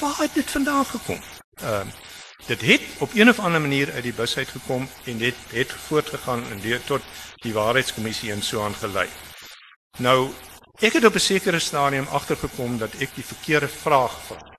Waar 0.00 0.18
het 0.18 0.34
dit 0.34 0.50
vandaan 0.50 0.84
gekom? 0.84 1.20
Ehm 1.62 1.88
uh, 1.88 2.08
dit 2.46 2.60
het 2.60 2.82
op 2.98 3.14
een 3.14 3.28
of 3.28 3.38
ander 3.38 3.60
manier 3.60 3.92
uit 3.92 4.02
die 4.02 4.12
bus 4.12 4.36
uit 4.36 4.48
gekom 4.48 4.88
en 5.04 5.18
dit 5.18 5.34
het 5.52 5.72
voortgegaan 5.72 6.44
en 6.50 6.60
deur 6.60 6.84
tot 6.84 7.02
die 7.44 7.52
waarheidskommissie 7.52 8.32
en 8.32 8.42
so 8.42 8.64
aan 8.64 8.74
gelei. 8.74 9.08
Nou 9.98 10.30
ek 10.80 10.92
het 10.92 11.04
op 11.04 11.14
'n 11.14 11.18
sekere 11.18 11.58
stadium 11.58 12.06
agtergekom 12.10 12.78
dat 12.78 12.94
ek 12.94 13.14
die 13.14 13.24
verkeerde 13.24 13.68
vraag 13.68 14.20
vra. 14.26 14.58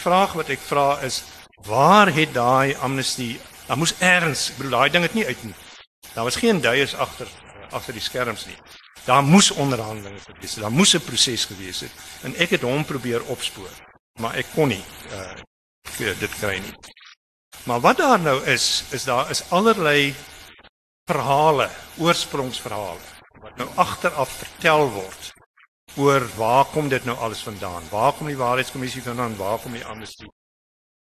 Vraag 0.00 0.32
wat 0.32 0.48
ek 0.48 0.60
vra 0.60 1.00
is 1.00 1.22
waar 1.66 2.14
het 2.14 2.34
daai 2.34 2.74
amnestie? 2.74 3.40
Daar 3.66 3.78
moes 3.78 3.94
erns, 3.98 4.52
bedoel 4.56 4.70
daai 4.70 4.90
ding 4.90 5.04
het 5.04 5.14
nie 5.14 5.26
uit 5.26 5.44
nie. 5.44 5.54
Daar 6.14 6.24
was 6.24 6.36
geen 6.36 6.60
duiers 6.60 6.94
agter 6.94 7.28
agter 7.70 7.92
die 7.92 8.02
skerms 8.02 8.46
nie. 8.46 8.56
Daar 9.04 9.22
moes 9.22 9.50
onderhandelinge 9.50 10.20
gewees 10.20 10.54
het. 10.54 10.62
Daar 10.62 10.72
moes 10.72 10.94
'n 10.94 11.04
proses 11.04 11.44
gewees 11.44 11.80
het 11.80 11.92
en 12.22 12.36
ek 12.36 12.50
het 12.50 12.62
hom 12.62 12.84
probeer 12.84 13.24
opspoor, 13.24 13.70
maar 14.20 14.34
ek 14.34 14.46
kon 14.54 14.68
nie 14.68 14.84
uh 15.10 15.36
dit 15.98 16.34
kry 16.38 16.58
nie. 16.58 16.74
Maar 17.64 17.80
wat 17.80 17.96
daar 17.96 18.20
nou 18.20 18.44
is, 18.44 18.84
is 18.90 19.04
daar 19.04 19.30
is 19.30 19.42
allerlei 19.50 20.14
verhale, 21.04 21.70
oorsprongsverhale 21.98 23.00
wat 23.40 23.56
nou 23.56 23.68
agteraf 23.74 24.28
vertel 24.28 24.90
word 24.90 25.32
oor 25.96 26.28
waar 26.36 26.64
kom 26.64 26.88
dit 26.88 27.04
nou 27.04 27.18
alles 27.18 27.42
vandaan? 27.42 27.82
Waar 27.90 28.12
kom 28.12 28.26
die 28.26 28.36
waarheidskommissie 28.36 29.02
vandaan? 29.02 29.36
Waar 29.36 29.58
kom 29.58 29.72
die 29.72 29.84
amnestie 29.84 30.28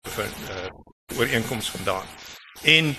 van 0.03 0.25
uh 0.25 1.19
ooreenkoms 1.19 1.71
vandaan? 1.71 2.07
En 2.63 2.97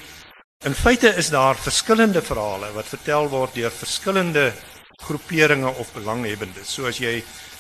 In 0.64 0.74
feite 0.74 1.10
is 1.20 1.28
daar 1.30 1.58
verskillende 1.60 2.22
verhale 2.22 2.70
wat 2.72 2.88
vertel 2.88 3.26
word 3.28 3.58
deur 3.58 3.72
verskillende 3.72 4.54
groeperinge 5.04 5.68
of 5.68 5.92
belanghebbendes. 5.92 6.72
So 6.72 6.88
as 6.88 7.02
jy 7.04 7.18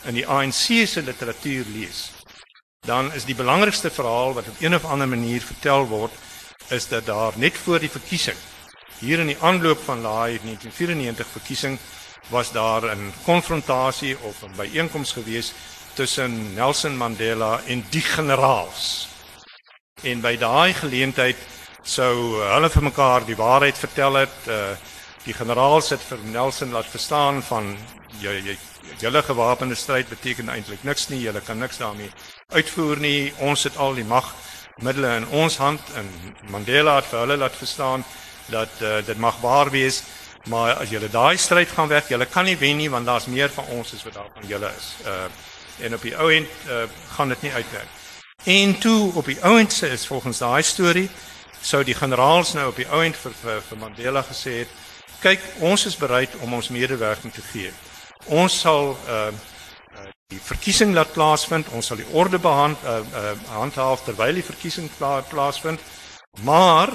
in 0.08 0.16
die 0.16 0.24
ANC 0.24 0.88
se 0.88 1.04
literatuur 1.04 1.68
lees, 1.74 2.14
dan 2.88 3.12
is 3.12 3.28
die 3.28 3.36
belangrikste 3.36 3.92
verhaal 3.92 4.38
wat 4.40 4.48
op 4.48 4.64
een 4.64 4.80
of 4.80 4.88
ander 4.88 5.12
manier 5.12 5.44
vertel 5.44 5.84
word, 5.92 6.16
is 6.72 6.88
dat 6.88 7.12
daar 7.12 7.36
net 7.36 7.60
voor 7.60 7.84
die 7.84 7.92
verkiesing, 7.92 8.40
hier 9.02 9.20
in 9.20 9.34
die 9.34 9.40
aanloop 9.44 9.84
van 9.84 10.00
daai 10.00 10.40
1994 10.40 11.36
verkiesing, 11.36 11.80
was 12.32 12.56
daar 12.56 12.88
'n 12.88 13.12
konfrontasie 13.26 14.16
of 14.24 14.44
'n 14.48 14.56
byeenkoms 14.56 15.12
gewees 15.12 15.52
tussen 15.94 16.54
Nelson 16.54 16.96
Mandela 16.98 17.60
en 17.68 17.84
die 17.90 18.08
generaals. 18.16 19.13
En 20.02 20.20
by 20.22 20.34
daai 20.36 20.74
geleentheid 20.74 21.38
sou 21.84 22.40
uh, 22.40 22.50
hulle 22.56 22.70
vir 22.74 22.84
mekaar 22.90 23.26
die 23.28 23.38
waarheid 23.40 23.78
vertel 23.78 24.24
het. 24.24 24.42
Uh 24.48 24.74
die 25.24 25.32
generaal 25.32 25.80
sit 25.80 26.02
vir 26.04 26.20
Nelson 26.34 26.74
laat 26.76 26.90
verstaan 26.92 27.38
van 27.48 27.70
jy 28.20 28.34
jy 28.44 28.56
julle 29.00 29.22
gewapende 29.24 29.78
stryd 29.80 30.10
beteken 30.12 30.52
eintlik 30.52 30.84
niks 30.84 31.08
nie. 31.08 31.22
Julle 31.24 31.40
kan 31.40 31.62
niks 31.64 31.80
daarmee 31.80 32.12
uitvoer 32.52 33.00
nie. 33.00 33.32
Ons 33.40 33.64
het 33.64 33.78
al 33.80 33.96
die 33.96 34.04
mag 34.04 34.34
middele 34.84 35.14
in 35.22 35.30
ons 35.32 35.58
hand 35.64 35.96
en 35.96 36.12
Mandela 36.52 36.98
het 36.98 37.08
vir 37.08 37.22
hulle 37.22 37.40
laat 37.40 37.56
verstaan 37.56 38.04
dat 38.52 38.84
uh, 38.84 39.00
dit 39.08 39.18
mag 39.18 39.40
waar 39.40 39.72
wees. 39.72 40.04
Maar 40.52 40.76
as 40.84 40.92
julle 40.92 41.08
daai 41.08 41.38
stryd 41.40 41.72
gaan 41.72 41.88
weg, 41.88 42.12
julle 42.12 42.28
kan 42.28 42.44
nie 42.44 42.60
wen 42.60 42.84
nie 42.84 42.92
want 42.92 43.08
daar's 43.08 43.32
meer 43.32 43.56
van 43.56 43.72
ons 43.80 43.96
as 43.96 44.04
wat 44.04 44.20
daar 44.20 44.32
van 44.36 44.52
julle 44.52 44.76
is. 44.76 44.94
Uh 45.08 45.28
en 45.88 45.96
op 45.96 46.04
die 46.06 46.18
ou 46.20 46.28
end 46.30 46.50
uh, 46.68 46.84
gaan 47.16 47.32
dit 47.32 47.48
nie 47.48 47.54
uitwerk. 47.54 48.03
En 48.44 48.78
toe 48.80 49.14
op 49.16 49.26
die 49.26 49.40
ou 49.42 49.58
end 49.60 49.74
se 49.74 49.90
is 49.90 50.08
volgens 50.08 50.38
daai 50.38 50.64
storie 50.64 51.10
sou 51.62 51.84
die 51.84 51.96
generaals 51.96 52.54
nou 52.54 52.68
op 52.70 52.76
die 52.76 52.90
ou 52.92 53.04
end 53.04 53.16
vir, 53.16 53.32
vir 53.42 53.62
vir 53.70 53.78
Mandela 53.80 54.24
gesê 54.28 54.58
het 54.64 54.70
kyk 55.24 55.40
ons 55.60 55.86
is 55.86 55.96
bereid 55.96 56.36
om 56.44 56.54
ons 56.54 56.68
medewerking 56.70 57.32
te 57.34 57.42
gee 57.54 57.72
ons 58.28 58.60
sal 58.60 58.96
uh 59.08 59.32
die 60.34 60.42
verkiesing 60.42 60.94
laat 60.96 61.14
plaasvind. 61.14 61.70
Ons 61.78 61.92
sal 61.92 62.00
die 62.02 62.10
orde 62.18 62.40
behand 62.42 62.80
uh, 62.84 63.00
uh, 63.00 63.34
handhaaf 63.54 64.06
terwyl 64.08 64.40
die 64.40 64.46
verkiesing 64.46 64.90
pla 64.98 65.20
plaasvind. 65.30 65.82
Maar 66.48 66.94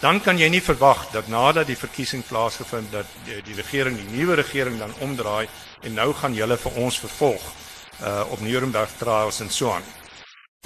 dan 0.00 0.20
kan 0.24 0.38
jy 0.40 0.48
nie 0.50 0.62
verwag 0.64 1.04
dat 1.12 1.28
nadat 1.28 1.68
die 1.68 1.78
verkiesing 1.78 2.24
plaasgevind 2.26 2.90
dat 2.90 3.06
die, 3.28 3.38
die 3.44 3.56
regering, 3.58 3.98
die 4.00 4.16
nuwe 4.16 4.40
regering 4.40 4.80
dan 4.80 4.96
omdraai 5.04 5.46
en 5.84 5.94
nou 5.94 6.10
gaan 6.16 6.34
hulle 6.34 6.56
vir 6.58 6.82
ons 6.82 7.00
vervolg 7.04 7.50
uh 8.00 8.24
op 8.32 8.40
Nuremberg 8.40 8.96
trials 8.98 9.42
en 9.44 9.50
so 9.52 9.70
aan. 9.70 9.84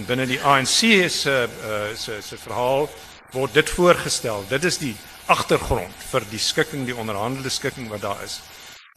Binne 0.02 0.24
die 0.26 0.40
ANC 0.42 1.06
se 1.06 1.34
uh 1.46 1.94
se 1.94 2.16
se 2.20 2.36
verhaal 2.36 2.88
word 3.30 3.54
dit 3.54 3.70
voorgestel. 3.70 4.42
Dit 4.50 4.64
is 4.64 4.78
die 4.78 4.96
agtergrond 5.30 5.94
vir 6.10 6.26
die 6.32 6.40
skikking, 6.42 6.82
die 6.84 6.96
onderhandelde 6.98 7.50
skikking 7.50 7.86
wat 7.92 8.02
daar 8.02 8.24
is. 8.24 8.40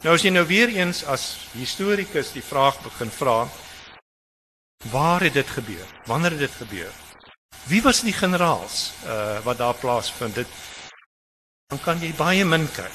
Nou 0.02 0.16
as 0.16 0.26
jy 0.26 0.34
nou 0.34 0.42
weer 0.50 0.74
eens 0.74 1.04
as 1.06 1.46
historikus 1.54 2.34
die 2.34 2.42
vraag 2.42 2.82
begin 2.82 3.14
vra, 3.14 3.46
waar 4.90 5.22
het 5.22 5.38
dit 5.38 5.54
gebeur? 5.60 5.86
Wanneer 6.10 6.34
het 6.34 6.48
dit 6.48 6.60
gebeur? 6.66 6.92
Wie 7.70 7.82
was 7.86 8.02
die 8.02 8.18
generaals 8.18 8.90
uh 9.06 9.38
wat 9.46 9.62
daar 9.62 9.78
plaasvind? 9.78 10.34
Dit 10.34 10.50
dan 11.70 11.78
kan 11.78 12.02
jy 12.02 12.10
baie 12.18 12.44
min 12.44 12.66
kry. 12.74 12.90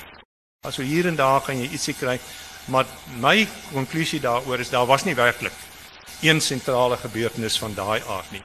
Aso 0.68 0.84
hier 0.84 1.08
en 1.08 1.16
daar 1.16 1.40
kan 1.40 1.56
jy 1.56 1.72
ietsie 1.72 1.96
kry, 1.96 2.20
maar 2.68 2.84
my 3.16 3.48
konklusie 3.72 4.20
daaroor 4.20 4.60
is 4.60 4.76
daar 4.76 4.92
was 4.92 5.08
nie 5.08 5.16
werklik 5.16 5.56
een 6.24 6.42
sentrale 6.42 6.98
gebeurtenis 6.98 7.58
van 7.60 7.74
daai 7.74 8.02
aard 8.08 8.32
nie. 8.32 8.42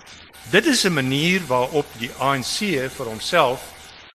Dit 0.50 0.66
is 0.66 0.84
'n 0.84 0.92
manier 0.92 1.46
waarop 1.46 1.86
die 1.98 2.10
ANC 2.18 2.88
vir 2.96 3.06
homself 3.06 3.60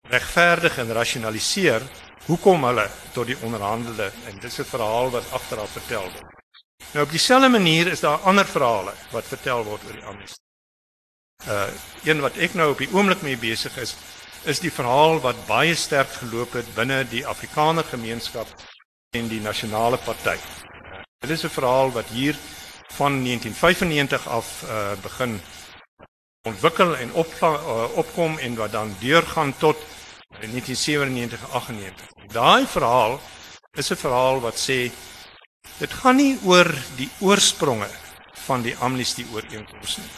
regverdig 0.09 0.77
en 0.77 0.93
rasionaliseer 0.93 1.81
hoekom 2.25 2.63
hulle 2.63 2.89
tot 3.13 3.27
die 3.27 3.37
onderhandelde 3.41 4.11
en 4.27 4.39
dis 4.39 4.59
'n 4.59 4.63
verhaal 4.63 5.09
wat 5.09 5.31
agteraf 5.31 5.71
vertel 5.71 6.03
word. 6.03 6.37
Nou 6.91 7.05
op 7.05 7.11
dieselfde 7.11 7.49
manier 7.49 7.87
is 7.87 7.99
daar 7.99 8.17
ander 8.17 8.45
verhale 8.45 8.93
wat 9.11 9.23
vertel 9.23 9.63
word 9.63 9.81
oor 9.85 9.93
die 9.93 10.05
amnestie. 10.05 10.43
Uh 11.47 11.67
een 12.03 12.19
wat 12.19 12.37
ek 12.37 12.53
nou 12.53 12.71
op 12.71 12.77
die 12.77 12.91
oomblik 12.93 13.21
mee 13.21 13.37
besig 13.37 13.77
is, 13.77 13.95
is 14.43 14.59
die 14.59 14.71
verhaal 14.71 15.19
wat 15.19 15.47
baie 15.47 15.75
sterk 15.75 16.11
geloop 16.21 16.53
het 16.53 16.75
binne 16.75 17.03
die 17.09 17.25
Afrikaner 17.27 17.83
gemeenskap 17.83 18.47
en 19.11 19.27
die 19.27 19.41
nasionale 19.41 19.97
party. 19.97 20.37
Dit 21.19 21.29
is 21.29 21.43
'n 21.43 21.49
verhaal 21.49 21.91
wat 21.91 22.05
hier 22.05 22.35
van 22.93 23.23
1995 23.23 24.27
af 24.27 24.63
uh 24.63 24.91
begin 25.01 25.41
ontwikkel 26.47 26.97
en 26.97 27.13
op 27.13 27.33
uh, 27.41 27.83
opkom 27.95 28.37
en 28.37 28.55
wat 28.55 28.71
dan 28.71 28.95
deurgaan 28.99 29.57
tot 29.57 29.77
1997 30.27 31.51
98. 31.51 32.07
Daai 32.27 32.65
verhaal 32.65 33.19
is 33.71 33.89
'n 33.91 33.95
verhaal 33.95 34.39
wat 34.39 34.57
sê 34.69 34.91
dit 35.77 35.93
gaan 35.93 36.15
nie 36.15 36.39
oor 36.43 36.69
die 36.95 37.09
oorspronge 37.19 37.89
van 38.47 38.61
die 38.61 38.75
amnestie 38.77 39.25
ooreenkoms 39.33 39.97
nie. 39.97 40.11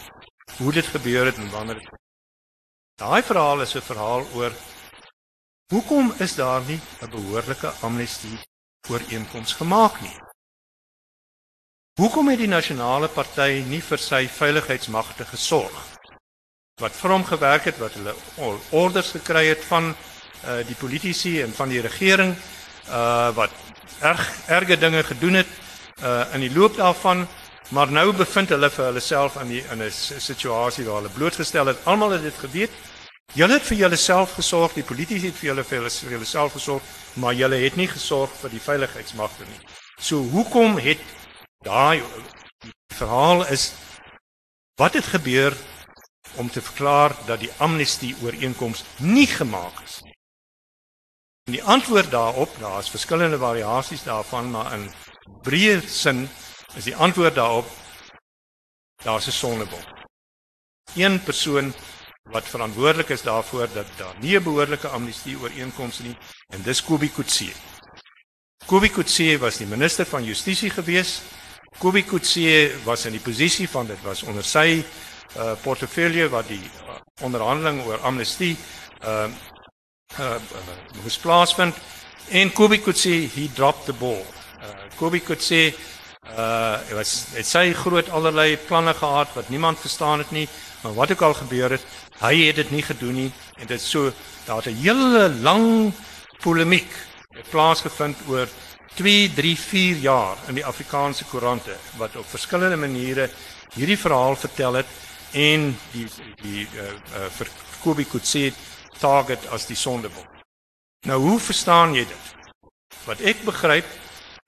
Hoe 0.58 0.72
dit 0.72 0.86
gebeur 0.86 1.26
het 1.26 1.38
en 1.38 1.50
wanneer 1.50 1.76
dit 1.76 1.90
Daai 3.02 3.24
verhaal 3.24 3.62
is 3.62 3.76
'n 3.76 3.82
verhaal 3.82 4.24
oor 4.38 4.54
hoekom 5.74 6.14
is 6.26 6.36
daar 6.36 6.62
nie 6.62 6.80
'n 7.02 7.10
behoorlike 7.10 7.70
amnestie 7.82 8.38
ooreenkoms 8.90 9.54
gemaak 9.54 10.02
nie? 10.02 10.31
Hoekom 12.02 12.32
het 12.32 12.40
die 12.42 12.50
nasionale 12.50 13.06
party 13.14 13.60
nie 13.70 13.78
vir 13.86 14.00
sy 14.02 14.24
veiligheidsmagte 14.26 15.26
gesorg 15.30 15.76
wat 16.82 16.96
vir 16.98 17.14
hom 17.14 17.26
gewerk 17.28 17.68
het 17.70 17.78
wat 17.78 17.94
hulle 17.94 18.16
orders 18.80 19.12
gekry 19.14 19.44
het 19.52 19.62
van 19.68 19.92
uh 19.92 20.56
die 20.66 20.78
politici 20.80 21.36
en 21.44 21.54
van 21.54 21.70
die 21.70 21.84
regering 21.86 22.34
uh 22.90 23.30
wat 23.38 23.54
erg 24.14 24.24
erge 24.58 24.80
dinge 24.82 25.04
gedoen 25.12 25.44
het 25.44 25.54
uh 26.02 26.26
in 26.40 26.48
die 26.48 26.52
loop 26.56 26.80
daarvan 26.80 27.28
maar 27.70 27.94
nou 28.00 28.08
bevind 28.24 28.50
hulle 28.50 28.72
vir 28.80 28.88
hulle 28.88 29.06
self 29.12 29.38
in 29.46 29.54
die 29.54 29.64
in 29.70 29.86
'n 29.86 29.94
situasie 30.32 30.90
waar 30.90 31.04
hulle 31.04 31.16
blootgestel 31.20 31.68
het? 31.68 31.86
Almal 31.86 32.18
het 32.18 32.24
dit 32.24 32.44
geweet. 32.48 32.74
Julle 33.34 33.54
het 33.54 33.70
vir 33.70 33.78
julleself 33.78 34.34
gesorg 34.42 34.74
die 34.74 34.90
politici 34.90 35.28
het 35.28 35.38
vir 35.38 35.54
julle 35.54 35.64
vir 35.64 35.78
julle, 35.78 35.90
vir 35.90 36.12
julle 36.18 36.26
self 36.26 36.54
gesorg 36.54 36.82
maar 37.14 37.34
julle 37.34 37.62
het 37.62 37.76
nie 37.76 37.88
gesorg 37.88 38.32
vir 38.42 38.50
die 38.50 38.66
veiligheidsmagte 38.70 39.44
nie. 39.46 39.62
So 40.00 40.18
hoekom 40.18 40.78
het 40.78 41.21
daai 41.62 42.04
verhaal 42.94 43.46
is 43.48 43.72
wat 44.76 44.94
het 44.94 45.06
gebeur 45.06 45.56
om 46.36 46.50
te 46.50 46.62
verklaar 46.62 47.16
dat 47.26 47.40
die 47.40 47.52
amnestie 47.58 48.16
ooreenkoms 48.24 48.84
nie 48.98 49.28
gemaak 49.28 49.82
is 49.84 50.00
nie. 50.02 50.16
En 51.50 51.58
die 51.58 51.64
antwoord 51.64 52.12
daarop, 52.12 52.60
daar 52.60 52.80
is 52.80 52.90
verskillende 52.90 53.38
variasies 53.38 54.04
daarvan, 54.04 54.52
maar 54.52 54.74
in 54.74 54.90
breë 55.44 55.82
sin 55.88 56.30
is 56.78 56.88
die 56.88 56.96
antwoord 56.96 57.36
daarop 57.36 57.68
daar's 59.04 59.28
'n 59.28 59.32
sondebok. 59.32 59.88
Een 60.96 61.24
persoon 61.24 61.74
wat 62.24 62.48
verantwoordelik 62.48 63.10
is 63.10 63.22
daarvoor 63.22 63.68
dat 63.74 63.88
daar 63.98 64.16
nie 64.20 64.38
'n 64.38 64.44
behoorlike 64.44 64.88
amnestie 64.88 65.38
ooreenkoms 65.40 66.00
nie 66.00 66.18
en 66.48 66.62
dis 66.62 66.84
Kobie 66.84 67.12
Kutse. 67.12 67.52
Kobie 68.66 68.92
Kutse 68.92 69.38
was 69.38 69.58
die 69.58 69.68
minister 69.68 70.06
van 70.06 70.24
justisie 70.24 70.70
gewees. 70.70 71.22
Kobie 71.80 72.04
Kutse 72.04 72.72
was 72.84 73.06
in 73.06 73.16
die 73.16 73.24
posisie 73.24 73.70
van 73.70 73.88
dit 73.88 74.02
was 74.04 74.24
onder 74.24 74.44
sy 74.44 74.84
uh 75.40 75.54
portefeulje 75.64 76.28
wat 76.30 76.50
die 76.52 76.60
uh, 76.60 76.98
onderhandeling 77.24 77.80
oor 77.88 78.02
amnestie 78.04 78.58
uh 79.08 79.30
uh 80.20 80.36
moes 81.02 81.18
plaasvind 81.18 81.76
en 82.30 82.52
could 82.52 82.98
say 82.98 83.28
he 83.28 83.50
dropped 83.56 83.86
the 83.86 83.94
ball. 83.94 84.26
Uh 85.00 85.20
could 85.26 85.42
say 85.42 85.74
uh 86.38 86.78
was 86.92 87.26
het 87.34 87.46
sy 87.46 87.74
groot 87.74 88.10
allerlei 88.10 88.58
planne 88.58 88.94
gehad 88.94 89.34
wat 89.34 89.50
niemand 89.50 89.80
verstaan 89.80 90.20
het 90.20 90.32
nie, 90.32 90.48
maar 90.84 90.94
wat 90.94 91.12
ook 91.12 91.22
al 91.22 91.34
gebeur 91.34 91.70
het, 91.72 91.86
hy 92.20 92.46
het 92.46 92.56
dit 92.56 92.72
nie 92.72 92.84
gedoen 92.84 93.16
nie 93.16 93.32
en 93.58 93.68
dit 93.68 93.82
so 93.82 94.12
daar 94.46 94.62
het 94.64 94.74
'n 94.74 94.84
hele 94.84 95.30
lang 95.42 95.94
polemiek 96.44 96.92
plaasgevind 97.50 98.18
oor 98.28 98.48
2, 98.96 99.32
3, 99.36 99.58
4 99.58 99.98
jaar 100.04 100.38
in 100.48 100.58
die 100.60 100.66
Afrikaanse 100.66 101.26
koerante 101.26 101.76
wat 101.98 102.16
op 102.16 102.28
verskillende 102.28 102.78
maniere 102.78 103.30
hierdie 103.76 103.98
verhaal 103.98 104.36
vertel 104.36 104.82
het 104.82 104.88
en 105.32 105.72
die 105.94 106.08
die 106.42 106.66
uh, 106.76 106.90
uh, 107.16 107.30
vir 107.38 107.52
Kobe 107.82 108.06
Kutse 108.06 108.52
target 109.00 109.48
as 109.56 109.66
die 109.66 109.80
sondebok. 109.80 110.28
Nou 111.08 111.18
hoe 111.24 111.40
verstaan 111.40 111.96
jy 111.96 112.04
dit? 112.06 112.28
Wat 113.08 113.24
ek 113.26 113.40
begryp, 113.48 113.88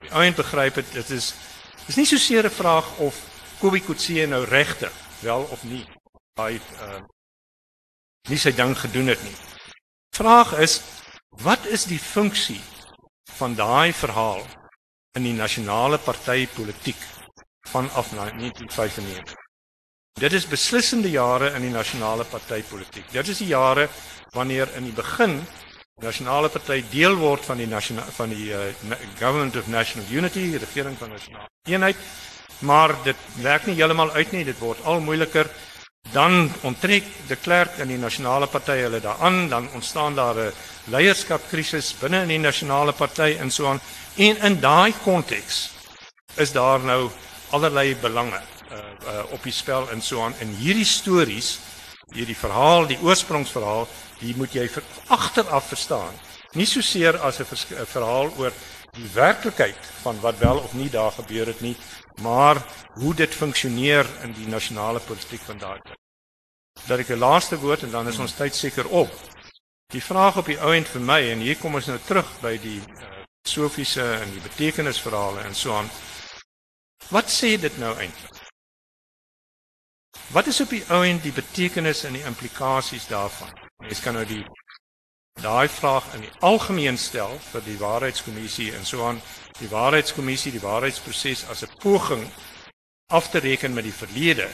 die 0.04 0.12
ouens 0.12 0.38
begryp 0.38 0.76
dit, 0.82 0.92
dit 1.00 1.16
is 1.16 1.32
dis 1.88 1.98
nie 1.98 2.06
so 2.06 2.20
seer 2.20 2.46
'n 2.46 2.54
vraag 2.54 2.98
of 3.00 3.16
Kobe 3.60 3.80
Kutse 3.80 4.28
nou 4.28 4.44
regte 4.46 4.92
wel 5.22 5.48
of 5.52 5.64
nie. 5.64 5.86
Hy 6.40 6.60
uh 6.82 7.02
nie 8.30 8.38
sy 8.40 8.54
ding 8.56 8.72
gedoen 8.80 9.08
het 9.12 9.24
nie. 9.24 9.36
Vraag 10.16 10.54
is 10.60 10.82
wat 11.44 11.66
is 11.66 11.84
die 11.86 12.00
funksie 12.00 12.62
van 13.38 13.56
daai 13.56 13.94
verhaal 13.94 14.42
in 15.18 15.24
die 15.24 15.36
nasionale 15.38 15.98
party 15.98 16.48
politiek 16.56 17.00
vanaf 17.70 18.12
1995? 18.12 19.42
Dit 20.20 20.34
is 20.34 20.46
beslissende 20.48 21.10
jare 21.10 21.54
in 21.58 21.62
die 21.66 21.74
nasionale 21.74 22.24
partytetiek. 22.24 23.08
Dit 23.12 23.28
is 23.28 23.40
die 23.42 23.50
jare 23.50 23.88
wanneer 24.34 24.70
in 24.78 24.86
die 24.86 24.94
begin 24.94 25.40
nasionale 26.02 26.50
party 26.50 26.84
deel 26.92 27.16
word 27.18 27.46
van 27.46 27.58
die 27.58 27.68
nasionale 27.70 28.12
van 28.12 28.30
die 28.30 28.52
uh, 28.54 28.60
government 29.20 29.58
of 29.58 29.68
national 29.68 30.06
unity, 30.12 30.52
die 30.52 30.62
regering 30.62 30.98
van 30.98 31.10
nasionale 31.10 31.50
eenheid, 31.70 31.98
maar 32.60 32.94
dit 33.04 33.18
werk 33.42 33.66
nie 33.66 33.76
heeltemal 33.76 34.12
uit 34.12 34.32
nie. 34.32 34.44
Dit 34.46 34.60
word 34.60 34.84
al 34.86 35.02
moeiliker. 35.02 35.50
Dan 36.14 36.52
onttrek 36.62 37.04
de 37.28 37.36
Klerk 37.36 37.80
in 37.82 37.88
die 37.90 37.98
nasionale 37.98 38.46
party 38.48 38.76
hulle 38.84 39.00
daaraan, 39.02 39.48
dan 39.50 39.70
ontstaan 39.74 40.16
daar 40.16 40.36
'n 40.36 40.54
leierskapkrisis 40.86 41.96
binne 42.00 42.22
in 42.22 42.28
die 42.28 42.40
nasionale 42.40 42.94
party 42.94 43.38
en 43.40 43.52
so 43.52 43.68
aan. 43.68 43.82
En 44.16 44.38
in 44.38 44.60
daai 44.60 44.94
konteks 45.04 45.72
is 46.36 46.52
daar 46.52 46.80
nou 46.80 47.10
allerlei 47.50 47.96
belange 47.96 48.42
uh, 48.72 48.78
uh, 48.78 49.32
op 49.32 49.44
die 49.44 49.52
spel 49.52 49.90
en 49.90 50.02
so 50.02 50.22
aan 50.24 50.34
en 50.40 50.56
hierdie 50.58 50.86
stories 50.86 51.60
hierdie 52.14 52.38
verhaal 52.38 52.88
die 52.88 52.98
oorsprongsverhaal 53.02 53.88
hier 54.20 54.38
moet 54.38 54.54
jy 54.54 54.68
vir 54.68 54.84
agteraf 55.08 55.68
verstaan 55.68 56.14
nie 56.54 56.66
so 56.66 56.82
seer 56.82 57.18
as 57.18 57.40
'n 57.40 57.46
verhaal 57.86 58.34
oor 58.38 58.54
die 58.94 59.10
werklikheid 59.14 59.92
van 60.02 60.20
wat 60.22 60.38
wel 60.38 60.58
of 60.58 60.74
nie 60.74 60.90
daar 60.90 61.12
gebeur 61.12 61.48
het 61.50 61.62
nie 61.62 61.76
maar 62.22 62.62
hoe 62.94 63.14
dit 63.16 63.36
funksioneer 63.36 64.08
in 64.22 64.34
die 64.34 64.48
nasionale 64.48 65.00
politiek 65.00 65.42
van 65.42 65.58
daai 65.58 65.80
tyd. 65.82 65.98
Dat 66.88 67.00
ek 67.00 67.10
'n 67.10 67.18
laaste 67.18 67.58
woord 67.60 67.84
en 67.84 67.92
dan 67.92 68.08
is 68.08 68.18
ons 68.18 68.36
tyd 68.36 68.56
seker 68.56 68.88
op. 68.88 69.12
Die 69.88 70.04
vraag 70.04 70.38
op 70.38 70.46
die 70.46 70.60
ou 70.60 70.74
end 70.74 70.88
vir 70.88 71.02
my 71.02 71.22
en 71.32 71.40
hier 71.40 71.58
kom 71.58 71.76
ons 71.76 71.86
nou 71.86 72.00
terug 72.06 72.30
by 72.42 72.58
die 72.58 72.80
uh, 72.80 73.24
sofiese 73.42 74.14
en 74.22 74.32
die 74.32 74.42
betekenisverhale 74.42 75.42
en 75.42 75.56
so 75.56 75.76
aan. 75.76 75.90
Wat 77.10 77.30
sê 77.30 77.58
dit 77.60 77.78
nou 77.78 77.98
eintlik 77.98 78.34
Wat 80.34 80.48
is 80.48 80.62
op 80.62 80.70
die 80.70 80.84
ou 80.90 81.04
end 81.06 81.24
die 81.24 81.32
betekenis 81.32 82.04
en 82.04 82.14
die 82.14 82.24
implikasies 82.26 83.08
daarvan? 83.08 83.52
Mens 83.78 84.00
kan 84.02 84.14
nou 84.14 84.26
die 84.26 84.46
daai 85.42 85.68
vraag 85.68 86.14
in 86.16 86.22
die 86.22 86.32
algemeen 86.40 86.98
stel 86.98 87.34
vir 87.52 87.64
die 87.66 87.78
waarheidskommissie 87.78 88.72
en 88.78 88.86
so 88.86 89.04
aan 89.08 89.22
die 89.60 89.70
waarheidskommissie, 89.70 90.52
die 90.52 90.64
waarheidsproses 90.64 91.46
as 91.50 91.64
'n 91.64 91.78
poging 91.80 92.24
af 93.12 93.30
te 93.30 93.40
reken 93.40 93.74
met 93.74 93.84
die 93.84 94.00
verlede 94.04 94.48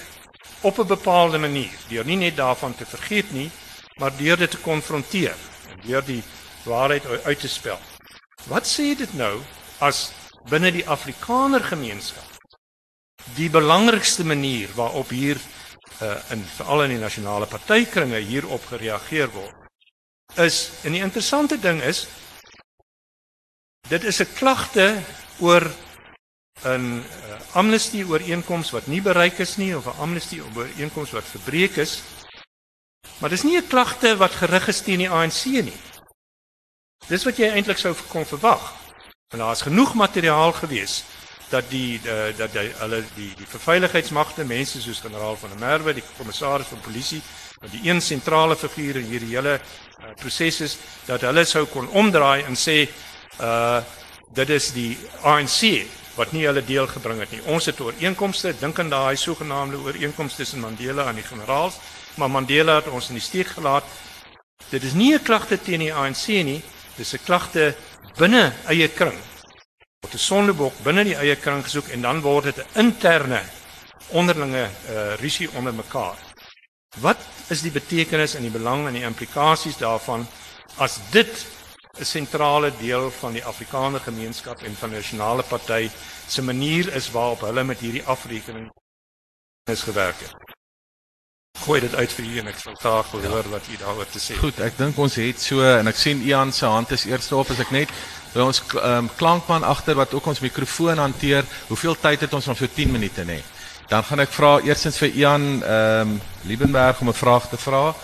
op 0.61 0.79
'n 0.79 0.87
bepaalde 0.87 1.37
manier, 1.37 1.77
deur 1.89 2.05
nie 2.05 2.17
net 2.17 2.35
daarvan 2.35 2.75
te 2.75 2.85
vergeet 2.85 3.31
nie, 3.31 3.51
maar 3.99 4.17
deur 4.17 4.37
dit 4.37 4.51
te 4.51 4.57
konfronteer 4.57 5.35
en 5.69 5.79
deur 5.85 6.05
die 6.05 6.23
waarheid 6.63 7.05
uit 7.23 7.39
te 7.39 7.47
spel. 7.47 7.79
Wat 8.47 8.65
sê 8.67 8.95
dit 8.97 9.13
nou 9.13 9.41
as 9.79 10.11
binne 10.49 10.71
die 10.71 10.87
Afrikaner 10.87 11.63
gemeenskap 11.63 12.27
die 13.35 13.49
belangrikste 13.49 14.25
manier 14.25 14.69
waarop 14.75 15.09
hier 15.09 15.37
uh, 16.01 16.15
in 16.31 16.43
veral 16.43 16.83
in 16.83 16.89
die 16.89 16.99
nasionale 16.99 17.45
partykringe 17.45 18.17
hierop 18.17 18.65
gereageer 18.65 19.29
word 19.31 19.68
is 20.35 20.69
en 20.83 20.91
die 20.91 21.01
interessante 21.01 21.59
ding 21.59 21.81
is 21.81 22.07
dit 23.89 24.03
is 24.03 24.19
'n 24.21 24.33
klagte 24.33 25.01
oor 25.39 25.71
'n 26.63 27.01
uh, 27.01 27.55
amnestie 27.55 28.05
ooreenkoms 28.05 28.71
wat 28.71 28.87
nie 28.87 29.01
bereik 29.01 29.39
is 29.39 29.57
nie 29.57 29.75
of 29.77 29.85
'n 29.85 29.99
amnestie 29.99 30.41
ooreenkoms 30.43 31.11
wat 31.11 31.23
verbreek 31.23 31.75
is. 31.75 32.01
Maar 33.19 33.29
dis 33.29 33.43
nie 33.43 33.57
'n 33.57 33.67
klagte 33.67 34.17
wat 34.17 34.31
gerig 34.31 34.67
is 34.67 34.81
teen 34.81 34.97
die 34.97 35.09
ANC 35.09 35.45
nie. 35.45 35.79
Dis 37.07 37.23
wat 37.23 37.37
jy 37.37 37.49
eintlik 37.49 37.77
sou 37.77 37.95
kon 38.07 38.25
verwag. 38.25 38.73
Want 39.29 39.43
daar 39.43 39.51
is 39.51 39.61
genoeg 39.61 39.93
materiaal 39.93 40.51
gewees 40.51 41.03
dat 41.49 41.69
die 41.69 41.99
uh, 42.05 42.37
dat 42.37 42.51
die 42.51 42.71
hulle 42.81 43.03
die 43.15 43.35
die 43.35 43.47
veiligheidsmagte 43.47 44.43
mense 44.45 44.81
soos 44.81 44.99
generaal 44.99 45.35
van 45.35 45.49
der 45.49 45.59
Merwe, 45.59 45.93
die 45.93 46.03
kommissaris 46.17 46.67
van 46.67 46.81
polisie, 46.81 47.21
wat 47.59 47.71
die 47.71 47.89
een 47.89 48.01
sentrale 48.01 48.55
figuur 48.55 48.95
in 49.01 49.09
hierdie 49.11 49.35
hele 49.35 49.59
uh, 49.59 50.13
proses 50.15 50.61
is 50.61 50.77
dat 51.05 51.21
hulle 51.27 51.45
sou 51.45 51.65
kon 51.65 51.89
omdraai 51.89 52.43
en 52.43 52.55
sê 52.55 52.87
uh 53.39 53.81
dit 54.29 54.49
is 54.53 54.67
die 54.75 54.91
ANC 55.25 55.87
wat 56.19 56.33
nie 56.35 56.43
hulle 56.45 56.61
deel 56.61 56.85
gebring 56.85 57.21
het 57.23 57.31
nie. 57.33 57.39
Ons 57.49 57.69
het 57.69 57.79
ooreenkomste, 57.81 58.51
dink 58.59 58.79
aan 58.81 58.91
daai 58.91 59.17
sogenaamde 59.17 59.79
ooreenkomste 59.81 60.43
tussen 60.43 60.61
Mandela 60.61 61.07
en 61.09 61.17
die 61.17 61.25
generaals, 61.25 61.79
maar 62.21 62.29
Mandela 62.29 62.75
het 62.77 62.91
ons 62.91 63.09
in 63.09 63.17
die 63.17 63.23
steek 63.23 63.55
gelaat. 63.55 63.87
Dit 64.69 64.83
is 64.83 64.93
nie 64.93 65.13
'n 65.15 65.23
klagte 65.23 65.57
teen 65.57 65.79
die 65.79 65.93
ANC 65.93 66.27
nie, 66.27 66.61
dis 66.97 67.13
'n 67.13 67.23
klagte 67.25 67.75
binne 68.17 68.53
eie 68.67 68.87
kring. 68.87 69.17
Word 70.01 70.13
'n 70.13 70.17
sondebok 70.17 70.83
binne 70.83 71.03
die 71.03 71.15
eie 71.15 71.35
kring 71.35 71.63
gesoek 71.63 71.87
en 71.89 72.01
dan 72.01 72.21
word 72.21 72.43
dit 72.43 72.57
'n 72.57 72.79
interne 72.79 73.41
onderlinge 74.09 74.69
uh, 74.89 75.15
risie 75.15 75.49
onder 75.55 75.73
mekaar. 75.73 76.28
Wat 76.97 77.17
is 77.53 77.61
die 77.61 77.71
betekenis 77.71 78.33
en 78.33 78.41
die 78.41 78.53
belang 78.53 78.87
en 78.87 78.95
die 78.97 79.05
implikasies 79.05 79.77
daarvan 79.77 80.25
as 80.77 80.97
dit 81.11 81.45
'n 81.99 82.05
sentrale 82.05 82.71
deel 82.79 83.11
van 83.11 83.33
die 83.33 83.45
Afrikaner 83.45 83.99
gemeenskap 83.99 84.61
en 84.63 84.75
van 84.75 84.89
die 84.89 84.97
nasionale 84.97 85.43
party 85.43 85.89
se 86.27 86.41
manier 86.41 86.93
is 86.93 87.11
waarop 87.11 87.41
hulle 87.41 87.63
met 87.63 87.79
hierdie 87.79 88.05
afrekening 88.05 88.69
is 89.71 89.81
gewerk 89.81 90.19
het. 90.19 90.33
Gooi 91.59 91.79
dit 91.79 91.95
uit 91.95 92.11
vir 92.11 92.25
u 92.25 92.37
en 92.39 92.47
ek 92.47 92.59
sal 92.59 92.75
graag 92.75 93.11
wil 93.11 93.23
hoor 93.23 93.49
wat 93.49 93.67
u 93.67 93.77
daaroor 93.77 94.09
te 94.09 94.19
sê. 94.19 94.37
Goed, 94.37 94.59
ek 94.59 94.77
dink 94.77 94.97
ons 94.97 95.15
het 95.15 95.41
so 95.41 95.61
en 95.61 95.87
ek 95.87 95.95
sien 95.95 96.21
Ian 96.21 96.51
se 96.51 96.65
hand 96.65 96.91
is 96.91 97.05
eerste 97.05 97.35
op 97.35 97.49
as 97.49 97.59
ek 97.59 97.71
net 97.71 97.89
by 98.33 98.39
ons 98.39 98.63
um, 98.75 99.09
klankman 99.17 99.63
agter 99.63 99.95
wat 99.95 100.13
ook 100.13 100.25
ons 100.25 100.39
mikrofoon 100.39 100.97
hanteer. 100.97 101.45
Hoeveel 101.67 101.95
tyd 101.99 102.21
het 102.21 102.33
ons 102.33 102.47
om 102.47 102.55
so 102.55 102.67
10 102.67 102.91
minute 102.91 103.25
nê? 103.25 103.43
Dan 103.89 104.03
gaan 104.05 104.21
ek 104.21 104.29
vra 104.29 104.49
eerstens 104.61 104.99
vir 105.01 105.15
Ian 105.17 105.45
ehm 105.65 106.11
um, 106.13 106.21
Liebenberg 106.45 106.99
om 107.01 107.09
'n 107.09 107.21
vraag 107.23 107.49
te 107.49 107.57
vra. 107.57 107.95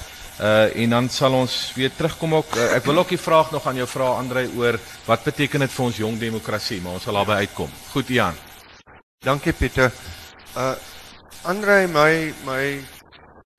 Uh 0.41 0.81
en 0.81 0.89
dan 0.89 1.09
sal 1.09 1.33
ons 1.33 1.71
weer 1.75 1.91
terugkom 1.95 2.33
ook. 2.36 2.55
Uh, 2.55 2.73
ek 2.75 2.86
wil 2.86 2.97
ook 2.97 3.09
die 3.09 3.21
vraag 3.21 3.51
nog 3.51 3.67
aan 3.67 3.75
jou 3.75 3.88
vra 3.88 4.17
Andre 4.17 4.49
oor 4.57 4.79
wat 5.05 5.23
beteken 5.23 5.59
dit 5.59 5.71
vir 5.71 5.86
ons 5.86 5.97
jong 5.97 6.17
demokrasie, 6.19 6.81
maar 6.81 6.97
ons 6.97 7.03
sal 7.03 7.13
daarby 7.13 7.38
uitkom. 7.45 7.69
Goed 7.91 8.07
Jan. 8.07 8.33
Dankie 9.19 9.53
Pieter. 9.53 9.91
Uh 10.57 10.73
Andre 11.43 11.88
my 11.88 12.33
my 12.45 12.81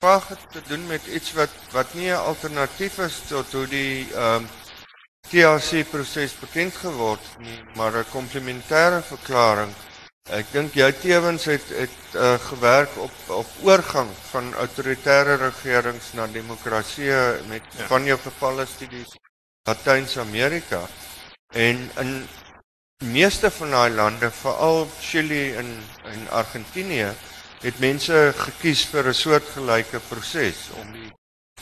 vraag 0.02 0.28
het 0.28 0.42
te 0.52 0.62
doen 0.68 0.86
met 0.86 1.06
iets 1.06 1.32
wat 1.32 1.54
wat 1.70 1.94
nie 1.94 2.10
'n 2.10 2.26
alternatief 2.26 2.98
is 2.98 3.22
tot 3.28 3.52
hoe 3.52 3.66
die 3.66 4.06
ehm 4.14 4.34
um, 4.34 4.48
TRC 5.30 5.86
proses 5.90 6.34
bekend 6.40 6.74
geword 6.74 7.22
nie, 7.38 7.62
maar 7.74 7.92
'n 7.94 8.10
komplementêre 8.10 9.02
verklaring 9.02 9.70
Ek 10.26 10.48
dink 10.50 10.74
jy 10.74 10.88
tevens 10.98 11.44
het 11.46 11.68
het 11.70 12.14
uh, 12.18 12.34
gewerk 12.48 12.96
op 12.98 13.28
op 13.30 13.50
oorgang 13.62 14.08
van 14.32 14.48
autoritaire 14.58 15.36
regerings 15.38 16.12
na 16.18 16.26
demokrasie 16.26 17.12
met 17.46 17.62
ja. 17.78 17.86
van 17.86 18.04
jou 18.04 18.18
gevalle 18.18 18.66
studies 18.66 19.12
Latyn-Amerika 19.68 20.80
en 21.54 21.90
in 22.02 22.10
meeste 23.04 23.50
van 23.50 23.70
daai 23.70 23.90
lande 23.94 24.30
veral 24.30 24.88
Chili 25.00 25.54
en 25.62 25.70
en 26.10 26.28
Argentinië 26.30 27.12
het 27.62 27.78
mense 27.78 28.32
gekies 28.36 28.82
vir 28.90 29.08
'n 29.08 29.14
soortgelyke 29.14 30.00
proses 30.08 30.70
om 30.80 30.92
die 30.92 31.12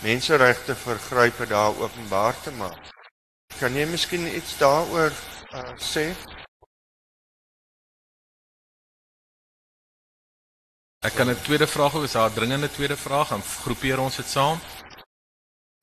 menseregte 0.00 0.74
vergrype 0.74 1.46
daar 1.46 1.76
openbaar 1.76 2.34
te 2.42 2.50
maak. 2.50 2.88
Kan 3.58 3.76
jy 3.76 3.84
miskien 3.86 4.26
iets 4.36 4.58
daaroor 4.58 5.12
uh, 5.52 5.76
sê? 5.76 6.16
Ek 11.04 11.12
kan 11.12 11.28
'n 11.28 11.36
tweede 11.42 11.66
vraag 11.66 11.92
hê, 11.92 12.02
is 12.02 12.12
daar 12.12 12.30
'n 12.30 12.34
dringende 12.34 12.70
tweede 12.70 12.96
vraag? 12.96 13.28
Dan 13.28 13.42
groepeer 13.42 13.98
ons 14.00 14.16
dit 14.16 14.26
saam. 14.26 14.58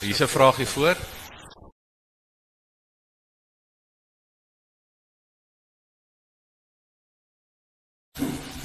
Hier's 0.03 0.19
'n 0.21 0.27
vraag 0.27 0.55
hier 0.55 0.67
voor. 0.67 0.97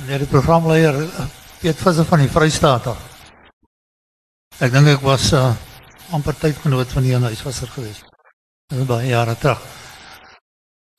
Meneer 0.00 0.18
die 0.18 0.26
programleier 0.26 0.96
Piet 1.60 1.76
Visser 1.76 2.04
van 2.04 2.18
die 2.18 2.30
Vrystaat. 2.30 2.96
Ek 4.58 4.72
dink 4.72 4.86
ek 4.86 5.00
was 5.00 5.32
uh, 5.32 5.54
amper 6.10 6.36
tydgenoot 6.38 6.88
van 6.88 7.02
die 7.02 7.16
huiswasser 7.16 7.68
geweest. 7.68 8.04
Dit 8.66 8.78
was 8.78 8.86
baie 8.86 9.08
jare 9.08 9.36
terug. 9.36 9.60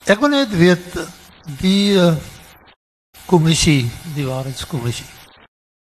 Ek 0.05 0.19
wil 0.19 0.29
net 0.29 0.49
weet 0.49 1.07
die 1.59 1.97
uh, 1.97 2.15
kommissie, 3.25 3.89
die 4.13 4.25
waarheidskommissie 4.25 5.17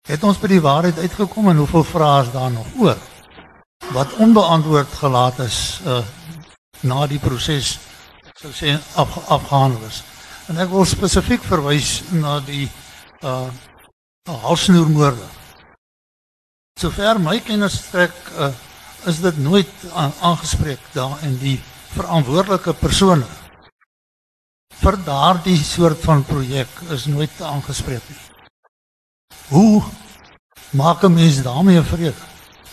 Het 0.06 0.22
ons 0.22 0.38
by 0.38 0.48
die 0.52 0.62
waarheid 0.62 0.98
uitgekom 1.02 1.48
en 1.50 1.58
hoeveel 1.64 1.82
vrae 1.84 2.22
is 2.22 2.28
daar 2.30 2.50
nog 2.54 2.66
oor? 2.78 2.98
Wat 3.90 4.12
onbeantwoord 4.22 4.92
gelaat 5.02 5.38
is 5.42 5.80
uh 5.86 6.02
na 6.86 7.06
die 7.08 7.18
proses 7.18 7.78
sou 8.36 8.50
sê 8.52 8.74
af, 9.00 9.14
afgehandel 9.32 9.86
is. 9.88 10.02
En 10.52 10.60
ek 10.60 10.68
wil 10.70 10.84
spesifiek 10.86 11.42
verwys 11.42 12.02
na 12.12 12.36
die 12.44 12.68
uh 13.24 13.48
halsnoermoorde. 14.44 15.26
Sover 16.78 17.18
my 17.18 17.40
kennis 17.40 17.80
strek 17.86 18.14
uh 18.36 18.52
is 19.10 19.18
dit 19.24 19.42
nooit 19.42 19.88
aangespreek 19.94 20.86
daar 20.92 21.18
in 21.26 21.34
die 21.42 21.56
verantwoordelike 21.96 22.74
persone 22.78 23.26
vir 24.82 25.02
daardie 25.06 25.58
soort 25.64 25.98
van 26.04 26.24
projek 26.26 26.80
is 26.94 27.06
nooit 27.10 27.42
aangespreek 27.42 28.02
nie. 28.10 28.25
Hoe 29.48 29.82
maak 30.70 31.02
'n 31.04 31.12
mens 31.12 31.42
daarmee 31.42 31.82
vrede? 31.82 32.14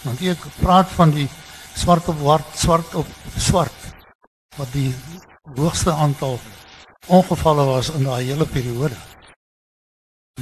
Want 0.01 0.19
jy 0.19 0.35
praat 0.59 0.89
van 0.89 1.11
die 1.11 1.29
swart 1.75 2.07
op 2.07 2.19
wart, 2.19 2.45
swart 2.55 2.95
op 2.95 3.07
swart 3.37 3.79
wat 4.57 4.71
die 4.71 4.95
hoogste 5.55 5.91
aantal 5.91 6.39
ongevalle 7.07 7.65
was 7.65 7.89
in 7.89 8.03
daai 8.03 8.23
hele 8.23 8.45
periode. 8.45 8.95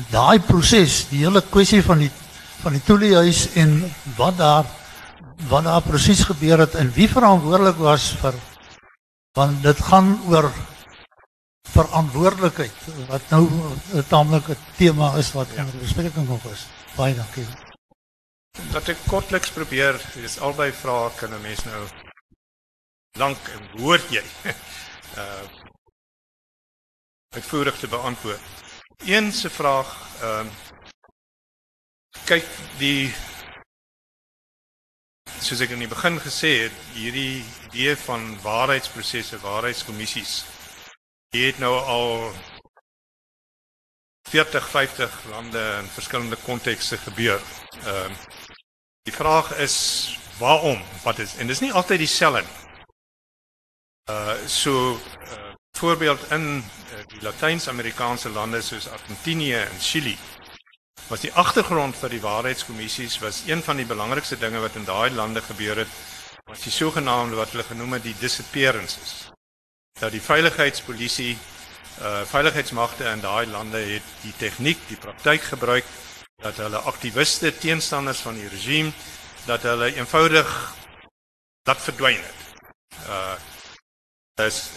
Daai 0.09 0.39
proses, 0.39 1.07
die 1.09 1.23
hele 1.23 1.41
kwessie 1.41 1.83
van 1.83 1.97
die 1.97 2.11
van 2.61 2.75
die 2.77 2.83
toeliehuis 2.85 3.47
en 3.57 3.79
wat 4.17 4.37
daar 4.37 4.65
wat 5.49 5.63
daar 5.63 5.81
presies 5.81 6.23
gebeur 6.29 6.59
het 6.61 6.75
en 6.77 6.91
wie 6.93 7.07
verantwoordelik 7.09 7.79
was 7.81 8.11
vir 8.21 8.35
want 9.37 9.63
dit 9.63 9.79
gaan 9.87 10.11
oor 10.29 10.51
verantwoordelikheid 11.71 12.85
wat 13.07 13.29
nou 13.29 13.43
'n 13.93 14.07
taamlike 14.07 14.55
tema 14.77 15.15
is 15.17 15.31
wat 15.31 15.47
ja. 15.55 15.63
in 15.63 15.79
bespreking 15.79 16.27
nog 16.27 16.43
is. 16.51 16.65
Baie 16.95 17.15
dankie. 17.15 17.47
Dat 18.71 18.87
ek 18.87 18.97
kortliks 19.07 19.51
probeer, 19.51 20.01
dis 20.13 20.39
albei 20.39 20.71
vrae 20.71 21.11
kan 21.15 21.33
'n 21.33 21.41
mens 21.41 21.63
nou 21.63 21.87
lank 23.17 23.47
en 23.47 23.81
hoor 23.81 24.01
jy. 24.09 24.23
uh 25.17 25.43
uitvoerig 27.31 27.77
te 27.79 27.87
beantwoord. 27.87 28.41
Een 29.05 29.31
se 29.31 29.49
vraag 29.49 29.87
uh, 30.21 30.45
kyk 32.25 32.47
die 32.77 33.13
soos 35.39 35.61
ek 35.63 35.71
in 35.71 35.85
die 35.85 35.89
begin 35.89 36.19
gesê 36.19 36.51
het, 36.65 36.75
hierdie 36.93 37.43
idee 37.69 37.95
van 38.03 38.35
waarheidsprosesse, 38.43 39.39
waarheidskommissies 39.39 40.43
Jy 41.31 41.45
het 41.45 41.59
nou 41.63 41.71
al 41.79 42.33
40, 44.29 44.69
50 44.69 45.13
lande 45.29 45.61
in 45.79 45.87
verskillende 45.87 46.35
kontekste 46.35 46.97
gebeur. 46.97 47.41
Ehm 47.85 48.11
uh, 48.11 48.17
die 49.03 49.13
vraag 49.13 49.55
is 49.57 49.75
waarom? 50.37 50.83
Wat 51.03 51.19
is 51.19 51.35
en 51.35 51.47
dis 51.47 51.59
nie 51.59 51.71
altyd 51.73 52.03
dieselfde 52.03 52.41
nie. 52.41 52.59
Uh 54.11 54.35
so 54.47 54.99
uh, 54.99 55.53
voorbeeld 55.77 56.31
in 56.31 56.45
uh, 56.59 56.99
die 57.07 57.21
Latyns-Amerikaanse 57.21 58.29
lande 58.29 58.61
soos 58.61 58.89
Argentinië 58.89 59.55
en 59.55 59.79
Chili 59.79 60.17
was 61.07 61.23
die 61.23 61.33
agtergrond 61.33 61.95
vir 61.95 62.09
die 62.09 62.21
waarheidskommissies 62.21 63.19
was 63.19 63.43
een 63.47 63.63
van 63.63 63.79
die 63.79 63.85
belangrikste 63.85 64.37
dinge 64.37 64.59
wat 64.59 64.75
in 64.75 64.85
daai 64.85 65.11
lande 65.11 65.41
gebeur 65.41 65.77
het 65.85 65.99
was 66.45 66.67
die 66.67 66.71
sogenaamde 66.71 67.35
wat 67.35 67.55
hulle 67.55 67.63
genoem 67.63 67.93
het 67.93 68.03
die 68.03 68.19
disappearances. 68.19 69.31
Dat 69.99 70.11
die 70.11 70.21
veiligheidspolisie 70.21 71.37
uh 72.01 72.21
veiligheidsmagte 72.25 73.03
in 73.03 73.19
daai 73.21 73.47
lande 73.47 73.77
het 73.77 74.03
die 74.21 74.33
tegniek, 74.37 74.79
die 74.87 74.97
praktyk 74.97 75.41
gebruik 75.41 75.85
dat 76.41 76.57
hulle 76.57 76.77
aktiviste 76.89 77.51
teenstanders 77.57 78.19
van 78.25 78.33
die 78.39 78.47
regime 78.49 78.91
dat 79.45 79.61
hulle 79.61 79.93
eenvoudig 79.95 80.75
dat 81.63 81.81
verdwyn 81.81 82.21
het. 82.21 82.39
Uh 83.07 83.35
is 84.41 84.69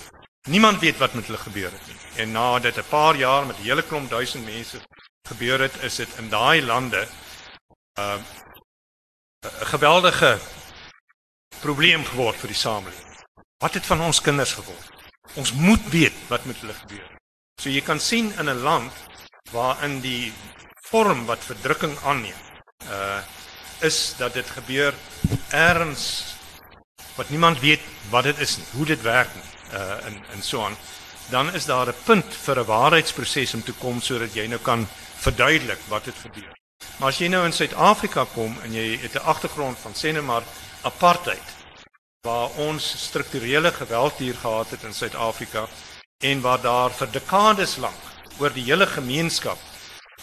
niemand 0.49 0.81
weet 0.81 0.99
wat 0.99 1.15
met 1.15 1.27
hulle 1.27 1.39
gebeur 1.39 1.71
het 1.73 1.87
nie. 1.87 1.97
En 2.23 2.33
na 2.33 2.59
dit 2.59 2.77
'n 2.77 2.89
paar 2.89 3.17
jaar 3.17 3.47
met 3.47 3.59
'n 3.59 3.63
hele 3.63 3.83
klomp 3.83 4.11
duisend 4.11 4.45
mense 4.45 4.81
gebeur 5.29 5.61
het, 5.61 5.83
is 5.83 5.95
dit 5.95 6.09
in 6.17 6.29
daai 6.29 6.63
lande 6.63 7.09
uh 7.99 8.19
'n 9.45 9.67
geweldige 9.67 10.39
probleem 11.61 12.05
geword 12.05 12.37
vir 12.37 12.49
die 12.49 12.57
samelewing. 12.57 13.25
Wat 13.59 13.75
het 13.75 13.87
van 13.87 14.01
ons 14.01 14.21
kinders 14.21 14.53
geword? 14.53 15.04
Ons 15.33 15.53
moet 15.53 15.91
weet 15.91 16.17
wat 16.29 16.45
met 16.45 16.61
hulle 16.61 16.75
gebeur. 16.75 17.09
So 17.61 17.71
jy 17.71 17.81
kan 17.81 18.01
sien 18.01 18.33
in 18.39 18.51
'n 18.51 18.63
land 18.63 18.93
waarin 19.53 20.01
die 20.01 20.33
vorm 20.91 21.25
wat 21.27 21.45
verdrukking 21.45 21.97
aanneem, 22.05 22.41
uh 22.91 23.23
is 23.81 24.15
dat 24.17 24.33
dit 24.33 24.51
gebeur 24.51 24.95
erns 25.51 26.25
wat 27.17 27.29
niemand 27.29 27.61
weet 27.61 27.81
wat 28.11 28.25
dit 28.25 28.39
is 28.39 28.57
nie, 28.57 28.67
hoe 28.73 28.87
dit 28.87 29.03
werk 29.03 29.35
nie, 29.35 29.51
uh 29.73 30.07
in 30.07 30.25
in 30.33 30.43
so 30.43 30.65
aan, 30.65 30.77
dan 31.31 31.55
is 31.55 31.65
daar 31.65 31.89
'n 31.89 32.03
punt 32.05 32.35
vir 32.35 32.61
'n 32.61 32.67
waarheidsproses 32.67 33.55
om 33.55 33.63
te 33.63 33.73
kom 33.73 34.01
sodat 34.01 34.35
jy 34.35 34.47
nou 34.47 34.61
kan 34.61 34.89
verduidelik 35.17 35.81
wat 35.89 36.05
het 36.05 36.19
gebeur. 36.23 36.55
Maar 36.99 37.09
as 37.09 37.19
jy 37.19 37.29
nou 37.29 37.45
in 37.45 37.53
Suid-Afrika 37.53 38.25
kom 38.35 38.57
en 38.63 38.73
jy 38.73 38.99
het 39.03 39.15
'n 39.15 39.27
agtergrond 39.27 39.79
van 39.79 39.93
sê 39.93 40.13
net 40.13 40.23
maar 40.23 40.43
apartheid 40.83 41.54
waar 42.25 42.49
ons 42.57 42.95
strukturele 42.97 43.73
geweld 43.73 44.13
hier 44.17 44.35
gehad 44.35 44.71
het 44.71 44.83
in 44.83 44.95
Suid-Afrika 44.95 45.67
en 46.25 46.41
waar 46.41 46.61
daar 46.61 46.91
vir 46.97 47.11
dekades 47.13 47.77
lank 47.77 48.39
oor 48.41 48.53
die 48.55 48.65
hele 48.65 48.87
gemeenskap 48.89 49.61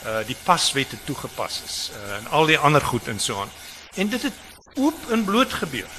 uh 0.02 0.24
die 0.26 0.38
paswette 0.44 0.98
toegepas 1.06 1.60
is 1.66 1.76
uh, 1.94 2.16
en 2.16 2.28
al 2.34 2.50
die 2.50 2.58
ander 2.58 2.82
goed 2.82 3.08
en 3.08 3.20
so 3.20 3.38
aan. 3.42 3.52
En 3.94 4.10
dit 4.10 4.24
het 4.24 4.34
oop 4.82 5.12
en 5.14 5.26
bloot 5.26 5.54
gebeur 5.54 5.90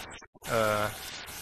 uh 0.51 0.89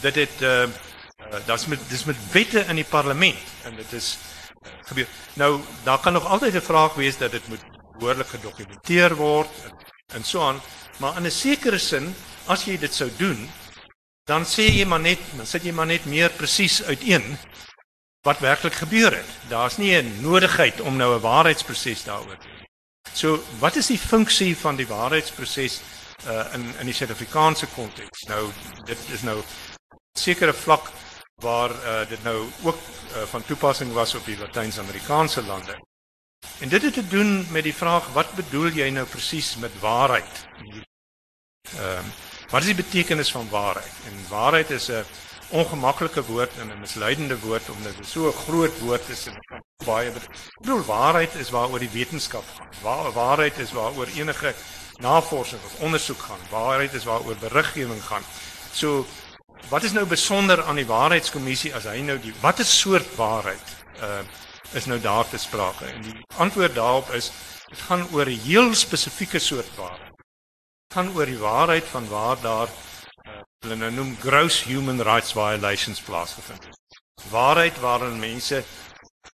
dit 0.04 0.14
het 0.14 0.44
uh, 0.44 0.62
uh 0.62 1.40
dat's 1.46 1.64
met 1.66 1.80
dis 1.88 2.04
met 2.04 2.20
wette 2.32 2.64
in 2.68 2.76
die 2.76 2.90
parlement 2.90 3.64
en 3.64 3.76
dit 3.80 3.92
is 3.96 4.18
uh, 4.18 4.68
gebeur. 4.92 5.08
Nou 5.40 5.62
daar 5.88 6.04
kan 6.04 6.12
nog 6.12 6.28
altyd 6.28 6.54
'n 6.54 6.68
vraag 6.68 6.94
wees 7.00 7.16
dat 7.16 7.32
dit 7.32 7.48
moet 7.48 7.64
behoorlik 7.98 8.28
gedokumenteer 8.28 9.16
word 9.16 9.64
en 9.64 9.80
en 10.10 10.24
so 10.24 10.42
aan, 10.42 10.60
maar 10.98 11.16
in 11.16 11.26
'n 11.26 11.30
sekere 11.30 11.78
sin 11.78 12.14
as 12.46 12.64
jy 12.64 12.78
dit 12.78 12.94
sou 12.94 13.10
doen, 13.16 13.50
dan 14.24 14.44
sê 14.44 14.68
jy 14.68 14.84
maar 14.84 15.00
net, 15.00 15.18
dan 15.36 15.46
sit 15.46 15.64
jy 15.64 15.72
maar 15.72 15.86
net 15.86 16.04
meer 16.04 16.30
presies 16.30 16.82
uiteen 16.82 17.36
wat 18.22 18.38
werklik 18.38 18.74
gebeur 18.74 19.14
het. 19.16 19.30
Daar's 19.48 19.76
nie 19.76 19.96
'n 19.96 20.20
nodigheid 20.20 20.80
om 20.80 20.96
nou 20.96 21.14
'n 21.16 21.20
waarheidsproses 21.20 22.04
daaroor 22.04 22.38
te 22.38 22.48
hê. 22.48 22.66
So, 23.12 23.42
wat 23.58 23.76
is 23.76 23.86
die 23.86 23.98
funksie 23.98 24.56
van 24.56 24.76
die 24.76 24.86
waarheidsproses 24.86 25.80
uh 26.26 26.54
in 26.54 26.64
in 26.78 26.86
die 26.86 26.94
Suid-Afrikaanse 26.94 27.66
konteks. 27.66 28.26
Nou 28.28 28.50
dit 28.84 28.98
is 29.12 29.22
nou 29.22 29.40
sekere 30.18 30.52
vlak 30.52 30.90
waar 31.42 31.70
uh 31.70 32.08
dit 32.08 32.22
nou 32.22 32.48
ook 32.62 32.76
uh, 32.76 33.22
van 33.22 33.44
toepassing 33.44 33.92
was 33.92 34.14
op 34.14 34.24
die 34.24 34.38
Latyns-Amerikaanse 34.38 35.42
lande. 35.42 35.78
En 36.60 36.68
dit 36.68 36.82
het 36.82 36.94
te 36.94 37.08
doen 37.08 37.46
met 37.50 37.62
die 37.62 37.74
vraag 37.74 38.12
wat 38.12 38.34
bedoel 38.34 38.68
jy 38.68 38.90
nou 38.90 39.06
presies 39.06 39.56
met 39.56 39.80
waarheid? 39.80 40.46
Ehm 41.76 42.04
uh, 42.04 42.28
wat 42.50 42.60
is 42.60 42.66
die 42.66 42.82
betekenis 42.82 43.30
van 43.30 43.48
waarheid? 43.50 43.92
En 44.06 44.24
waarheid 44.28 44.70
is 44.70 44.88
'n 44.90 45.04
ongemaklike 45.50 46.22
woord 46.24 46.50
en 46.58 46.70
'n 46.70 46.80
misleidende 46.80 47.38
woord 47.38 47.70
omdat 47.70 47.96
dit 47.96 48.06
so 48.06 48.28
'n 48.28 48.32
groot 48.32 48.78
woord 48.78 49.08
is 49.08 49.26
en 49.26 49.64
baie 49.84 50.12
bedoel 50.58 50.84
waarheid 50.84 51.34
is 51.34 51.50
waaroor 51.50 51.78
die 51.78 51.92
wetenskap 51.92 52.44
gaan. 52.56 52.68
Waar, 52.82 53.12
waarheid 53.12 53.58
is 53.58 53.72
waaroor 53.72 54.06
enige 54.14 54.54
navorsing 54.96 55.60
of 55.64 55.80
ondersoek 55.80 56.18
gaan. 56.18 56.38
Waarheid 56.50 56.92
is 56.92 57.04
waaroor 57.04 57.36
beriggewing 57.36 58.04
gaan. 58.04 58.22
So 58.72 59.06
wat 59.68 59.82
is 59.82 59.92
nou 59.92 60.06
besonder 60.06 60.62
aan 60.62 60.74
die 60.74 60.86
waarheidskommissie 60.86 61.74
as 61.74 61.84
hy 61.84 62.00
nou 62.00 62.18
die 62.20 62.34
watter 62.40 62.64
soort 62.64 63.16
waarheid 63.16 63.68
uh 64.02 64.22
is 64.72 64.84
nou 64.84 65.00
daar 65.00 65.28
te 65.28 65.38
sprake? 65.38 65.84
En 65.84 66.02
die 66.02 66.24
antwoord 66.36 66.74
daarop 66.74 67.10
is 67.10 67.32
dit 67.68 67.78
gaan 67.78 68.06
oor 68.12 68.26
'n 68.26 68.40
heel 68.44 68.74
spesifieke 68.74 69.38
soort 69.38 69.76
waarheid. 69.76 70.09
Gaan 70.90 71.12
oor 71.14 71.28
die 71.30 71.38
waarheid 71.38 71.84
van 71.86 72.08
waar 72.08 72.40
daar 72.42 72.66
uh, 72.66 73.34
hulle 73.62 73.76
nou 73.78 73.90
noem 73.94 74.16
gross 74.18 74.64
human 74.66 75.02
rights 75.06 75.30
violations 75.32 76.00
plaasgevind 76.02 76.64
het. 76.66 76.98
Waarheid 77.30 77.78
waarin 77.78 78.18
mense 78.18 78.64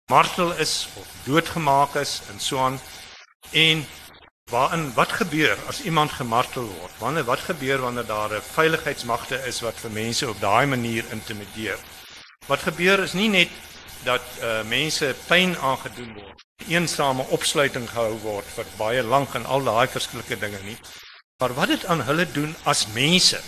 martel 0.08 0.54
is 0.54 0.88
of 1.02 1.10
doodgemaak 1.26 1.98
is 2.00 2.22
en 2.32 2.40
so 2.40 2.60
aan 2.60 2.80
en 3.52 3.84
waarin 4.52 4.94
wat 4.94 5.12
gebeur 5.12 5.58
as 5.68 5.84
iemand 5.84 6.16
gemartel 6.22 6.72
word? 6.78 6.96
Wanneer 7.04 7.28
wat 7.28 7.44
gebeur 7.50 7.84
wanneer 7.84 8.06
daar 8.06 8.38
'n 8.38 8.48
veiligheidsmagte 8.54 9.44
is 9.52 9.60
wat 9.60 9.76
vir 9.84 9.92
mense 9.92 10.30
op 10.30 10.40
daai 10.40 10.66
manier 10.66 11.04
intimideer? 11.12 11.80
Wat 12.48 12.60
gebeur 12.60 13.04
is 13.04 13.14
nie 13.14 13.30
net 13.30 13.52
dat 14.04 14.24
uh, 14.40 14.64
mense 14.64 15.16
pyn 15.28 15.58
aangedoen 15.58 16.14
word, 16.14 16.42
eensame 16.68 17.28
opsluiting 17.28 17.90
gehou 17.90 18.20
word 18.20 18.46
vir 18.56 18.66
baie 18.78 19.04
lank 19.04 19.34
en 19.36 19.46
al 19.46 19.64
daai 19.64 19.88
verskillike 19.88 20.40
dinge 20.40 20.64
nie, 20.64 20.78
maar 21.42 21.54
wat 21.58 21.72
dit 21.74 21.86
aan 21.86 22.04
hulle 22.06 22.28
doen 22.32 22.52
as 22.70 22.86
mense? 22.94 23.40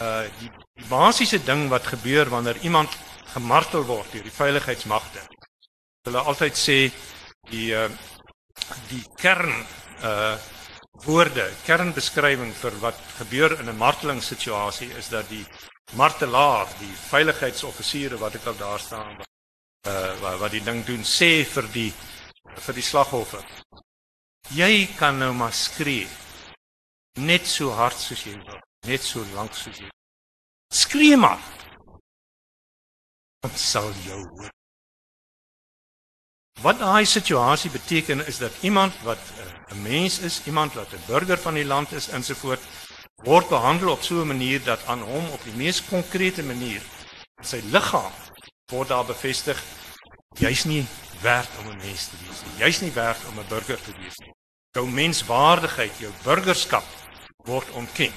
Uh 0.00 0.24
die, 0.40 0.48
die 0.80 0.86
basiese 0.88 1.42
ding 1.44 1.68
wat 1.68 1.90
gebeur 1.92 2.30
wanneer 2.32 2.56
iemand 2.64 2.96
gemartel 3.34 3.84
word 3.84 4.08
deur 4.12 4.24
die 4.24 4.32
veiligheidsmagte. 4.32 5.20
Hulle 6.08 6.22
altyd 6.24 6.56
sê 6.56 6.78
die 7.52 7.68
uh 7.76 7.90
die 8.88 9.04
kern 9.20 9.52
uh 10.00 10.34
woorde, 11.04 11.44
kernbeskrywing 11.66 12.54
vir 12.56 12.74
wat 12.80 12.98
gebeur 13.18 13.58
in 13.60 13.68
'n 13.68 13.76
martelingssituasie 13.76 14.92
is 14.96 15.08
dat 15.12 15.28
die 15.28 15.44
martelaar, 15.92 16.68
die 16.78 16.94
veiligheidsoffisiere 17.10 18.16
wat 18.16 18.34
ek 18.40 18.46
al 18.46 18.56
daar 18.56 18.80
staan 18.80 19.12
uh 19.20 20.12
wat, 20.24 20.38
wat 20.40 20.50
die 20.56 20.64
ding 20.64 20.84
doen 20.86 21.04
sê 21.04 21.44
vir 21.44 21.68
die 21.72 21.92
vir 22.56 22.74
die 22.74 22.88
slagoffer. 22.92 23.44
Jy 24.52 24.86
kan 24.98 25.18
nou 25.18 25.32
maar 25.32 25.52
skree 25.52 26.08
net 27.16 27.46
so 27.46 27.70
hard 27.70 27.96
soos 27.96 28.24
jy 28.26 28.34
wil, 28.36 28.60
net 28.86 29.02
so 29.02 29.24
lank 29.34 29.54
soos 29.54 29.78
jy. 29.78 29.88
Skree 30.74 31.16
maar. 31.16 31.40
Wat 33.40 33.56
sal 33.58 33.92
jou 34.04 34.18
hoor? 34.18 34.50
Wat 36.62 36.78
daai 36.78 37.04
situasie 37.06 37.70
beteken 37.70 38.26
is 38.26 38.38
dat 38.38 38.62
iemand 38.62 38.94
wat 39.02 39.18
eh, 39.38 39.74
'n 39.74 39.82
mens 39.82 40.18
is, 40.18 40.42
iemand 40.46 40.74
wat 40.74 40.92
'n 40.92 41.06
burger 41.06 41.38
van 41.38 41.54
die 41.54 41.64
land 41.64 41.92
is 41.92 42.08
ensovoort, 42.08 42.60
word 43.24 43.48
behandel 43.48 43.90
op 43.90 44.02
so 44.02 44.20
'n 44.22 44.26
manier 44.26 44.64
dat 44.64 44.86
aan 44.86 45.00
hom 45.00 45.30
op 45.30 45.42
die 45.44 45.56
mees 45.56 45.84
konkrete 45.84 46.42
manier 46.42 46.82
sy 47.42 47.60
liggaam 47.70 48.12
word 48.72 48.88
daar 48.88 49.04
bevestig 49.04 49.62
jy's 50.38 50.64
nie 50.64 50.86
werd 51.20 51.50
om 51.60 51.70
'n 51.70 51.76
mens 51.76 52.06
te 52.06 52.16
wees 52.26 52.40
nie. 52.42 52.64
Jy's 52.64 52.80
nie 52.80 52.92
werd 52.92 53.18
om 53.28 53.38
'n 53.38 53.48
burger 53.48 53.80
te 53.82 53.92
wees 53.98 54.16
nie. 54.16 54.32
Jou 54.70 54.88
menswaardigheid, 54.88 55.98
jou 55.98 56.12
burgerskap 56.22 56.84
word 57.44 57.70
ontken. 57.70 58.12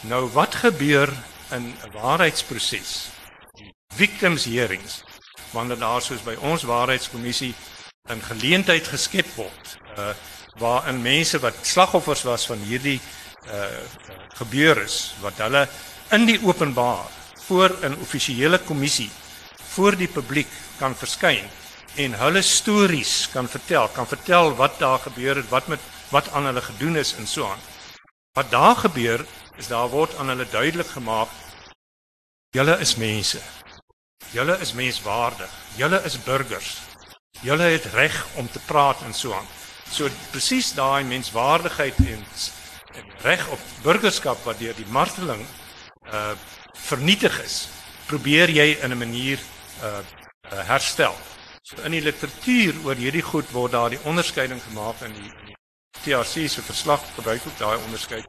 Nou 0.00 0.28
wat 0.32 0.54
gebeur 0.54 1.12
in 1.50 1.74
'n 1.82 1.92
waarheidsproses? 1.92 3.08
Die 3.52 3.74
victims 3.94 4.44
hearings 4.44 5.02
wanneer 5.50 5.78
daar 5.78 6.02
soos 6.02 6.22
by 6.22 6.34
ons 6.34 6.62
waarheidskommissie 6.62 7.54
'n 8.08 8.20
geleentheid 8.20 8.86
geskep 8.86 9.26
word 9.34 9.78
uh 9.98 10.14
waarin 10.54 11.02
mense 11.02 11.38
wat 11.38 11.54
slagoffers 11.62 12.22
was 12.22 12.46
van 12.46 12.58
hierdie 12.58 13.00
uh 13.46 13.66
gebeures 14.38 15.14
wat 15.20 15.38
hulle 15.42 15.68
in 16.10 16.26
die 16.26 16.38
openbaar 16.42 17.06
voor 17.46 17.70
'n 17.82 17.96
offisiële 18.00 18.58
kommissie 18.58 19.10
voor 19.74 19.96
die 19.98 20.08
publiek 20.08 20.50
kan 20.78 20.94
verskyn 20.94 21.46
en 21.96 22.16
hulle 22.18 22.42
stories 22.42 23.28
kan 23.32 23.48
vertel, 23.48 23.88
kan 23.94 24.06
vertel 24.06 24.54
wat 24.58 24.78
daar 24.78 24.98
gebeur 24.98 25.36
het, 25.38 25.48
wat 25.50 25.68
met 25.70 25.80
wat 26.10 26.30
aan 26.32 26.46
hulle 26.46 26.62
gedoen 26.62 26.96
is 26.96 27.14
en 27.18 27.26
so 27.26 27.46
aan. 27.46 27.62
Wat 28.34 28.50
daar 28.50 28.76
gebeur 28.76 29.24
is 29.58 29.70
daar 29.70 29.88
word 29.90 30.14
aan 30.18 30.28
hulle 30.28 30.46
duidelik 30.50 30.90
gemaak 30.94 31.30
julle 32.54 32.78
is 32.78 32.94
mense. 32.96 33.40
Julle 34.30 34.58
is 34.62 34.72
menswaardig. 34.72 35.50
Julle 35.76 36.00
is 36.06 36.18
burgers. 36.22 36.76
Julle 37.42 37.66
het 37.74 37.86
reg 37.94 38.14
om 38.38 38.50
te 38.50 38.60
praat 38.66 39.02
en 39.02 39.14
so 39.14 39.34
aan. 39.34 39.46
So 39.90 40.08
presies 40.30 40.72
daai 40.74 41.04
menswaardigheid 41.04 41.98
en 42.06 42.22
en 42.94 43.10
reg 43.26 43.42
op 43.50 43.58
burgerskap 43.82 44.44
wat 44.46 44.58
deur 44.62 44.74
die 44.78 44.90
marteling 44.94 45.42
uh 46.12 46.34
vernietig 46.84 47.36
is, 47.42 47.68
probeer 48.06 48.50
jy 48.50 48.66
in 48.82 48.92
'n 48.92 48.98
manier 48.98 49.38
uh, 49.82 49.98
uh 50.52 50.66
herstel. 50.68 51.14
So 51.62 51.76
in 51.82 51.90
die 51.96 52.02
literatuur 52.04 52.74
oor 52.84 52.94
hierdie 52.94 53.24
goed 53.24 53.50
word 53.50 53.72
daar 53.72 53.90
die 53.90 54.02
onderskeiding 54.04 54.60
gemaak 54.62 55.00
in 55.06 55.14
die, 55.16 55.30
die 55.46 55.56
TRC 56.04 56.48
se 56.48 56.62
verslag 56.62 57.00
gebruik 57.14 57.46
ook 57.46 57.58
daai 57.58 57.78
onderskeid. 57.84 58.26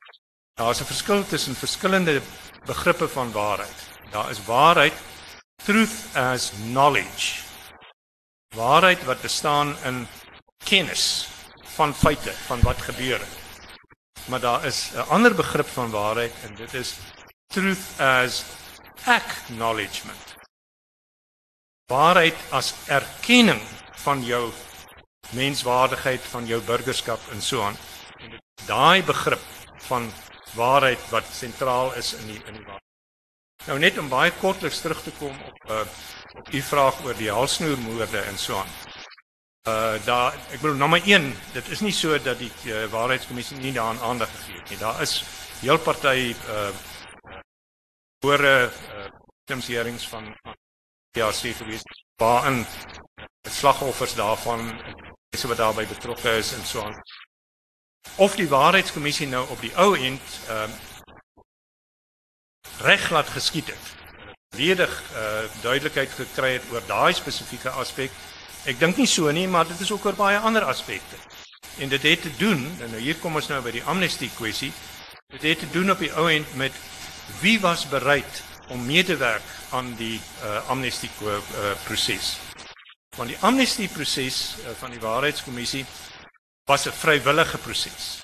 Daar 0.55 0.71
is 0.71 0.79
'n 0.81 0.85
verskil 0.85 1.25
tussen 1.25 1.55
verskillende 1.55 2.21
begrippe 2.65 3.07
van 3.07 3.31
waarheid. 3.31 3.79
Daar 4.11 4.29
is 4.29 4.45
waarheid 4.45 4.93
truth 5.55 6.15
as 6.15 6.51
knowledge. 6.71 7.43
Waarheid 8.55 9.03
wat 9.03 9.21
bestaan 9.21 9.75
in 9.83 10.07
kennis 10.63 11.27
van 11.75 11.93
feite 11.93 12.31
van 12.31 12.61
wat 12.61 12.81
gebeur 12.81 13.19
het. 13.19 13.37
Maar 14.25 14.39
daar 14.39 14.65
is 14.65 14.91
'n 14.93 15.09
ander 15.09 15.35
begrip 15.35 15.67
van 15.67 15.89
waarheid 15.89 16.33
en 16.43 16.55
dit 16.55 16.73
is 16.73 16.93
truth 17.47 17.99
as 17.99 18.43
acknowledgement. 19.05 20.34
Waarheid 21.85 22.37
as 22.49 22.73
erkenning 22.89 23.61
van 24.01 24.23
jou 24.25 24.49
menswaardigheid, 25.37 26.21
van 26.21 26.45
jou 26.49 26.61
burgerskap 26.65 27.21
en 27.31 27.41
so 27.41 27.61
aan. 27.61 27.77
En 28.17 28.31
dit 28.33 28.65
daai 28.65 29.03
begrip 29.03 29.43
van 29.85 30.09
waarheid 30.55 31.09
wat 31.09 31.29
sentraal 31.29 31.93
is 31.93 32.13
in 32.13 32.25
die 32.31 32.41
in 32.45 32.57
die 32.57 32.65
waarheid. 32.65 32.83
Nou 33.67 33.77
net 33.79 33.97
om 33.97 34.09
baie 34.09 34.33
kortliks 34.41 34.81
terug 34.81 35.03
te 35.03 35.13
kom 35.19 35.37
op 35.45 35.69
uh 35.69 35.85
op 36.35 36.49
u 36.51 36.61
vraag 36.61 36.97
oor 37.05 37.15
die 37.15 37.31
halsnoermoorde 37.31 38.19
en 38.19 38.37
so 38.37 38.57
aan. 38.57 38.73
Uh 39.69 40.05
daar 40.05 40.33
ek 40.33 40.59
bedoel 40.61 40.81
nommer 40.81 41.01
1, 41.05 41.31
dit 41.53 41.69
is 41.69 41.85
nie 41.85 41.93
so 41.93 42.17
dat 42.17 42.41
die 42.41 42.51
uh, 42.65 42.85
waarheidskommissie 42.91 43.57
nie 43.61 43.71
daaraan 43.73 44.01
aandag 44.01 44.29
gegee 44.35 44.59
het 44.59 44.69
nie. 44.69 44.81
Daar 44.81 45.01
is 45.01 45.23
heel 45.61 45.79
party 45.79 46.35
uh 46.49 46.69
hore 48.25 48.57
uh 48.73 49.09
klemserings 49.45 50.07
van 50.09 50.33
PRC 51.15 51.55
gewees 51.55 51.83
waarin 52.19 52.65
slagoffers 53.49 54.15
daarvan 54.15 54.65
mense 55.29 55.47
wat 55.47 55.57
daarbey 55.57 55.87
betrokke 55.87 56.29
is 56.29 56.53
en 56.53 56.65
so 56.65 56.81
aan. 56.83 57.01
Of 58.15 58.35
die 58.35 58.49
waarheidskommissie 58.49 59.27
nou 59.27 59.47
op 59.49 59.61
die 59.61 59.75
ou 59.75 59.95
end 59.95 60.21
ehm 60.47 60.69
uh, 60.69 60.93
reg 62.83 63.09
laat 63.09 63.29
geskied 63.31 63.67
het. 63.67 63.85
Ledig 64.55 64.91
uh 65.15 65.43
duidelikheid 65.61 66.11
gekry 66.19 66.51
het 66.53 66.71
oor 66.71 66.83
daai 66.87 67.13
spesifieke 67.13 67.69
aspek. 67.69 68.11
Ek 68.65 68.79
dink 68.79 68.97
nie 68.97 69.07
so 69.07 69.31
nie, 69.31 69.47
maar 69.47 69.67
dit 69.67 69.79
is 69.79 69.91
ook 69.91 70.05
oor 70.05 70.17
baie 70.19 70.39
ander 70.39 70.63
aspekte. 70.63 71.15
En 71.79 71.89
dit 71.89 72.01
het 72.01 72.21
te 72.21 72.31
doen, 72.37 72.65
en 72.81 72.89
nou 72.91 73.01
hier 73.01 73.17
kom 73.19 73.35
ons 73.35 73.47
nou 73.47 73.61
by 73.63 73.71
die 73.71 73.83
amnestie 73.83 74.29
kwessie. 74.35 74.71
Dit 75.33 75.41
het 75.41 75.59
te 75.59 75.69
doen 75.71 75.91
op 75.91 75.99
die 75.99 76.11
ou 76.13 76.27
end 76.31 76.55
met 76.55 76.75
wie 77.41 77.59
was 77.59 77.87
bereid 77.89 78.43
om 78.67 78.85
mee 78.85 79.03
te 79.03 79.15
werk 79.17 79.43
aan 79.69 79.93
die 79.95 80.21
uh, 80.43 80.69
amnestie 80.69 81.09
uh, 81.21 81.37
proses. 81.83 82.37
Want 83.17 83.29
die 83.29 83.39
amnestie 83.39 83.87
proses 83.87 84.55
uh, 84.59 84.73
van 84.79 84.91
die 84.91 84.99
waarheidskommissie 84.99 85.85
was 86.65 86.85
'n 86.85 86.91
vrywillige 86.91 87.57
proses. 87.57 88.23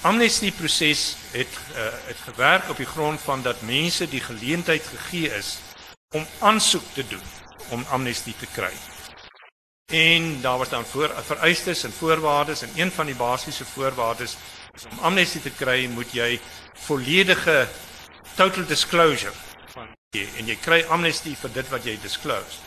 Amnestie 0.00 0.52
proses 0.52 1.16
het 1.32 1.48
uh, 1.74 1.88
het 2.06 2.16
gewerk 2.24 2.68
op 2.68 2.76
die 2.76 2.86
grond 2.86 3.20
van 3.20 3.42
dat 3.42 3.60
mense 3.60 4.08
die 4.08 4.20
geleentheid 4.20 4.82
gegee 4.86 5.34
is 5.34 5.58
om 6.14 6.26
aansoek 6.38 6.84
te 6.92 7.06
doen 7.08 7.26
om 7.68 7.84
amnestie 7.88 8.34
te 8.38 8.46
kry. 8.46 8.72
En 9.92 10.40
daar 10.40 10.58
was 10.58 10.68
dan 10.68 10.84
voor 10.84 11.14
vereistes 11.24 11.82
en 11.84 11.92
voorwaardes 11.92 12.62
en 12.62 12.70
een 12.74 12.92
van 12.92 13.06
die 13.06 13.14
basiese 13.14 13.64
voorwaardes 13.64 14.36
is 14.74 14.84
om 14.90 14.98
amnestie 14.98 15.40
te 15.40 15.50
kry 15.50 15.86
moet 15.86 16.12
jy 16.12 16.40
volledige 16.72 17.68
total 18.38 18.68
disclosure 18.70 19.34
van 19.72 19.88
jy 20.14 20.22
en 20.38 20.46
jy 20.46 20.54
kry 20.62 20.76
amnestie 20.94 21.34
vir 21.40 21.50
dit 21.56 21.70
wat 21.72 21.86
jy 21.88 21.96
disclose. 21.98 22.60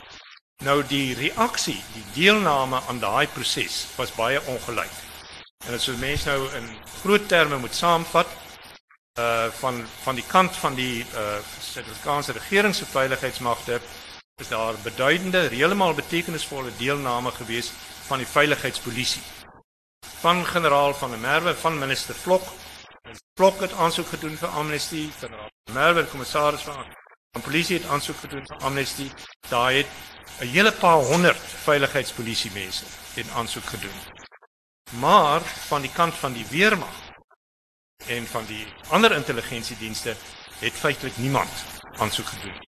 Nou 0.67 0.81
die 0.83 1.13
reaksie, 1.15 1.77
die 1.95 2.03
deelname 2.17 2.81
aan 2.91 2.99
daai 2.99 3.25
proses 3.31 3.85
was 3.95 4.11
baie 4.17 4.41
ongelyk. 4.51 4.91
En 5.63 5.77
as 5.77 5.87
jy 5.87 5.95
mense 6.01 6.27
nou 6.27 6.49
in 6.59 6.67
groot 6.99 7.23
terme 7.31 7.61
moet 7.63 7.77
saamvat 7.77 8.37
uh 9.19 9.47
van 9.61 9.79
van 10.03 10.19
die 10.19 10.27
kant 10.27 10.59
van 10.59 10.75
die 10.75 11.05
uh 11.05 11.39
Suid-Afrikaanse 11.71 12.35
regering 12.35 12.75
se 12.75 12.85
veiligheidsmagte 12.85 13.79
is 14.43 14.51
daar 14.51 14.75
beduidende, 14.83 15.47
heeltemal 15.53 15.95
betekenisvolle 15.95 16.71
deelname 16.79 17.31
gewees 17.31 17.71
van 18.09 18.19
die 18.19 18.27
veiligheidspolisie. 18.27 19.23
Van 20.19 20.43
generaal 20.45 20.93
van 20.93 21.15
der 21.15 21.19
Merwe, 21.19 21.55
van 21.55 21.79
minister 21.79 22.15
Vlok, 22.15 22.43
Vlok 23.35 23.59
het 23.59 23.73
aansoek 23.73 24.07
gedoen 24.07 24.35
vir 24.37 24.49
amnestie, 24.49 25.11
generaal 25.19 25.49
Merwe, 25.73 26.05
kommissaris 26.05 26.61
van 26.61 26.85
van 27.31 27.41
polisie 27.41 27.77
het 27.77 27.87
aansoek 27.87 28.17
gedoen 28.17 28.43
vir 28.45 28.57
amnestie. 28.67 29.11
Daar 29.49 29.71
het 29.73 29.87
'n 30.39 30.47
hele 30.47 30.71
paar 30.71 30.97
honderd 30.97 31.39
veiligheidspolisie 31.63 32.51
mense 32.51 32.85
het 33.13 33.29
aansoek 33.29 33.63
gedoen. 33.63 33.99
Maar 34.99 35.41
van 35.41 35.81
die 35.81 35.91
kant 35.91 36.13
van 36.13 36.33
die 36.33 36.45
weermag 36.45 36.95
en 38.07 38.27
van 38.27 38.45
die 38.45 38.67
ander 38.89 39.11
intelligensiedienste 39.11 40.15
het 40.59 40.73
feitelik 40.73 41.17
niemand 41.17 41.65
aansoek 41.91 42.25
gedoen. 42.25 42.67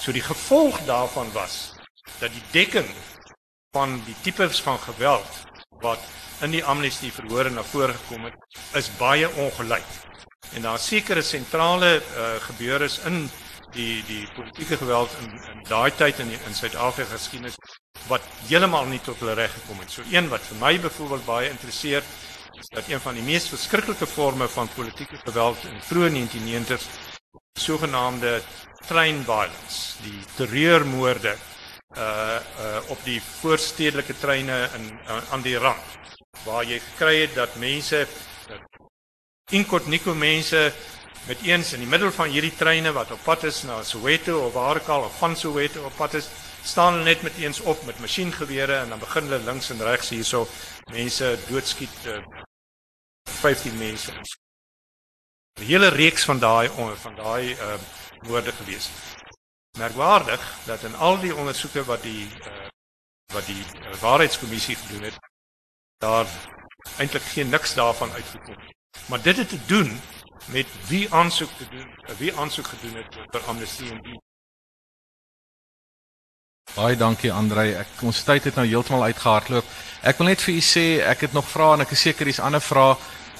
So 0.00 0.12
die 0.12 0.22
gevolg 0.22 0.80
daarvan 0.84 1.32
was 1.32 1.72
dat 2.18 2.30
die 2.32 2.42
dekking 2.50 2.88
van 3.70 4.02
die 4.04 4.16
tipes 4.20 4.62
van 4.62 4.78
geweld 4.78 5.45
wat 5.80 6.02
in 6.44 6.52
die 6.52 6.64
amnestie 6.64 7.12
verhore 7.12 7.50
na 7.50 7.64
vore 7.64 7.94
gekom 7.96 8.28
het, 8.28 8.36
is 8.76 8.90
baie 8.98 9.28
ongelyk. 9.28 9.88
En 10.54 10.62
daar 10.62 10.78
sekere 10.78 11.22
sentrale 11.22 11.96
uh, 11.96 12.36
gebeures 12.48 13.00
in 13.08 13.24
die 13.74 14.02
die 14.06 14.28
politieke 14.36 14.76
geweld 14.76 15.10
in 15.24 15.32
in 15.54 15.64
daai 15.68 15.90
tyd 15.96 16.20
in 16.22 16.30
in 16.36 16.54
Suid-Afrika 16.54 17.10
geskiedenis 17.10 17.58
wat 18.08 18.22
heeltemal 18.48 18.86
nie 18.86 19.00
tot 19.02 19.18
hulle 19.20 19.34
reg 19.34 19.52
gekom 19.52 19.80
het. 19.82 19.90
So 19.90 20.02
een 20.12 20.28
wat 20.28 20.44
vir 20.50 20.60
my 20.60 20.76
byvoorbeeld 20.80 21.26
baie 21.26 21.50
interesseer 21.50 22.04
is 22.60 22.68
dat 22.72 22.88
een 22.88 23.00
van 23.00 23.14
die 23.14 23.24
mees 23.24 23.48
verskriklike 23.48 24.06
forme 24.06 24.48
van 24.48 24.68
politieke 24.74 25.18
geweld 25.24 25.64
in 25.68 25.82
vroeë 25.88 26.12
1990s 26.14 26.86
sogenaamde 27.58 28.40
train 28.86 29.22
violence, 29.24 29.96
die 30.04 30.20
terreurmoorde 30.36 31.36
uh 31.94 32.40
uh 32.60 32.90
op 32.90 33.04
die 33.04 33.20
voorstedelike 33.22 34.18
treine 34.18 34.68
in 34.74 34.90
uh, 35.06 35.30
aan 35.30 35.42
die 35.42 35.56
rand 35.58 36.14
waar 36.44 36.64
jy 36.64 36.80
gekry 36.80 37.20
het 37.20 37.34
dat 37.34 37.56
mense 37.56 38.06
inkognito 39.50 40.14
mense 40.14 40.72
met 41.26 41.42
eens 41.42 41.72
in 41.72 41.82
die 41.82 41.90
middel 41.90 42.12
van 42.14 42.30
hierdie 42.30 42.54
treine 42.54 42.92
wat 42.94 43.10
op 43.10 43.22
pad 43.26 43.44
is 43.48 43.62
na 43.66 43.82
Soweto 43.82 44.38
of 44.46 44.52
waar 44.54 44.78
ook 44.78 44.88
al 44.88 45.06
of 45.08 45.18
van 45.18 45.36
Soweto 45.36 45.84
op 45.84 45.96
pad 45.96 46.14
is, 46.14 46.28
staan 46.62 46.92
hulle 46.92 47.04
net 47.04 47.22
met 47.22 47.36
eens 47.38 47.60
op 47.60 47.82
met 47.86 47.98
masjiengewere 48.00 48.76
en 48.76 48.88
dan 48.88 48.98
begin 48.98 49.22
hulle 49.22 49.44
links 49.44 49.70
en 49.70 49.82
regs 49.82 50.08
hierso 50.14 50.46
mense 50.92 51.38
doodskiet 51.48 52.06
uh, 52.06 52.18
15 53.40 53.78
mense. 53.78 54.12
'n 54.12 55.62
Hele 55.62 55.88
reeks 55.88 56.24
van 56.24 56.38
daai 56.38 56.70
van 56.94 57.14
daai 57.14 57.52
uh 57.52 57.74
moorde 58.28 58.52
gewees. 58.52 58.88
Merkwaardig 59.76 60.42
dat 60.64 60.82
in 60.82 60.96
al 60.96 61.20
die 61.20 61.34
ondersoeke 61.34 61.84
wat 61.84 62.02
die 62.02 62.24
uh 62.26 62.66
wat 63.34 63.46
die 63.46 63.58
uh, 63.58 63.94
waarheidskommissie 64.00 64.76
gedoen 64.76 65.02
het, 65.02 65.16
daar 65.98 66.26
eintlik 66.96 67.22
geen 67.22 67.48
niks 67.48 67.74
daarvan 67.74 68.12
uitgekom 68.12 68.54
nie. 68.58 68.74
Maar 69.06 69.22
dit 69.22 69.36
het 69.36 69.48
te 69.48 69.58
doen 69.66 70.00
met 70.44 70.66
wie 70.88 71.12
aansoek 71.14 71.50
te 71.58 71.66
doen, 71.70 71.88
wie 72.18 72.36
aansoek 72.36 72.66
gedoen 72.66 72.94
het 72.94 73.18
vir 73.30 73.44
amnestie 73.50 73.90
en 73.90 74.00
wie. 74.02 74.20
Baie 76.74 76.96
dankie 76.96 77.32
Andrei. 77.32 77.72
Ek 77.80 78.02
ons 78.02 78.22
tyd 78.26 78.44
het 78.44 78.56
nou 78.58 78.66
heeltemal 78.66 79.06
uitgehardloop. 79.10 79.68
Ek 80.02 80.18
wil 80.18 80.30
net 80.30 80.42
vir 80.44 80.54
u 80.54 80.60
sê, 80.60 80.86
ek 81.06 81.26
het 81.26 81.36
nog 81.36 81.46
vrae 81.48 81.76
en 81.76 81.86
ek 81.86 81.94
is 81.96 82.02
seker 82.08 82.28
dis 82.28 82.42
ander 82.42 82.62
vrae. 82.62 82.96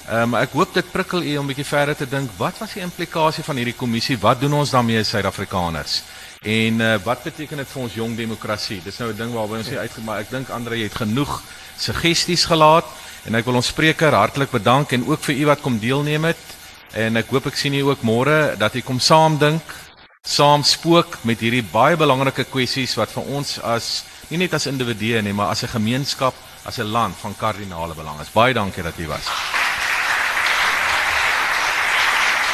Ehm 0.07 0.33
um, 0.33 0.37
ek 0.39 0.55
hoop 0.55 0.73
dit 0.73 0.91
prikkel 0.91 1.21
u 1.23 1.37
om 1.37 1.45
'n 1.45 1.51
bietjie 1.51 1.67
verder 1.67 1.95
te 1.95 2.07
dink. 2.09 2.31
Wat 2.37 2.57
was 2.57 2.73
die 2.73 2.81
implikasie 2.81 3.43
van 3.43 3.55
hierdie 3.59 3.75
kommissie? 3.75 4.17
Wat 4.17 4.39
doen 4.39 4.53
ons 4.53 4.71
daarmee 4.71 4.99
as 4.99 5.09
Suid-Afrikaners? 5.09 6.01
En 6.41 6.81
uh, 6.81 6.95
wat 7.03 7.23
beteken 7.23 7.57
dit 7.57 7.67
vir 7.67 7.81
ons 7.81 7.93
jong 7.93 8.15
demokrasie? 8.15 8.81
Dis 8.83 8.97
nou 8.97 9.09
'n 9.11 9.17
ding 9.17 9.33
waarby 9.33 9.57
ons 9.57 9.69
nie 9.69 9.79
uitgekom 9.79 10.05
maar 10.05 10.19
ek 10.19 10.29
dink 10.29 10.49
Andrei 10.49 10.83
het 10.83 10.95
genoeg 10.95 11.41
suggesties 11.77 12.45
gelaat 12.45 12.85
en 13.25 13.35
ek 13.35 13.45
wil 13.45 13.55
ons 13.55 13.67
spreker 13.67 14.13
hartlik 14.13 14.51
bedank 14.51 14.91
en 14.91 15.07
ook 15.07 15.21
vir 15.23 15.35
u 15.35 15.45
wat 15.45 15.61
kom 15.61 15.79
deelneem 15.79 16.23
het. 16.23 16.43
En 16.93 17.17
ek 17.17 17.29
hoop 17.29 17.47
ek 17.47 17.57
sien 17.57 17.73
u 17.73 17.81
ook 17.89 18.01
môre 18.01 18.55
dat 18.57 18.75
u 18.75 18.81
kom 18.81 18.99
saam 18.99 19.37
dink, 19.37 19.63
saam 20.23 20.63
spook 20.63 21.17
met 21.23 21.39
hierdie 21.39 21.63
baie 21.63 21.97
belangrike 21.97 22.43
kwessies 22.43 22.95
wat 22.95 23.11
vir 23.11 23.23
ons 23.23 23.59
as 23.59 24.03
nie 24.29 24.37
net 24.37 24.53
as 24.53 24.67
individue 24.67 25.21
nie, 25.21 25.33
maar 25.33 25.49
as 25.49 25.63
'n 25.63 25.75
gemeenskap, 25.79 26.33
as 26.65 26.79
'n 26.79 26.91
land 26.91 27.15
van 27.15 27.35
kardinale 27.37 27.95
belang 27.95 28.19
is. 28.21 28.31
Baie 28.31 28.53
dankie 28.53 28.83
dat 28.83 28.97
u 28.99 29.07
was. 29.07 29.25